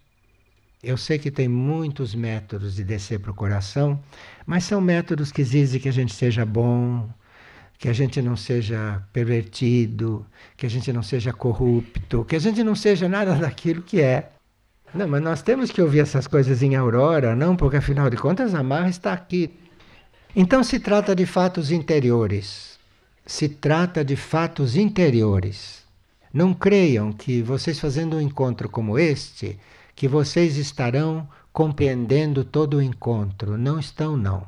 Eu 0.83 0.97
sei 0.97 1.17
que 1.17 1.31
tem 1.31 1.47
muitos 1.47 2.13
métodos 2.13 2.75
de 2.75 2.83
descer 2.83 3.19
para 3.19 3.31
o 3.31 3.33
coração, 3.33 3.99
mas 4.45 4.65
são 4.65 4.79
métodos 4.79 5.31
que 5.31 5.41
exigem 5.41 5.81
que 5.81 5.89
a 5.89 5.91
gente 5.91 6.13
seja 6.13 6.45
bom, 6.45 7.09
que 7.79 7.89
a 7.89 7.93
gente 7.93 8.21
não 8.21 8.37
seja 8.37 9.03
pervertido, 9.11 10.25
que 10.55 10.65
a 10.65 10.69
gente 10.69 10.93
não 10.93 11.01
seja 11.01 11.33
corrupto, 11.33 12.23
que 12.25 12.35
a 12.35 12.39
gente 12.39 12.63
não 12.63 12.75
seja 12.75 13.09
nada 13.09 13.33
daquilo 13.39 13.81
que 13.81 13.99
é. 14.01 14.31
Não, 14.93 15.07
mas 15.07 15.21
nós 15.21 15.41
temos 15.41 15.71
que 15.71 15.81
ouvir 15.81 15.99
essas 15.99 16.27
coisas 16.27 16.61
em 16.61 16.75
Aurora, 16.75 17.35
não? 17.35 17.55
Porque 17.55 17.77
afinal 17.77 18.09
de 18.09 18.17
contas 18.17 18.53
a 18.53 18.63
Marra 18.63 18.89
está 18.89 19.13
aqui. 19.13 19.53
Então 20.35 20.63
se 20.63 20.79
trata 20.79 21.15
de 21.15 21.25
fatos 21.25 21.71
interiores. 21.71 22.79
Se 23.25 23.49
trata 23.49 24.03
de 24.03 24.15
fatos 24.15 24.75
interiores. 24.75 25.83
Não 26.33 26.53
creiam 26.53 27.11
que 27.11 27.41
vocês 27.41 27.79
fazendo 27.79 28.17
um 28.17 28.21
encontro 28.21 28.69
como 28.69 28.99
este, 28.99 29.57
que 29.95 30.07
vocês 30.07 30.57
estarão 30.57 31.27
compreendendo 31.51 32.43
todo 32.43 32.77
o 32.77 32.81
encontro. 32.81 33.57
Não 33.57 33.79
estão, 33.79 34.15
não. 34.17 34.45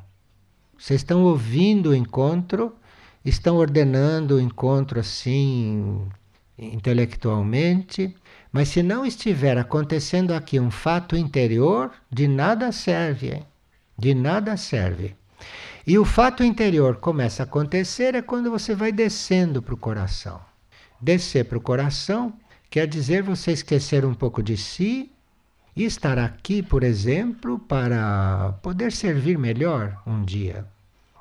Vocês 0.78 1.00
estão 1.00 1.24
ouvindo 1.24 1.90
o 1.90 1.94
encontro 1.94 2.74
estão 3.28 3.56
ordenando 3.56 4.36
o 4.36 4.40
encontro 4.40 4.98
assim 4.98 6.06
intelectualmente, 6.58 8.14
mas 8.52 8.68
se 8.68 8.82
não 8.82 9.04
estiver 9.04 9.58
acontecendo 9.58 10.32
aqui 10.32 10.58
um 10.58 10.70
fato 10.70 11.16
interior, 11.16 11.90
de 12.10 12.26
nada 12.26 12.72
serve, 12.72 13.42
de 13.96 14.14
nada 14.14 14.56
serve. 14.56 15.14
E 15.86 15.98
o 15.98 16.04
fato 16.04 16.44
interior 16.44 16.96
começa 16.96 17.42
a 17.42 17.44
acontecer 17.44 18.14
é 18.14 18.22
quando 18.22 18.50
você 18.50 18.74
vai 18.74 18.92
descendo 18.92 19.62
para 19.62 19.74
o 19.74 19.78
coração. 19.78 20.40
Descer 21.00 21.44
para 21.44 21.58
o 21.58 21.62
coração 21.62 22.32
quer 22.70 22.86
dizer 22.86 23.22
você 23.22 23.52
esquecer 23.52 24.04
um 24.04 24.12
pouco 24.12 24.42
de 24.42 24.56
si 24.56 25.10
e 25.74 25.84
estar 25.84 26.18
aqui, 26.18 26.62
por 26.62 26.82
exemplo, 26.82 27.58
para 27.58 28.52
poder 28.62 28.92
servir 28.92 29.38
melhor 29.38 30.02
um 30.06 30.24
dia. 30.24 30.66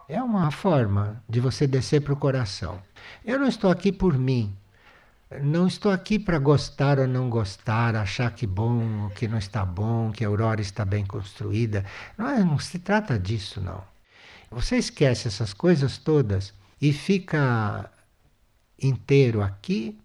É 0.10 0.22
uma 0.22 0.52
forma 0.52 1.22
de 1.30 1.40
você 1.40 1.68
descer 1.68 2.02
para 2.02 2.14
o 2.14 2.18
coração. 2.18 2.82
Eu 3.24 3.40
não 3.40 3.48
estou 3.48 3.70
aqui 3.70 3.92
por 3.92 4.18
mim. 4.18 4.56
Não 5.42 5.68
estou 5.68 5.92
aqui 5.92 6.18
para 6.18 6.40
gostar 6.40 7.00
ou 7.00 7.08
não 7.08 7.30
gostar, 7.30 7.96
achar 7.98 8.32
que 8.34 8.48
bom, 8.48 9.10
que 9.10 9.28
não 9.28 9.38
está 9.38 9.66
bom, 9.66 10.10
que 10.12 10.24
a 10.24 10.28
aurora 10.28 10.62
está 10.62 10.86
bem 10.86 11.06
construída. 11.06 11.86
Não, 12.18 12.30
é, 12.30 12.44
não 12.44 12.58
se 12.58 12.80
trata 12.80 13.20
disso, 13.20 13.60
não. 13.60 13.84
Você 14.50 14.78
esquece 14.78 15.28
essas 15.28 15.54
coisas 15.54 15.98
todas 15.98 16.54
e 16.82 16.94
fica 16.94 17.92
inteiro 18.82 19.42
aqui, 19.42 20.00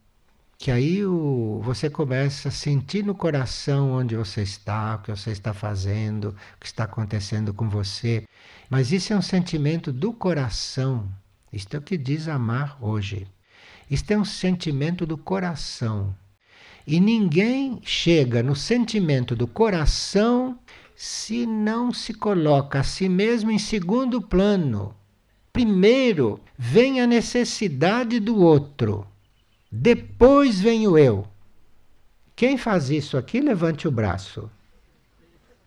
que 0.58 0.72
aí 0.72 1.04
o, 1.04 1.60
você 1.62 1.88
começa 1.88 2.48
a 2.48 2.52
sentir 2.52 3.04
no 3.04 3.14
coração 3.14 3.92
onde 3.92 4.16
você 4.16 4.42
está, 4.42 4.96
o 4.96 5.02
que 5.02 5.10
você 5.12 5.30
está 5.30 5.54
fazendo, 5.54 6.30
o 6.30 6.60
que 6.60 6.66
está 6.66 6.84
acontecendo 6.84 7.54
com 7.54 7.68
você. 7.68 8.24
Mas 8.68 8.90
isso 8.90 9.12
é 9.12 9.16
um 9.16 9.22
sentimento 9.22 9.92
do 9.92 10.12
coração. 10.12 11.08
Isto 11.52 11.76
é 11.76 11.78
o 11.78 11.82
que 11.82 11.96
diz 11.96 12.26
amar 12.26 12.76
hoje. 12.80 13.28
Isto 13.92 14.12
é 14.12 14.16
um 14.16 14.24
sentimento 14.24 15.04
do 15.04 15.18
coração. 15.18 16.16
E 16.86 16.98
ninguém 16.98 17.78
chega 17.82 18.42
no 18.42 18.56
sentimento 18.56 19.36
do 19.36 19.46
coração 19.46 20.58
se 20.96 21.44
não 21.44 21.92
se 21.92 22.14
coloca 22.14 22.80
a 22.80 22.84
si 22.84 23.06
mesmo 23.06 23.50
em 23.50 23.58
segundo 23.58 24.22
plano. 24.22 24.96
Primeiro 25.52 26.40
vem 26.56 27.02
a 27.02 27.06
necessidade 27.06 28.18
do 28.18 28.38
outro, 28.38 29.06
depois 29.70 30.58
vem 30.58 30.88
o 30.88 30.96
eu. 30.96 31.28
Quem 32.34 32.56
faz 32.56 32.88
isso 32.88 33.18
aqui, 33.18 33.42
levante 33.42 33.86
o 33.86 33.92
braço. 33.92 34.50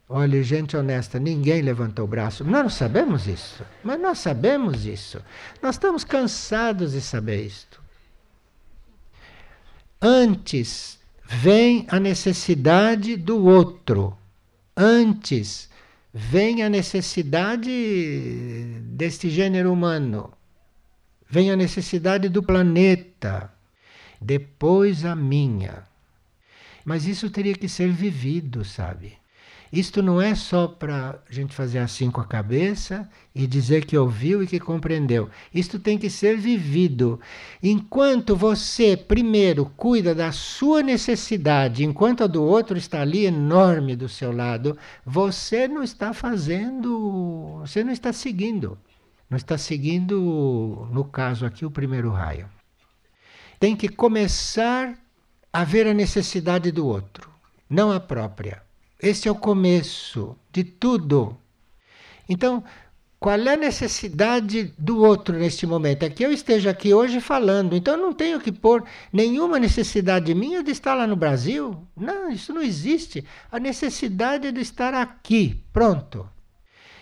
Olha, 0.10 0.42
gente 0.42 0.76
honesta, 0.76 1.20
ninguém 1.20 1.62
levantou 1.62 2.06
o 2.06 2.08
braço. 2.08 2.44
Nós 2.44 2.64
não 2.64 2.70
sabemos 2.72 3.28
isso. 3.28 3.64
Mas 3.84 4.02
nós 4.02 4.18
sabemos 4.18 4.84
isso. 4.84 5.22
Nós 5.62 5.76
estamos 5.76 6.04
cansados 6.04 6.94
de 6.94 7.02
saber 7.02 7.46
isto. 7.46 7.85
Antes 10.08 11.00
vem 11.28 11.88
a 11.90 12.00
necessidade 12.00 13.18
do 13.18 13.44
outro. 13.44 14.16
Antes 14.78 15.68
vem 16.14 16.62
a 16.62 16.70
necessidade 16.70 17.72
deste 18.84 19.32
gênero 19.32 19.74
humano. 19.74 20.32
Vem 21.28 21.50
a 21.50 21.56
necessidade 21.56 22.30
do 22.30 22.44
planeta. 22.44 23.52
Depois 24.22 25.04
a 25.04 25.16
minha. 25.16 25.88
Mas 26.86 27.08
isso 27.08 27.28
teria 27.32 27.56
que 27.56 27.68
ser 27.68 27.92
vivido, 27.92 28.64
sabe? 28.64 29.18
Isto 29.72 30.02
não 30.02 30.22
é 30.22 30.36
só 30.36 30.68
para 30.68 31.20
a 31.30 31.34
gente 31.34 31.54
fazer 31.54 31.80
assim 31.80 32.10
com 32.12 32.22
a 32.22 32.26
cabeça 32.26 33.10
e 33.34 33.48
dizer 33.48 33.86
que 33.86 33.98
ouviu 33.98 34.42
e 34.42 34.48
que 34.48 34.60
compreendeu. 34.60 35.30
Isto 35.54 35.80
tem 35.80 35.98
que 35.98 36.10
ser 36.10 36.38
vivido. 36.38 37.20
Enquanto 37.62 38.36
você, 38.36 38.96
primeiro, 38.96 39.66
cuida 39.76 40.14
da 40.14 40.32
sua 40.32 40.82
necessidade, 40.82 41.84
enquanto 41.84 42.24
a 42.24 42.28
do 42.28 42.44
outro 42.44 42.78
está 42.78 43.02
ali 43.02 43.26
enorme 43.26 43.96
do 43.96 44.08
seu 44.08 44.32
lado, 44.32 44.78
você 45.06 45.68
não 45.68 45.84
está 45.84 46.14
fazendo, 46.14 47.60
você 47.60 47.84
não 47.84 47.92
está 47.92 48.14
seguindo. 48.14 48.78
Não 49.30 49.38
está 49.38 49.58
seguindo, 49.58 50.88
no 50.92 51.04
caso 51.04 51.46
aqui, 51.46 51.66
o 51.66 51.72
primeiro 51.72 52.12
raio. 52.12 52.48
Tem 53.60 53.76
que 53.76 53.90
começar 53.90 54.96
a 55.52 55.64
ver 55.64 55.88
a 55.88 55.94
necessidade 55.94 56.72
do 56.72 56.86
outro, 56.86 57.32
não 57.70 57.92
a 57.92 58.00
própria. 58.00 58.65
Esse 59.06 59.28
é 59.28 59.32
o 59.32 59.36
começo 59.36 60.36
de 60.52 60.64
tudo. 60.64 61.38
Então, 62.28 62.64
qual 63.20 63.40
é 63.40 63.54
a 63.54 63.56
necessidade 63.56 64.74
do 64.80 64.98
outro 64.98 65.38
neste 65.38 65.68
momento? 65.68 66.02
É 66.02 66.10
que 66.10 66.26
eu 66.26 66.32
esteja 66.32 66.72
aqui 66.72 66.92
hoje 66.92 67.22
falando, 67.22 67.76
então 67.76 67.94
eu 67.94 68.02
não 68.02 68.12
tenho 68.12 68.40
que 68.40 68.52
pôr 68.52 68.84
nenhuma 69.14 69.60
necessidade 69.60 70.34
minha 70.34 70.64
de 70.64 70.72
estar 70.72 70.96
lá 70.96 71.06
no 71.06 71.16
Brasil. 71.16 71.88
Não, 71.96 72.32
isso 72.32 72.52
não 72.52 72.64
existe. 72.64 73.24
A 73.52 73.60
necessidade 73.60 74.48
é 74.48 74.52
de 74.52 74.62
estar 74.62 74.96
aqui, 74.96 75.64
pronto. 75.72 76.28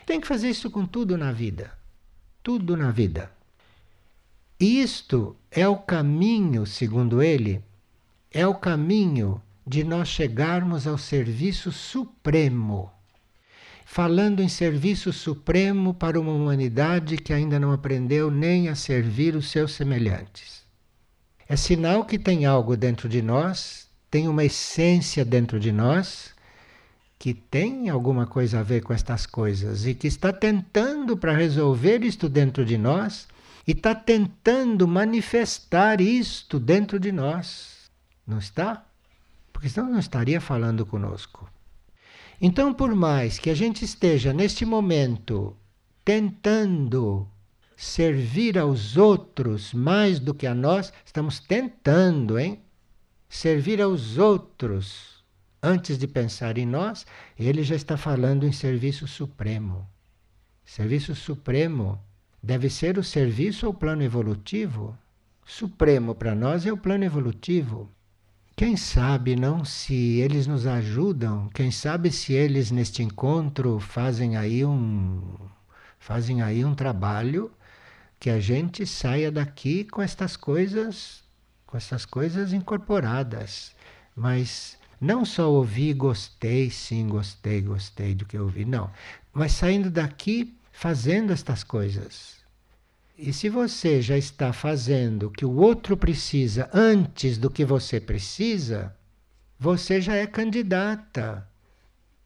Tem 0.06 0.20
que 0.20 0.28
fazer 0.28 0.50
isso 0.50 0.70
com 0.70 0.86
tudo 0.86 1.18
na 1.18 1.32
vida. 1.32 1.72
Tudo 2.44 2.76
na 2.76 2.92
vida. 2.92 3.32
Isto 4.60 5.38
é 5.50 5.66
o 5.70 5.78
caminho, 5.78 6.66
segundo 6.66 7.24
ele, 7.24 7.64
é 8.30 8.46
o 8.46 8.56
caminho 8.56 9.42
de 9.66 9.84
nós 9.84 10.10
chegarmos 10.10 10.86
ao 10.86 10.98
serviço 10.98 11.72
supremo. 11.72 12.92
falando 13.86 14.42
em 14.42 14.50
serviço 14.50 15.14
supremo 15.14 15.94
para 15.94 16.20
uma 16.20 16.32
humanidade 16.32 17.18
que 17.18 17.32
ainda 17.32 17.60
não 17.60 17.72
aprendeu 17.72 18.32
nem 18.32 18.68
a 18.68 18.76
servir 18.76 19.36
os 19.36 19.52
seus 19.52 19.74
semelhantes. 19.74 20.64
É 21.48 21.56
sinal 21.56 22.06
que 22.06 22.18
tem 22.18 22.46
algo 22.46 22.76
dentro 22.76 23.08
de 23.08 23.22
nós, 23.22 23.88
tem 24.10 24.28
uma 24.28 24.44
essência 24.44 25.24
dentro 25.24 25.60
de 25.60 25.72
nós 25.72 26.34
que 27.20 27.34
tem 27.34 27.90
alguma 27.90 28.26
coisa 28.26 28.60
a 28.60 28.64
ver 28.64 28.82
com 28.82 28.94
estas 28.94 29.26
coisas 29.26 29.86
e 29.86 29.94
que 29.94 30.08
está 30.08 30.34
tentando 30.34 31.16
para 31.16 31.36
resolver 31.36 32.04
isto 32.04 32.28
dentro 32.28 32.66
de 32.66 32.78
nós 32.78 33.28
e 33.68 33.72
está 33.72 33.94
tentando 33.94 34.88
manifestar 34.88 36.02
isto 36.02 36.60
dentro 36.60 37.00
de 37.00 37.12
nós. 37.12 37.90
Não 38.26 38.40
está? 38.40 38.86
Porque 39.64 39.76
senão 39.76 39.92
não 39.92 40.00
estaria 40.00 40.42
falando 40.42 40.86
conosco. 40.86 41.50
Então, 42.42 42.74
por 42.74 42.94
mais 42.94 43.40
que 43.40 43.50
a 43.50 43.56
gente 43.56 43.86
esteja 43.86 44.34
neste 44.34 44.66
momento 44.66 45.56
tentando 46.04 47.26
servir 47.78 48.58
aos 48.58 48.98
outros 48.98 49.74
mais 49.74 50.20
do 50.20 50.34
que 50.34 50.46
a 50.46 50.54
nós, 50.54 50.92
estamos 51.06 51.40
tentando, 51.40 52.38
hein? 52.38 52.60
Servir 53.30 53.82
aos 53.82 54.18
outros 54.18 55.24
antes 55.62 55.98
de 55.98 56.10
pensar 56.10 56.58
em 56.58 56.66
nós, 56.66 57.06
ele 57.40 57.64
já 57.64 57.78
está 57.78 57.96
falando 57.96 58.46
em 58.46 58.52
serviço 58.52 59.08
supremo. 59.08 59.88
Serviço 60.66 61.16
supremo 61.16 62.04
deve 62.44 62.70
ser 62.70 62.98
o 62.98 63.04
serviço 63.04 63.66
ao 63.66 63.74
plano 63.74 64.04
evolutivo. 64.04 64.98
Supremo 65.46 66.14
para 66.14 66.36
nós 66.36 66.66
é 66.66 66.74
o 66.74 66.76
plano 66.76 67.06
evolutivo. 67.06 67.90
Quem 68.56 68.78
sabe 68.78 69.36
não 69.36 69.66
se 69.66 70.20
eles 70.20 70.46
nos 70.46 70.68
ajudam, 70.68 71.50
quem 71.56 71.72
sabe 71.72 72.12
se 72.12 72.34
eles 72.34 72.70
neste 72.70 73.02
encontro 73.02 73.80
fazem 73.80 74.38
aí 74.38 74.64
um 74.64 75.36
fazem 75.98 76.42
aí 76.42 76.64
um 76.64 76.76
trabalho 76.76 77.52
que 78.20 78.30
a 78.30 78.40
gente 78.40 78.86
saia 78.86 79.32
daqui 79.32 79.84
com 79.86 80.04
estas 80.04 80.38
coisas, 80.38 81.24
com 81.66 81.78
essas 81.78 82.06
coisas 82.06 82.54
incorporadas. 82.54 83.74
Mas 84.16 84.78
não 85.02 85.26
só 85.26 85.50
ouvi, 85.52 85.92
gostei, 85.92 86.70
sim, 86.70 87.08
gostei, 87.08 87.60
gostei 87.60 88.14
do 88.14 88.24
que 88.26 88.38
ouvi, 88.38 88.66
não. 88.66 88.92
Mas 89.34 89.54
saindo 89.54 89.90
daqui 89.90 90.56
fazendo 90.72 91.34
estas 91.34 91.64
coisas. 91.64 92.43
E 93.26 93.32
se 93.32 93.48
você 93.48 94.02
já 94.02 94.18
está 94.18 94.52
fazendo 94.52 95.28
o 95.28 95.32
que 95.32 95.46
o 95.46 95.56
outro 95.56 95.96
precisa 95.96 96.70
antes 96.74 97.38
do 97.38 97.50
que 97.50 97.64
você 97.64 97.98
precisa, 97.98 98.94
você 99.58 100.02
já 100.02 100.14
é 100.14 100.28
candidata 100.28 101.48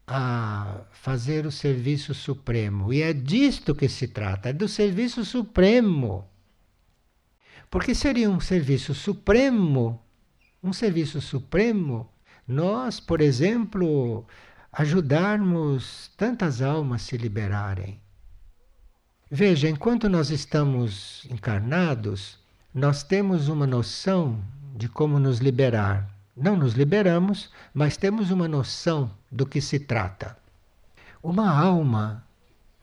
a 0.04 0.80
fazer 0.90 1.46
o 1.46 1.52
serviço 1.52 2.12
supremo. 2.14 2.92
E 2.92 3.00
é 3.00 3.12
disto 3.12 3.76
que 3.76 3.88
se 3.88 4.08
trata, 4.08 4.48
é 4.48 4.52
do 4.52 4.66
serviço 4.66 5.24
supremo. 5.24 6.28
Porque 7.70 7.94
seria 7.94 8.28
um 8.28 8.40
serviço 8.40 8.92
supremo, 8.92 10.02
um 10.60 10.72
serviço 10.72 11.20
supremo, 11.20 12.12
nós, 12.44 12.98
por 12.98 13.20
exemplo, 13.20 14.26
ajudarmos 14.72 16.10
tantas 16.16 16.60
almas 16.60 17.02
se 17.02 17.16
liberarem 17.16 18.00
Veja, 19.30 19.68
enquanto 19.68 20.08
nós 20.08 20.30
estamos 20.30 21.26
encarnados, 21.30 22.38
nós 22.74 23.02
temos 23.02 23.48
uma 23.48 23.66
noção 23.66 24.42
de 24.74 24.88
como 24.88 25.18
nos 25.18 25.38
liberar. 25.38 26.08
Não 26.34 26.56
nos 26.56 26.72
liberamos, 26.72 27.50
mas 27.74 27.98
temos 27.98 28.30
uma 28.30 28.48
noção 28.48 29.10
do 29.30 29.44
que 29.44 29.60
se 29.60 29.78
trata. 29.78 30.34
Uma 31.22 31.50
alma, 31.50 32.24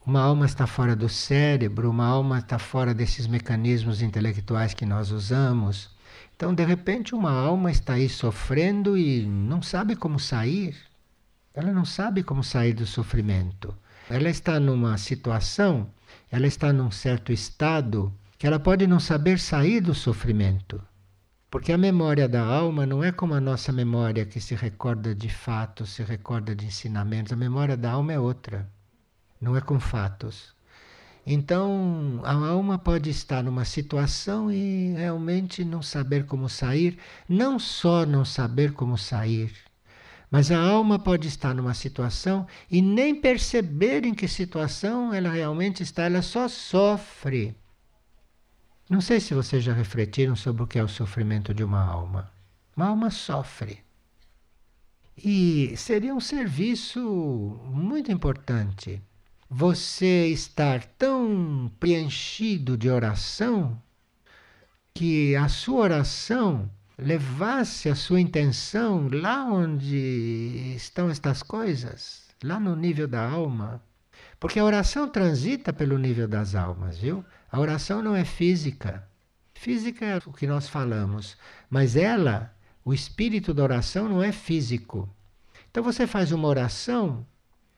uma 0.06 0.22
alma 0.22 0.46
está 0.46 0.68
fora 0.68 0.96
do 0.96 1.10
cérebro, 1.10 1.90
uma 1.90 2.06
alma 2.06 2.38
está 2.38 2.60
fora 2.60 2.94
desses 2.94 3.26
mecanismos 3.26 4.04
intelectuais 4.04 4.76
que 4.76 4.86
nós 4.86 5.10
usamos. 5.10 5.90
Então, 6.36 6.54
de 6.54 6.64
repente, 6.64 7.16
uma 7.16 7.32
alma 7.32 7.72
está 7.72 7.94
aí 7.94 8.08
sofrendo 8.08 8.96
e 8.96 9.26
não 9.26 9.64
sabe 9.64 9.96
como 9.96 10.20
sair. 10.20 10.76
Ela 11.56 11.72
não 11.72 11.86
sabe 11.86 12.22
como 12.22 12.44
sair 12.44 12.74
do 12.74 12.86
sofrimento. 12.86 13.74
Ela 14.08 14.30
está 14.30 14.60
numa 14.60 14.96
situação 15.00 15.90
ela 16.32 16.48
está 16.48 16.72
num 16.74 16.92
certo 16.92 17.32
estado 17.32 18.14
que 18.38 18.46
ela 18.46 18.60
pode 18.60 18.86
não 18.86 19.00
saber 19.00 19.40
sair 19.40 19.82
do 19.82 19.94
sofrimento. 19.94 20.82
Porque 21.50 21.72
a 21.72 21.78
memória 21.78 22.28
da 22.28 22.44
alma 22.44 22.86
não 22.86 23.04
é 23.04 23.12
como 23.12 23.34
a 23.34 23.40
nossa 23.40 23.72
memória 23.72 24.26
que 24.26 24.42
se 24.42 24.56
recorda 24.56 25.16
de 25.16 25.30
fatos, 25.30 25.92
se 25.92 26.04
recorda 26.04 26.56
de 26.56 26.66
ensinamentos. 26.66 27.32
A 27.32 27.38
memória 27.38 27.78
da 27.78 27.92
alma 27.92 28.12
é 28.12 28.20
outra, 28.20 28.70
não 29.40 29.56
é 29.56 29.62
com 29.62 29.80
fatos. 29.80 30.54
Então, 31.26 32.22
a 32.24 32.34
alma 32.34 32.78
pode 32.78 33.10
estar 33.10 33.42
numa 33.42 33.66
situação 33.66 34.52
e 34.52 34.94
realmente 34.94 35.66
não 35.66 35.82
saber 35.82 36.26
como 36.26 36.48
sair, 36.48 37.00
não 37.28 37.58
só 37.58 38.06
não 38.06 38.24
saber 38.24 38.74
como 38.74 38.98
sair, 38.98 39.52
mas 40.36 40.52
a 40.52 40.60
alma 40.60 41.00
pode 41.00 41.30
estar 41.30 41.54
numa 41.54 41.74
situação 41.74 42.46
e 42.70 42.82
nem 42.82 43.16
perceber 43.16 44.04
em 44.04 44.14
que 44.14 44.28
situação 44.28 45.14
ela 45.14 45.30
realmente 45.30 45.82
está, 45.82 46.04
ela 46.04 46.22
só 46.22 46.50
sofre. 46.50 47.56
Não 48.90 49.00
sei 49.00 49.22
se 49.22 49.34
vocês 49.34 49.64
já 49.64 49.72
refletiram 49.72 50.36
sobre 50.36 50.62
o 50.62 50.68
que 50.68 50.78
é 50.78 50.84
o 50.84 50.90
sofrimento 50.90 51.54
de 51.54 51.64
uma 51.64 51.82
alma. 51.82 52.30
Uma 52.76 52.88
alma 52.88 53.10
sofre. 53.12 53.80
E 55.18 55.74
seria 55.78 56.14
um 56.14 56.20
serviço 56.20 57.00
muito 57.72 58.12
importante 58.12 59.02
você 59.50 60.28
estar 60.28 60.84
tão 60.98 61.72
preenchido 61.80 62.78
de 62.78 62.90
oração 62.90 63.82
que 64.94 65.34
a 65.34 65.48
sua 65.48 65.80
oração 65.80 66.70
levasse 66.98 67.90
a 67.90 67.96
sua 67.96 68.22
intenção 68.22 69.10
lá 69.12 69.44
onde 69.46 70.74
estão 70.76 71.10
estas 71.10 71.44
coisas, 71.44 72.24
lá 72.44 72.60
no 72.60 72.76
nível 72.76 73.08
da 73.08 73.28
alma. 73.28 73.82
Porque 74.40 74.60
a 74.60 74.64
oração 74.64 75.08
transita 75.08 75.74
pelo 75.74 75.98
nível 75.98 76.28
das 76.28 76.56
almas, 76.56 76.98
viu? 76.98 77.24
A 77.52 77.60
oração 77.60 78.02
não 78.02 78.16
é 78.16 78.24
física. 78.24 79.08
Física 79.54 80.06
é 80.06 80.18
o 80.26 80.34
que 80.34 80.48
nós 80.48 80.68
falamos, 80.70 81.38
mas 81.70 81.96
ela, 81.96 82.54
o 82.84 82.94
espírito 82.94 83.54
da 83.54 83.64
oração 83.64 84.08
não 84.08 84.22
é 84.22 84.32
físico. 84.32 85.10
Então 85.72 85.84
você 85.84 86.06
faz 86.06 86.32
uma 86.32 86.48
oração 86.48 87.26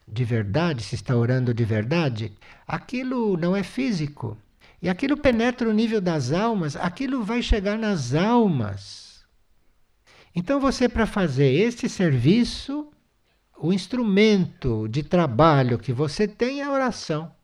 de 0.06 0.24
verdade, 0.24 0.82
se 0.82 0.94
está 0.94 1.14
orando 1.16 1.52
de 1.52 1.64
verdade, 1.64 2.32
aquilo 2.66 3.36
não 3.36 3.54
é 3.54 3.62
físico. 3.62 4.36
E 4.80 4.88
aquilo 4.88 5.16
penetra 5.16 5.68
o 5.68 5.72
nível 5.72 6.00
das 6.00 6.32
almas, 6.32 6.76
aquilo 6.76 7.22
vai 7.22 7.42
chegar 7.42 7.76
nas 7.76 8.14
almas. 8.14 9.07
Então, 10.38 10.60
você, 10.60 10.88
para 10.88 11.04
fazer 11.04 11.52
este 11.52 11.88
serviço, 11.88 12.92
o 13.58 13.72
instrumento 13.72 14.86
de 14.86 15.02
trabalho 15.02 15.80
que 15.80 15.92
você 15.92 16.28
tem 16.28 16.60
é 16.60 16.64
a 16.64 16.70
oração, 16.70 17.34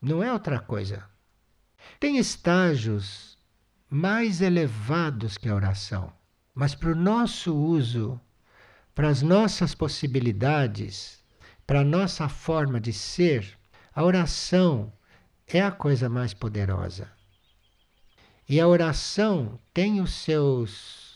não 0.00 0.22
é 0.22 0.32
outra 0.32 0.58
coisa. 0.58 1.04
Tem 2.00 2.16
estágios 2.16 3.36
mais 3.90 4.40
elevados 4.40 5.36
que 5.36 5.50
a 5.50 5.54
oração, 5.54 6.10
mas 6.54 6.74
para 6.74 6.92
o 6.92 6.94
nosso 6.94 7.54
uso, 7.54 8.18
para 8.94 9.10
as 9.10 9.20
nossas 9.20 9.74
possibilidades, 9.74 11.22
para 11.66 11.80
a 11.80 11.84
nossa 11.84 12.26
forma 12.26 12.80
de 12.80 12.94
ser, 12.94 13.54
a 13.94 14.02
oração 14.02 14.90
é 15.46 15.60
a 15.60 15.70
coisa 15.70 16.08
mais 16.08 16.32
poderosa. 16.32 17.06
E 18.48 18.58
a 18.58 18.66
oração 18.66 19.60
tem 19.74 20.00
os 20.00 20.14
seus 20.14 21.09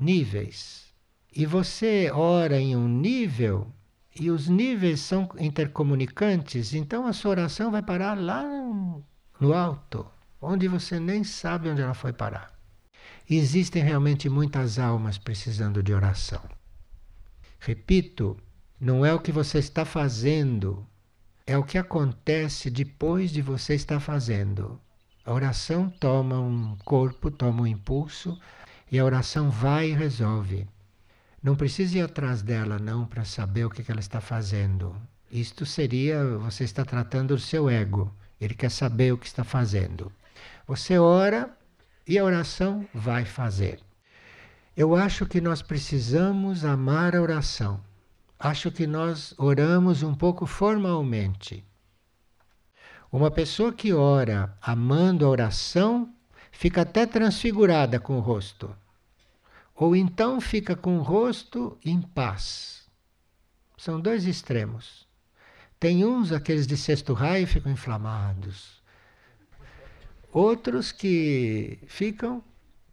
níveis. 0.00 0.86
E 1.34 1.46
você 1.46 2.10
ora 2.10 2.58
em 2.58 2.74
um 2.74 2.88
nível 2.88 3.72
e 4.18 4.30
os 4.30 4.48
níveis 4.48 5.00
são 5.00 5.28
intercomunicantes, 5.38 6.74
então 6.74 7.06
a 7.06 7.12
sua 7.12 7.30
oração 7.30 7.70
vai 7.70 7.82
parar 7.82 8.18
lá 8.18 8.42
no 9.38 9.54
alto, 9.54 10.06
onde 10.40 10.66
você 10.66 10.98
nem 10.98 11.22
sabe 11.22 11.68
onde 11.68 11.80
ela 11.80 11.94
foi 11.94 12.12
parar. 12.12 12.52
Existem 13.28 13.82
realmente 13.82 14.28
muitas 14.28 14.78
almas 14.78 15.16
precisando 15.16 15.82
de 15.82 15.94
oração. 15.94 16.42
Repito, 17.60 18.36
não 18.80 19.06
é 19.06 19.14
o 19.14 19.20
que 19.20 19.30
você 19.30 19.58
está 19.58 19.84
fazendo, 19.84 20.84
é 21.46 21.56
o 21.56 21.62
que 21.62 21.78
acontece 21.78 22.70
depois 22.70 23.30
de 23.30 23.40
você 23.40 23.74
estar 23.74 24.00
fazendo. 24.00 24.80
A 25.24 25.32
oração 25.32 25.88
toma 25.88 26.40
um 26.40 26.76
corpo, 26.84 27.30
toma 27.30 27.62
um 27.62 27.66
impulso, 27.66 28.36
e 28.90 28.98
a 28.98 29.04
oração 29.04 29.50
vai 29.50 29.90
e 29.90 29.94
resolve. 29.94 30.66
Não 31.42 31.56
precisa 31.56 31.98
ir 31.98 32.02
atrás 32.02 32.42
dela, 32.42 32.78
não, 32.78 33.06
para 33.06 33.24
saber 33.24 33.64
o 33.64 33.70
que 33.70 33.90
ela 33.90 34.00
está 34.00 34.20
fazendo. 34.20 34.94
Isto 35.30 35.64
seria, 35.64 36.24
você 36.38 36.64
está 36.64 36.84
tratando 36.84 37.34
do 37.34 37.40
seu 37.40 37.70
ego. 37.70 38.12
Ele 38.40 38.54
quer 38.54 38.70
saber 38.70 39.12
o 39.12 39.18
que 39.18 39.26
está 39.26 39.44
fazendo. 39.44 40.10
Você 40.66 40.98
ora 40.98 41.50
e 42.06 42.18
a 42.18 42.24
oração 42.24 42.86
vai 42.92 43.24
fazer. 43.24 43.80
Eu 44.76 44.96
acho 44.96 45.26
que 45.26 45.40
nós 45.40 45.62
precisamos 45.62 46.64
amar 46.64 47.14
a 47.14 47.22
oração. 47.22 47.80
acho 48.38 48.70
que 48.70 48.86
nós 48.86 49.34
oramos 49.36 50.02
um 50.02 50.14
pouco 50.14 50.46
formalmente. 50.46 51.62
Uma 53.12 53.30
pessoa 53.30 53.72
que 53.72 53.92
ora 53.92 54.56
amando 54.62 55.26
a 55.26 55.28
oração 55.28 56.12
fica 56.50 56.82
até 56.82 57.04
transfigurada 57.04 58.00
com 58.00 58.16
o 58.16 58.20
rosto. 58.20 58.74
Ou 59.80 59.96
então 59.96 60.42
fica 60.42 60.76
com 60.76 60.98
o 60.98 61.02
rosto 61.02 61.78
em 61.82 62.02
paz. 62.02 62.86
São 63.78 63.98
dois 63.98 64.26
extremos. 64.26 65.08
Tem 65.78 66.04
uns, 66.04 66.32
aqueles 66.32 66.66
de 66.66 66.76
sexto 66.76 67.14
raio, 67.14 67.46
ficam 67.46 67.72
inflamados. 67.72 68.82
Outros 70.30 70.92
que 70.92 71.78
ficam 71.86 72.44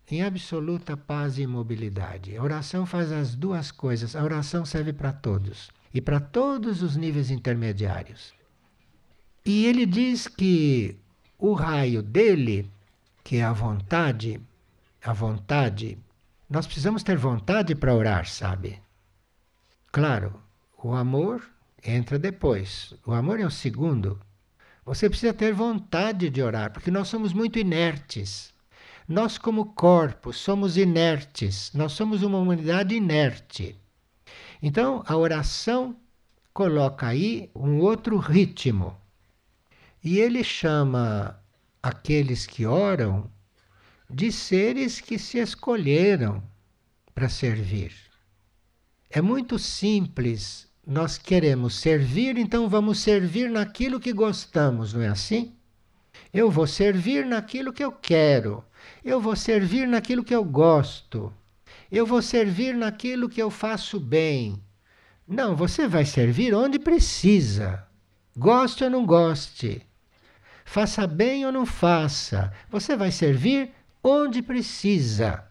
em 0.09 0.23
absoluta 0.23 0.95
paz 0.95 1.37
e 1.37 1.41
imobilidade. 1.41 2.37
A 2.37 2.41
oração 2.41 2.85
faz 2.85 3.11
as 3.11 3.35
duas 3.35 3.69
coisas. 3.69 4.15
A 4.15 4.23
oração 4.23 4.65
serve 4.65 4.93
para 4.93 5.11
todos 5.11 5.69
e 5.93 5.99
para 5.99 6.21
todos 6.21 6.81
os 6.81 6.95
níveis 6.95 7.29
intermediários. 7.29 8.33
E 9.45 9.65
ele 9.65 9.85
diz 9.85 10.25
que 10.29 10.95
o 11.37 11.51
raio 11.51 12.01
dele, 12.01 12.71
que 13.25 13.35
é 13.35 13.43
a 13.43 13.51
vontade, 13.51 14.39
a 15.03 15.11
vontade, 15.11 15.97
nós 16.49 16.65
precisamos 16.65 17.03
ter 17.03 17.17
vontade 17.17 17.75
para 17.75 17.93
orar, 17.93 18.25
sabe? 18.27 18.81
Claro, 19.91 20.41
o 20.81 20.93
amor 20.93 21.43
entra 21.83 22.17
depois. 22.17 22.93
O 23.05 23.13
amor 23.13 23.39
é 23.39 23.45
o 23.45 23.51
segundo. 23.51 24.19
Você 24.85 25.09
precisa 25.09 25.33
ter 25.33 25.53
vontade 25.53 26.29
de 26.29 26.41
orar, 26.41 26.71
porque 26.71 26.89
nós 26.89 27.09
somos 27.09 27.33
muito 27.33 27.59
inertes. 27.59 28.53
Nós, 29.07 29.37
como 29.37 29.73
corpo, 29.73 30.31
somos 30.31 30.77
inertes. 30.77 31.71
Nós 31.73 31.93
somos 31.93 32.23
uma 32.23 32.37
humanidade 32.37 32.95
inerte. 32.95 33.75
Então, 34.61 35.03
a 35.05 35.15
oração 35.15 35.95
coloca 36.53 37.07
aí 37.07 37.49
um 37.53 37.79
outro 37.79 38.17
ritmo. 38.17 38.95
E 40.03 40.19
ele 40.19 40.43
chama 40.43 41.39
aqueles 41.83 42.45
que 42.45 42.65
oram 42.65 43.29
de 44.09 44.31
seres 44.31 45.01
que 45.01 45.17
se 45.19 45.37
escolheram 45.39 46.43
para 47.13 47.29
servir. 47.29 47.93
É 49.09 49.21
muito 49.21 49.57
simples 49.57 50.67
nós 50.87 51.17
queremos 51.17 51.75
servir, 51.75 52.37
então 52.37 52.69
vamos 52.69 52.99
servir 52.99 53.49
naquilo 53.49 53.99
que 53.99 54.13
gostamos, 54.13 54.93
não 54.93 55.01
é 55.01 55.09
assim? 55.09 55.53
Eu 56.33 56.49
vou 56.49 56.65
servir 56.65 57.25
naquilo 57.25 57.73
que 57.73 57.83
eu 57.83 57.91
quero. 57.91 58.63
Eu 59.03 59.19
vou 59.19 59.35
servir 59.35 59.85
naquilo 59.85 60.23
que 60.23 60.33
eu 60.33 60.45
gosto. 60.45 61.33
Eu 61.91 62.05
vou 62.05 62.21
servir 62.21 62.73
naquilo 62.73 63.27
que 63.27 63.41
eu 63.41 63.51
faço 63.51 63.99
bem. 63.99 64.63
Não, 65.27 65.57
você 65.57 65.89
vai 65.89 66.05
servir 66.05 66.53
onde 66.53 66.79
precisa. 66.79 67.85
Goste 68.37 68.85
ou 68.85 68.89
não 68.89 69.05
goste. 69.05 69.85
Faça 70.63 71.05
bem 71.05 71.45
ou 71.45 71.51
não 71.51 71.65
faça. 71.65 72.53
Você 72.69 72.95
vai 72.95 73.11
servir 73.11 73.71
onde 74.03 74.41
precisa. 74.41 75.43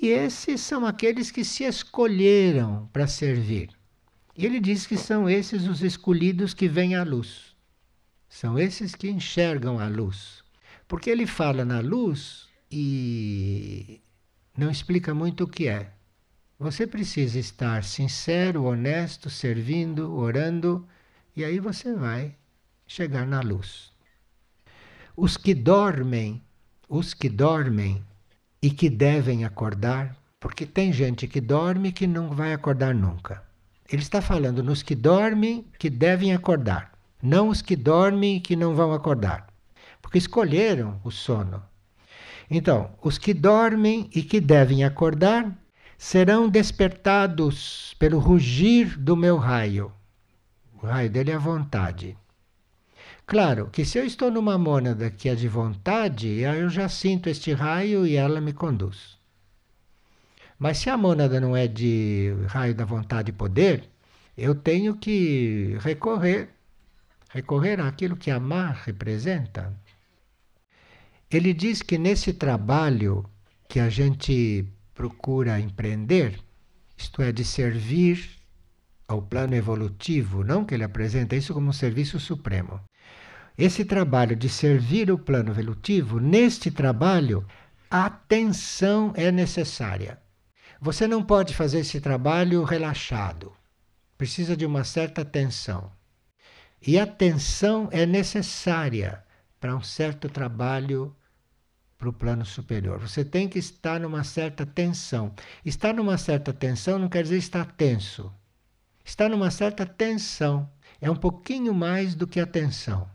E 0.00 0.08
esses 0.08 0.60
são 0.60 0.84
aqueles 0.84 1.30
que 1.30 1.44
se 1.44 1.64
escolheram 1.64 2.88
para 2.92 3.06
servir. 3.06 3.70
E 4.36 4.44
ele 4.44 4.58
diz 4.58 4.86
que 4.86 4.96
são 4.96 5.28
esses 5.28 5.66
os 5.66 5.82
escolhidos 5.82 6.52
que 6.52 6.68
vêm 6.68 6.94
à 6.94 7.04
luz. 7.04 7.54
São 8.28 8.58
esses 8.58 8.94
que 8.94 9.08
enxergam 9.08 9.78
a 9.78 9.86
luz. 9.86 10.42
Porque 10.88 11.08
ele 11.08 11.26
fala 11.26 11.64
na 11.64 11.80
luz 11.80 12.48
e 12.70 14.02
não 14.56 14.70
explica 14.70 15.14
muito 15.14 15.44
o 15.44 15.48
que 15.48 15.68
é. 15.68 15.92
Você 16.58 16.86
precisa 16.86 17.38
estar 17.38 17.84
sincero, 17.84 18.64
honesto, 18.64 19.30
servindo, 19.30 20.12
orando, 20.14 20.86
e 21.36 21.44
aí 21.44 21.58
você 21.58 21.94
vai 21.94 22.36
chegar 22.86 23.26
na 23.26 23.40
luz. 23.40 23.92
Os 25.16 25.36
que 25.36 25.54
dormem, 25.54 26.42
os 26.88 27.14
que 27.14 27.28
dormem 27.28 28.02
e 28.62 28.70
que 28.70 28.88
devem 28.88 29.44
acordar, 29.44 30.16
porque 30.38 30.66
tem 30.66 30.92
gente 30.92 31.26
que 31.26 31.40
dorme 31.40 31.92
que 31.92 32.06
não 32.06 32.30
vai 32.30 32.52
acordar 32.52 32.94
nunca. 32.94 33.42
Ele 33.90 34.02
está 34.02 34.20
falando 34.20 34.62
nos 34.62 34.82
que 34.82 34.94
dormem 34.94 35.66
que 35.78 35.90
devem 35.90 36.34
acordar, 36.34 36.92
não 37.22 37.48
os 37.48 37.60
que 37.60 37.76
dormem 37.76 38.40
que 38.40 38.56
não 38.56 38.74
vão 38.74 38.92
acordar, 38.92 39.46
porque 40.00 40.18
escolheram 40.18 41.00
o 41.04 41.10
sono. 41.10 41.62
Então, 42.50 42.90
os 43.02 43.18
que 43.18 43.32
dormem 43.32 44.08
e 44.14 44.22
que 44.22 44.40
devem 44.40 44.84
acordar 44.84 45.50
serão 45.96 46.48
despertados 46.48 47.94
pelo 47.98 48.18
rugir 48.18 48.98
do 48.98 49.16
meu 49.16 49.36
raio. 49.36 49.92
O 50.74 50.86
raio 50.86 51.08
dele 51.08 51.30
é 51.30 51.34
a 51.34 51.38
vontade. 51.38 52.16
Claro 53.26 53.70
que 53.70 53.84
se 53.86 53.98
eu 53.98 54.04
estou 54.04 54.30
numa 54.30 54.58
mônada 54.58 55.10
que 55.10 55.30
é 55.30 55.34
de 55.34 55.48
vontade, 55.48 56.40
eu 56.40 56.68
já 56.68 56.88
sinto 56.90 57.28
este 57.28 57.52
raio 57.54 58.06
e 58.06 58.16
ela 58.16 58.40
me 58.40 58.52
conduz. 58.52 59.16
Mas 60.58 60.78
se 60.78 60.90
a 60.90 60.96
mônada 60.96 61.40
não 61.40 61.56
é 61.56 61.66
de 61.66 62.34
raio 62.48 62.74
da 62.74 62.84
vontade 62.84 63.30
e 63.30 63.32
poder, 63.32 63.88
eu 64.36 64.54
tenho 64.54 64.96
que 64.96 65.76
recorrer, 65.80 66.50
recorrer 67.30 67.80
àquilo 67.80 68.16
que 68.16 68.30
amar 68.30 68.82
representa. 68.84 69.72
Ele 71.30 71.54
diz 71.54 71.80
que 71.80 71.96
nesse 71.96 72.34
trabalho 72.34 73.24
que 73.68 73.80
a 73.80 73.88
gente 73.88 74.66
procura 74.94 75.58
empreender, 75.58 76.38
isto 76.96 77.22
é, 77.22 77.32
de 77.32 77.44
servir 77.44 78.30
ao 79.08 79.22
plano 79.22 79.54
evolutivo, 79.54 80.44
não 80.44 80.64
que 80.64 80.74
ele 80.74 80.84
apresenta 80.84 81.34
isso 81.34 81.54
como 81.54 81.70
um 81.70 81.72
serviço 81.72 82.20
supremo. 82.20 82.80
Esse 83.56 83.84
trabalho 83.84 84.34
de 84.34 84.48
servir 84.48 85.12
o 85.12 85.18
plano 85.18 85.52
evolutivo, 85.52 86.18
neste 86.18 86.72
trabalho, 86.72 87.46
atenção 87.88 89.12
é 89.14 89.30
necessária. 89.30 90.18
Você 90.80 91.06
não 91.06 91.22
pode 91.22 91.54
fazer 91.54 91.78
esse 91.78 92.00
trabalho 92.00 92.64
relaxado. 92.64 93.52
Precisa 94.18 94.56
de 94.56 94.66
uma 94.66 94.82
certa 94.82 95.22
atenção. 95.22 95.92
E 96.84 96.98
atenção 96.98 97.88
é 97.92 98.04
necessária 98.04 99.22
para 99.60 99.76
um 99.76 99.82
certo 99.82 100.28
trabalho 100.28 101.14
para 101.96 102.08
o 102.08 102.12
plano 102.12 102.44
superior. 102.44 102.98
Você 102.98 103.24
tem 103.24 103.48
que 103.48 103.60
estar 103.60 104.00
numa 104.00 104.24
certa 104.24 104.66
tensão. 104.66 105.32
Estar 105.64 105.94
numa 105.94 106.18
certa 106.18 106.52
tensão 106.52 106.98
não 106.98 107.08
quer 107.08 107.22
dizer 107.22 107.38
estar 107.38 107.66
tenso. 107.72 108.34
Estar 109.04 109.28
numa 109.28 109.50
certa 109.52 109.86
tensão 109.86 110.68
é 111.00 111.08
um 111.08 111.16
pouquinho 111.16 111.72
mais 111.72 112.16
do 112.16 112.26
que 112.26 112.40
a 112.40 112.46
tensão. 112.46 113.13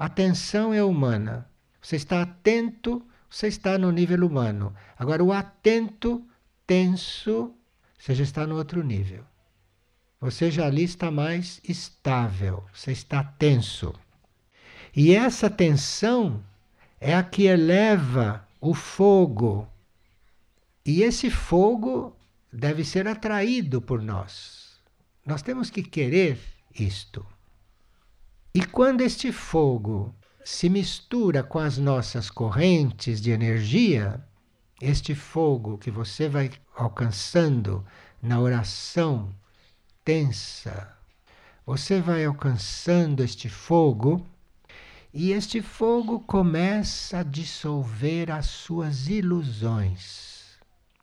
A 0.00 0.08
tensão 0.08 0.72
é 0.72 0.82
humana. 0.82 1.46
Você 1.78 1.96
está 1.96 2.22
atento, 2.22 3.06
você 3.28 3.48
está 3.48 3.76
no 3.76 3.92
nível 3.92 4.26
humano. 4.26 4.74
Agora, 4.98 5.22
o 5.22 5.30
atento 5.30 6.26
tenso, 6.66 7.52
você 7.98 8.14
já 8.14 8.24
está 8.24 8.46
no 8.46 8.56
outro 8.56 8.82
nível. 8.82 9.22
Você 10.18 10.50
já 10.50 10.64
ali 10.64 10.84
está 10.84 11.10
mais 11.10 11.60
estável, 11.62 12.64
você 12.72 12.92
está 12.92 13.22
tenso. 13.22 13.94
E 14.96 15.14
essa 15.14 15.50
tensão 15.50 16.42
é 16.98 17.14
a 17.14 17.22
que 17.22 17.44
eleva 17.44 18.48
o 18.58 18.72
fogo. 18.72 19.68
E 20.82 21.02
esse 21.02 21.28
fogo 21.28 22.16
deve 22.50 22.86
ser 22.86 23.06
atraído 23.06 23.82
por 23.82 24.00
nós. 24.00 24.80
Nós 25.26 25.42
temos 25.42 25.68
que 25.68 25.82
querer 25.82 26.38
isto. 26.74 27.22
E 28.52 28.66
quando 28.66 29.02
este 29.02 29.30
fogo 29.30 30.12
se 30.44 30.68
mistura 30.68 31.40
com 31.40 31.60
as 31.60 31.78
nossas 31.78 32.28
correntes 32.28 33.20
de 33.20 33.30
energia, 33.30 34.20
este 34.82 35.14
fogo 35.14 35.78
que 35.78 35.88
você 35.88 36.28
vai 36.28 36.50
alcançando 36.74 37.86
na 38.20 38.40
oração 38.40 39.32
tensa, 40.04 40.92
você 41.64 42.00
vai 42.00 42.24
alcançando 42.24 43.22
este 43.22 43.48
fogo 43.48 44.26
e 45.14 45.30
este 45.30 45.62
fogo 45.62 46.18
começa 46.18 47.20
a 47.20 47.22
dissolver 47.22 48.32
as 48.32 48.46
suas 48.46 49.06
ilusões. 49.06 50.58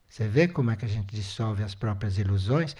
Você 0.10 0.28
vê 0.28 0.50
como 0.50 0.72
é 0.72 0.76
que 0.76 0.84
a 0.84 0.90
gente 0.90 1.16
dissolve 1.16 1.64
as 1.64 1.74
próprias 1.74 2.18
ilusões? 2.18 2.76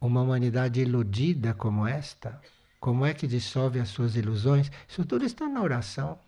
Uma 0.00 0.22
humanidade 0.22 0.80
iludida 0.80 1.52
como 1.52 1.86
esta, 1.86 2.40
como 2.80 3.04
é 3.04 3.14
que 3.14 3.26
dissolve 3.26 3.80
as 3.80 3.88
suas 3.88 4.16
ilusões? 4.16 4.70
Isso 4.88 5.04
tudo 5.04 5.24
está 5.24 5.48
na 5.48 5.62
oração. 5.62 6.18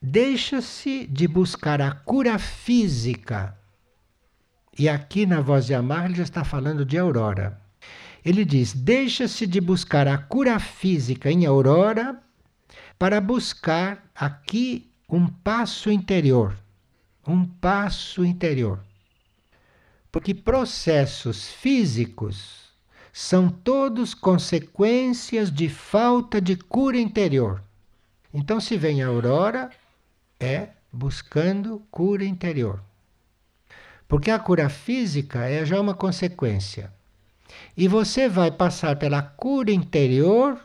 Deixa-se 0.00 1.06
de 1.06 1.26
buscar 1.26 1.82
a 1.82 1.90
cura 1.90 2.38
física. 2.38 3.56
E 4.78 4.88
aqui 4.88 5.26
na 5.26 5.40
voz 5.40 5.66
de 5.66 5.74
Amar 5.74 6.04
ele 6.06 6.14
já 6.14 6.22
está 6.22 6.44
falando 6.44 6.84
de 6.84 6.96
aurora. 6.96 7.60
Ele 8.24 8.44
diz: 8.44 8.72
deixa-se 8.72 9.46
de 9.46 9.60
buscar 9.60 10.06
a 10.06 10.16
cura 10.16 10.58
física 10.60 11.30
em 11.30 11.46
aurora 11.46 12.22
para 12.98 13.20
buscar 13.20 14.08
aqui 14.14 14.90
um 15.08 15.26
passo 15.26 15.90
interior. 15.90 16.56
Um 17.26 17.44
passo 17.44 18.24
interior. 18.24 18.80
Porque 20.12 20.32
processos 20.32 21.48
físicos 21.48 22.67
são 23.20 23.48
todos 23.48 24.14
consequências 24.14 25.50
de 25.50 25.68
falta 25.68 26.40
de 26.40 26.54
cura 26.54 26.96
interior. 26.96 27.60
Então, 28.32 28.60
se 28.60 28.76
vem 28.76 29.02
a 29.02 29.08
aurora, 29.08 29.70
é 30.38 30.68
buscando 30.92 31.82
cura 31.90 32.24
interior. 32.24 32.80
Porque 34.06 34.30
a 34.30 34.38
cura 34.38 34.68
física 34.68 35.40
é 35.46 35.66
já 35.66 35.80
uma 35.80 35.94
consequência. 35.94 36.92
E 37.76 37.88
você 37.88 38.28
vai 38.28 38.52
passar 38.52 38.94
pela 38.94 39.20
cura 39.20 39.72
interior 39.72 40.56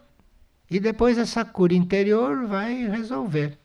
e 0.69 0.79
depois 0.79 1.17
essa 1.17 1.43
cura 1.43 1.73
interior 1.73 2.45
vai 2.45 2.87
resolver 2.87 3.57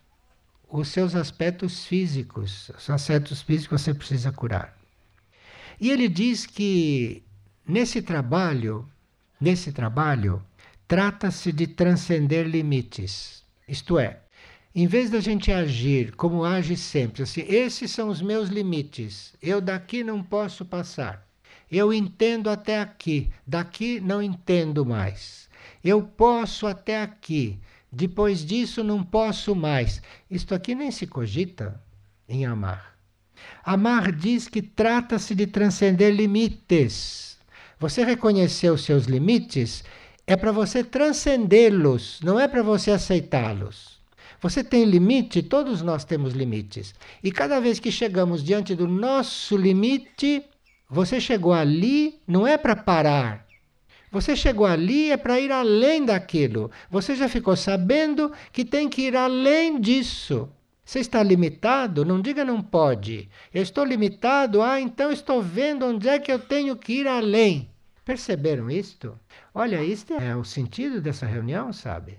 os 0.66 0.88
seus 0.88 1.14
aspectos 1.14 1.84
físicos. 1.84 2.70
Os 2.70 2.88
aspectos 2.88 3.42
físicos 3.42 3.82
você 3.82 3.92
precisa 3.92 4.32
curar. 4.32 4.74
E 5.78 5.90
ele 5.90 6.08
diz 6.08 6.46
que 6.46 7.22
nesse 7.68 8.00
trabalho, 8.00 8.88
nesse 9.38 9.70
trabalho, 9.70 10.42
trata-se 10.88 11.52
de 11.52 11.66
transcender 11.66 12.46
limites. 12.46 13.44
Isto 13.68 13.98
é, 13.98 14.20
em 14.74 14.86
vez 14.86 15.10
da 15.10 15.20
gente 15.20 15.52
agir 15.52 16.16
como 16.16 16.44
age 16.44 16.76
sempre, 16.76 17.22
assim, 17.22 17.42
esses 17.46 17.90
são 17.90 18.08
os 18.08 18.22
meus 18.22 18.48
limites, 18.48 19.34
eu 19.42 19.60
daqui 19.60 20.02
não 20.02 20.22
posso 20.22 20.64
passar. 20.64 21.26
Eu 21.70 21.92
entendo 21.92 22.48
até 22.48 22.80
aqui, 22.80 23.30
daqui 23.46 24.00
não 24.00 24.22
entendo 24.22 24.86
mais. 24.86 25.50
Eu 25.84 26.02
posso 26.02 26.66
até 26.66 27.02
aqui, 27.02 27.58
depois 27.92 28.44
disso 28.44 28.82
não 28.82 29.02
posso 29.02 29.54
mais. 29.54 30.00
Isto 30.30 30.54
aqui 30.54 30.74
nem 30.74 30.90
se 30.90 31.06
cogita 31.06 31.78
em 32.26 32.46
amar. 32.46 32.96
Amar 33.62 34.12
diz 34.12 34.48
que 34.48 34.62
trata-se 34.62 35.34
de 35.34 35.46
transcender 35.46 36.14
limites. 36.14 37.37
Você 37.80 38.04
reconhecer 38.04 38.70
os 38.70 38.84
seus 38.84 39.04
limites 39.04 39.84
é 40.26 40.36
para 40.36 40.50
você 40.50 40.82
transcendê-los, 40.82 42.20
não 42.22 42.38
é 42.38 42.48
para 42.48 42.62
você 42.62 42.90
aceitá-los. 42.90 43.98
Você 44.40 44.62
tem 44.62 44.84
limite, 44.84 45.42
todos 45.42 45.80
nós 45.80 46.04
temos 46.04 46.32
limites. 46.32 46.94
E 47.22 47.30
cada 47.30 47.60
vez 47.60 47.78
que 47.78 47.90
chegamos 47.90 48.42
diante 48.42 48.74
do 48.74 48.86
nosso 48.86 49.56
limite, 49.56 50.44
você 50.88 51.20
chegou 51.20 51.52
ali 51.52 52.20
não 52.26 52.46
é 52.46 52.56
para 52.56 52.74
parar. 52.74 53.46
Você 54.10 54.34
chegou 54.34 54.66
ali 54.66 55.10
é 55.10 55.16
para 55.16 55.38
ir 55.38 55.52
além 55.52 56.04
daquilo. 56.04 56.70
Você 56.90 57.14
já 57.14 57.28
ficou 57.28 57.54
sabendo 57.54 58.32
que 58.52 58.64
tem 58.64 58.88
que 58.88 59.02
ir 59.02 59.16
além 59.16 59.80
disso. 59.80 60.48
Você 60.88 61.00
está 61.00 61.22
limitado? 61.22 62.02
Não 62.02 62.18
diga 62.18 62.46
não 62.46 62.62
pode. 62.62 63.28
Eu 63.52 63.62
estou 63.62 63.84
limitado, 63.84 64.62
ah, 64.62 64.80
então 64.80 65.12
estou 65.12 65.42
vendo 65.42 65.84
onde 65.84 66.08
é 66.08 66.18
que 66.18 66.32
eu 66.32 66.38
tenho 66.38 66.74
que 66.76 67.00
ir 67.00 67.06
além. 67.06 67.68
Perceberam 68.06 68.70
isto? 68.70 69.14
Olha, 69.54 69.84
isto 69.84 70.14
é 70.14 70.34
o 70.34 70.44
sentido 70.44 70.98
dessa 70.98 71.26
reunião, 71.26 71.74
sabe? 71.74 72.18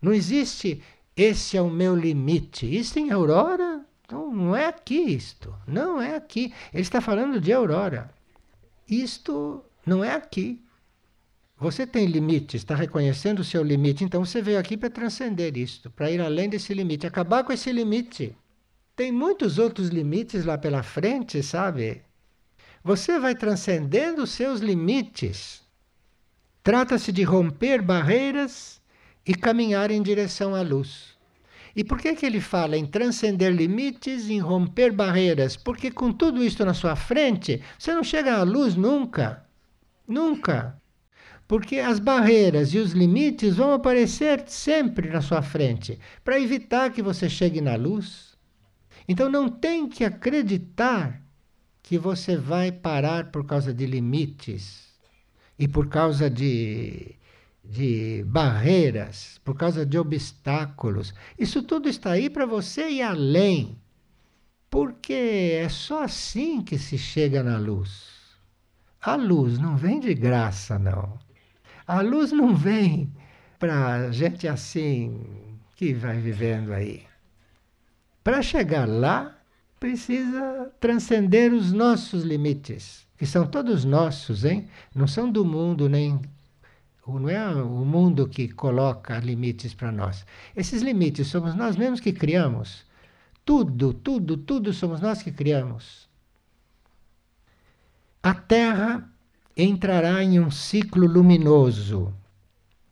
Não 0.00 0.14
existe 0.14 0.80
esse 1.16 1.56
é 1.56 1.60
o 1.60 1.68
meu 1.68 1.96
limite. 1.96 2.72
Isso 2.72 3.00
em 3.00 3.10
Aurora 3.10 3.84
então, 4.06 4.32
não 4.32 4.54
é 4.54 4.66
aqui 4.66 4.94
isto. 4.94 5.52
Não 5.66 6.00
é 6.00 6.14
aqui. 6.14 6.54
Ele 6.72 6.82
está 6.82 7.00
falando 7.00 7.40
de 7.40 7.52
Aurora. 7.52 8.14
Isto 8.88 9.64
não 9.84 10.04
é 10.04 10.12
aqui. 10.14 10.64
Você 11.60 11.84
tem 11.84 12.06
limite, 12.06 12.56
está 12.56 12.76
reconhecendo 12.76 13.40
o 13.40 13.44
seu 13.44 13.64
limite, 13.64 14.04
então 14.04 14.24
você 14.24 14.40
veio 14.40 14.60
aqui 14.60 14.76
para 14.76 14.88
transcender 14.88 15.56
isto, 15.56 15.90
para 15.90 16.08
ir 16.08 16.20
além 16.20 16.48
desse 16.48 16.72
limite, 16.72 17.04
acabar 17.04 17.42
com 17.42 17.52
esse 17.52 17.72
limite. 17.72 18.36
Tem 18.94 19.10
muitos 19.10 19.58
outros 19.58 19.88
limites 19.88 20.44
lá 20.44 20.56
pela 20.56 20.84
frente, 20.84 21.42
sabe? 21.42 22.02
Você 22.84 23.18
vai 23.18 23.34
transcendendo 23.34 24.22
os 24.22 24.30
seus 24.30 24.60
limites. 24.60 25.62
Trata-se 26.62 27.10
de 27.10 27.24
romper 27.24 27.82
barreiras 27.82 28.80
e 29.26 29.34
caminhar 29.34 29.90
em 29.90 30.00
direção 30.00 30.54
à 30.54 30.62
luz. 30.62 31.16
E 31.74 31.82
por 31.82 31.98
que, 31.98 32.14
que 32.14 32.24
ele 32.24 32.40
fala 32.40 32.76
em 32.76 32.86
transcender 32.86 33.52
limites, 33.52 34.30
em 34.30 34.38
romper 34.38 34.92
barreiras? 34.92 35.56
Porque 35.56 35.90
com 35.90 36.12
tudo 36.12 36.42
isso 36.42 36.64
na 36.64 36.74
sua 36.74 36.94
frente, 36.94 37.60
você 37.76 37.92
não 37.92 38.04
chega 38.04 38.36
à 38.36 38.44
luz 38.44 38.76
nunca. 38.76 39.44
Nunca. 40.06 40.77
Porque 41.48 41.78
as 41.78 41.98
barreiras 41.98 42.74
e 42.74 42.78
os 42.78 42.92
limites 42.92 43.56
vão 43.56 43.72
aparecer 43.72 44.44
sempre 44.46 45.08
na 45.08 45.22
sua 45.22 45.40
frente 45.40 45.98
para 46.22 46.38
evitar 46.38 46.92
que 46.92 47.02
você 47.02 47.28
chegue 47.28 47.62
na 47.62 47.74
luz. 47.74 48.36
Então 49.08 49.30
não 49.30 49.48
tem 49.48 49.88
que 49.88 50.04
acreditar 50.04 51.22
que 51.82 51.96
você 51.96 52.36
vai 52.36 52.70
parar 52.70 53.30
por 53.30 53.46
causa 53.46 53.72
de 53.72 53.86
limites 53.86 54.92
e 55.58 55.66
por 55.66 55.88
causa 55.88 56.28
de 56.28 57.16
de 57.64 58.24
barreiras, 58.26 59.38
por 59.44 59.54
causa 59.54 59.84
de 59.84 59.98
obstáculos. 59.98 61.12
Isso 61.38 61.62
tudo 61.62 61.88
está 61.88 62.12
aí 62.12 62.30
para 62.30 62.46
você 62.46 62.88
ir 62.88 63.02
além. 63.02 63.78
Porque 64.70 65.12
é 65.62 65.68
só 65.68 66.04
assim 66.04 66.62
que 66.62 66.78
se 66.78 66.96
chega 66.96 67.42
na 67.42 67.58
luz. 67.58 68.06
A 69.00 69.16
luz 69.16 69.58
não 69.58 69.76
vem 69.76 70.00
de 70.00 70.14
graça, 70.14 70.78
não. 70.78 71.18
A 71.88 72.02
luz 72.02 72.32
não 72.32 72.54
vem 72.54 73.10
para 73.58 74.12
gente 74.12 74.46
assim 74.46 75.24
que 75.74 75.94
vai 75.94 76.18
vivendo 76.18 76.70
aí. 76.74 77.06
Para 78.22 78.42
chegar 78.42 78.86
lá, 78.86 79.34
precisa 79.80 80.70
transcender 80.78 81.50
os 81.50 81.72
nossos 81.72 82.24
limites, 82.24 83.06
que 83.16 83.24
são 83.24 83.46
todos 83.46 83.86
nossos, 83.86 84.44
hein? 84.44 84.68
Não 84.94 85.06
são 85.06 85.32
do 85.32 85.46
mundo 85.46 85.88
nem 85.88 86.20
não 87.06 87.26
é 87.26 87.48
o 87.54 87.86
mundo 87.86 88.28
que 88.28 88.48
coloca 88.48 89.18
limites 89.18 89.72
para 89.72 89.90
nós. 89.90 90.26
Esses 90.54 90.82
limites 90.82 91.28
somos 91.28 91.54
nós 91.54 91.74
mesmos 91.74 92.00
que 92.00 92.12
criamos. 92.12 92.84
Tudo, 93.46 93.94
tudo, 93.94 94.36
tudo 94.36 94.74
somos 94.74 95.00
nós 95.00 95.22
que 95.22 95.32
criamos. 95.32 96.06
A 98.22 98.34
Terra 98.34 99.10
entrará 99.58 100.22
em 100.22 100.38
um 100.38 100.52
ciclo 100.52 101.04
luminoso, 101.04 102.14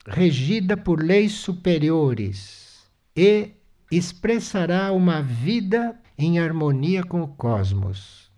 regida 0.05 0.77
por 0.77 1.01
leis 1.01 1.33
superiores, 1.33 2.85
e 3.17 3.53
expressará 3.91 4.91
uma 4.93 5.23
vida 5.23 5.97
em 6.19 6.41
harmonia 6.41 7.05
com 7.05 7.23
o 7.23 7.29
cosmos. 7.29 8.31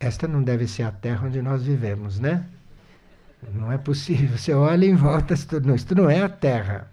Esta 0.00 0.26
não 0.26 0.42
deve 0.42 0.66
ser 0.66 0.84
a 0.84 0.90
Terra 0.90 1.26
onde 1.26 1.42
nós 1.42 1.62
vivemos, 1.62 2.18
né? 2.18 2.46
Não 3.52 3.70
é 3.70 3.76
possível. 3.76 4.38
Você 4.38 4.52
olha 4.54 4.86
em 4.86 4.94
volta, 4.94 5.34
isto 5.34 5.60
não, 5.60 5.74
isto 5.74 5.94
não 5.94 6.08
é 6.08 6.22
a 6.22 6.28
Terra. 6.28 6.90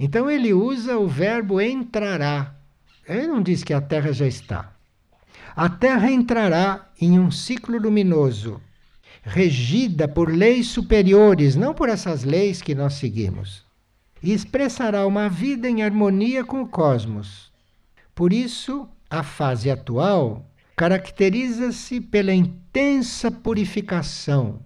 Então 0.00 0.30
ele 0.30 0.54
usa 0.54 0.96
o 0.96 1.06
verbo 1.06 1.60
entrará. 1.60 2.54
Ele 3.06 3.26
não 3.26 3.42
diz 3.42 3.62
que 3.62 3.74
a 3.74 3.80
Terra 3.80 4.12
já 4.12 4.26
está. 4.26 4.72
A 5.54 5.68
Terra 5.68 6.10
entrará 6.10 6.88
em 7.00 7.18
um 7.18 7.30
ciclo 7.30 7.78
luminoso, 7.78 8.60
regida 9.28 10.08
por 10.08 10.34
leis 10.34 10.68
superiores, 10.68 11.54
não 11.54 11.74
por 11.74 11.88
essas 11.88 12.24
leis 12.24 12.62
que 12.62 12.74
nós 12.74 12.94
seguimos, 12.94 13.62
e 14.22 14.32
expressará 14.32 15.06
uma 15.06 15.28
vida 15.28 15.68
em 15.68 15.82
harmonia 15.82 16.42
com 16.42 16.62
o 16.62 16.68
cosmos. 16.68 17.52
Por 18.14 18.32
isso, 18.32 18.88
a 19.08 19.22
fase 19.22 19.70
atual 19.70 20.50
caracteriza-se 20.74 22.00
pela 22.00 22.32
intensa 22.32 23.30
purificação 23.30 24.60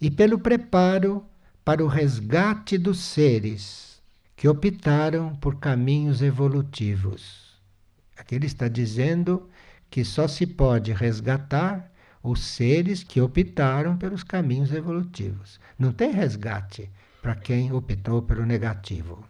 e 0.00 0.10
pelo 0.10 0.38
preparo 0.38 1.24
para 1.64 1.84
o 1.84 1.86
resgate 1.86 2.78
dos 2.78 2.98
seres 3.00 4.02
que 4.36 4.48
optaram 4.48 5.34
por 5.36 5.58
caminhos 5.58 6.22
evolutivos. 6.22 7.54
Aqui 8.16 8.34
ele 8.34 8.46
está 8.46 8.68
dizendo 8.68 9.48
que 9.90 10.04
só 10.04 10.26
se 10.26 10.46
pode 10.46 10.92
resgatar 10.92 11.90
os 12.24 12.40
seres 12.40 13.04
que 13.04 13.20
optaram 13.20 13.98
pelos 13.98 14.24
caminhos 14.24 14.72
evolutivos. 14.72 15.60
Não 15.78 15.92
tem 15.92 16.10
resgate 16.10 16.90
para 17.20 17.36
quem 17.36 17.70
optou 17.70 18.22
pelo 18.22 18.46
negativo. 18.46 19.22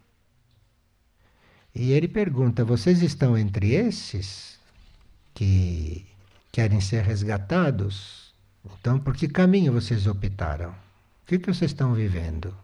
E 1.74 1.90
ele 1.90 2.06
pergunta: 2.06 2.64
vocês 2.64 3.02
estão 3.02 3.36
entre 3.36 3.72
esses 3.72 4.60
que 5.34 6.06
querem 6.52 6.80
ser 6.80 7.02
resgatados? 7.02 8.32
Então, 8.64 9.00
por 9.00 9.14
que 9.16 9.26
caminho 9.26 9.72
vocês 9.72 10.06
optaram? 10.06 10.70
O 10.70 11.26
que, 11.26 11.38
vocês 11.38 11.72
estão 11.72 11.94
vivendo? 11.94 12.56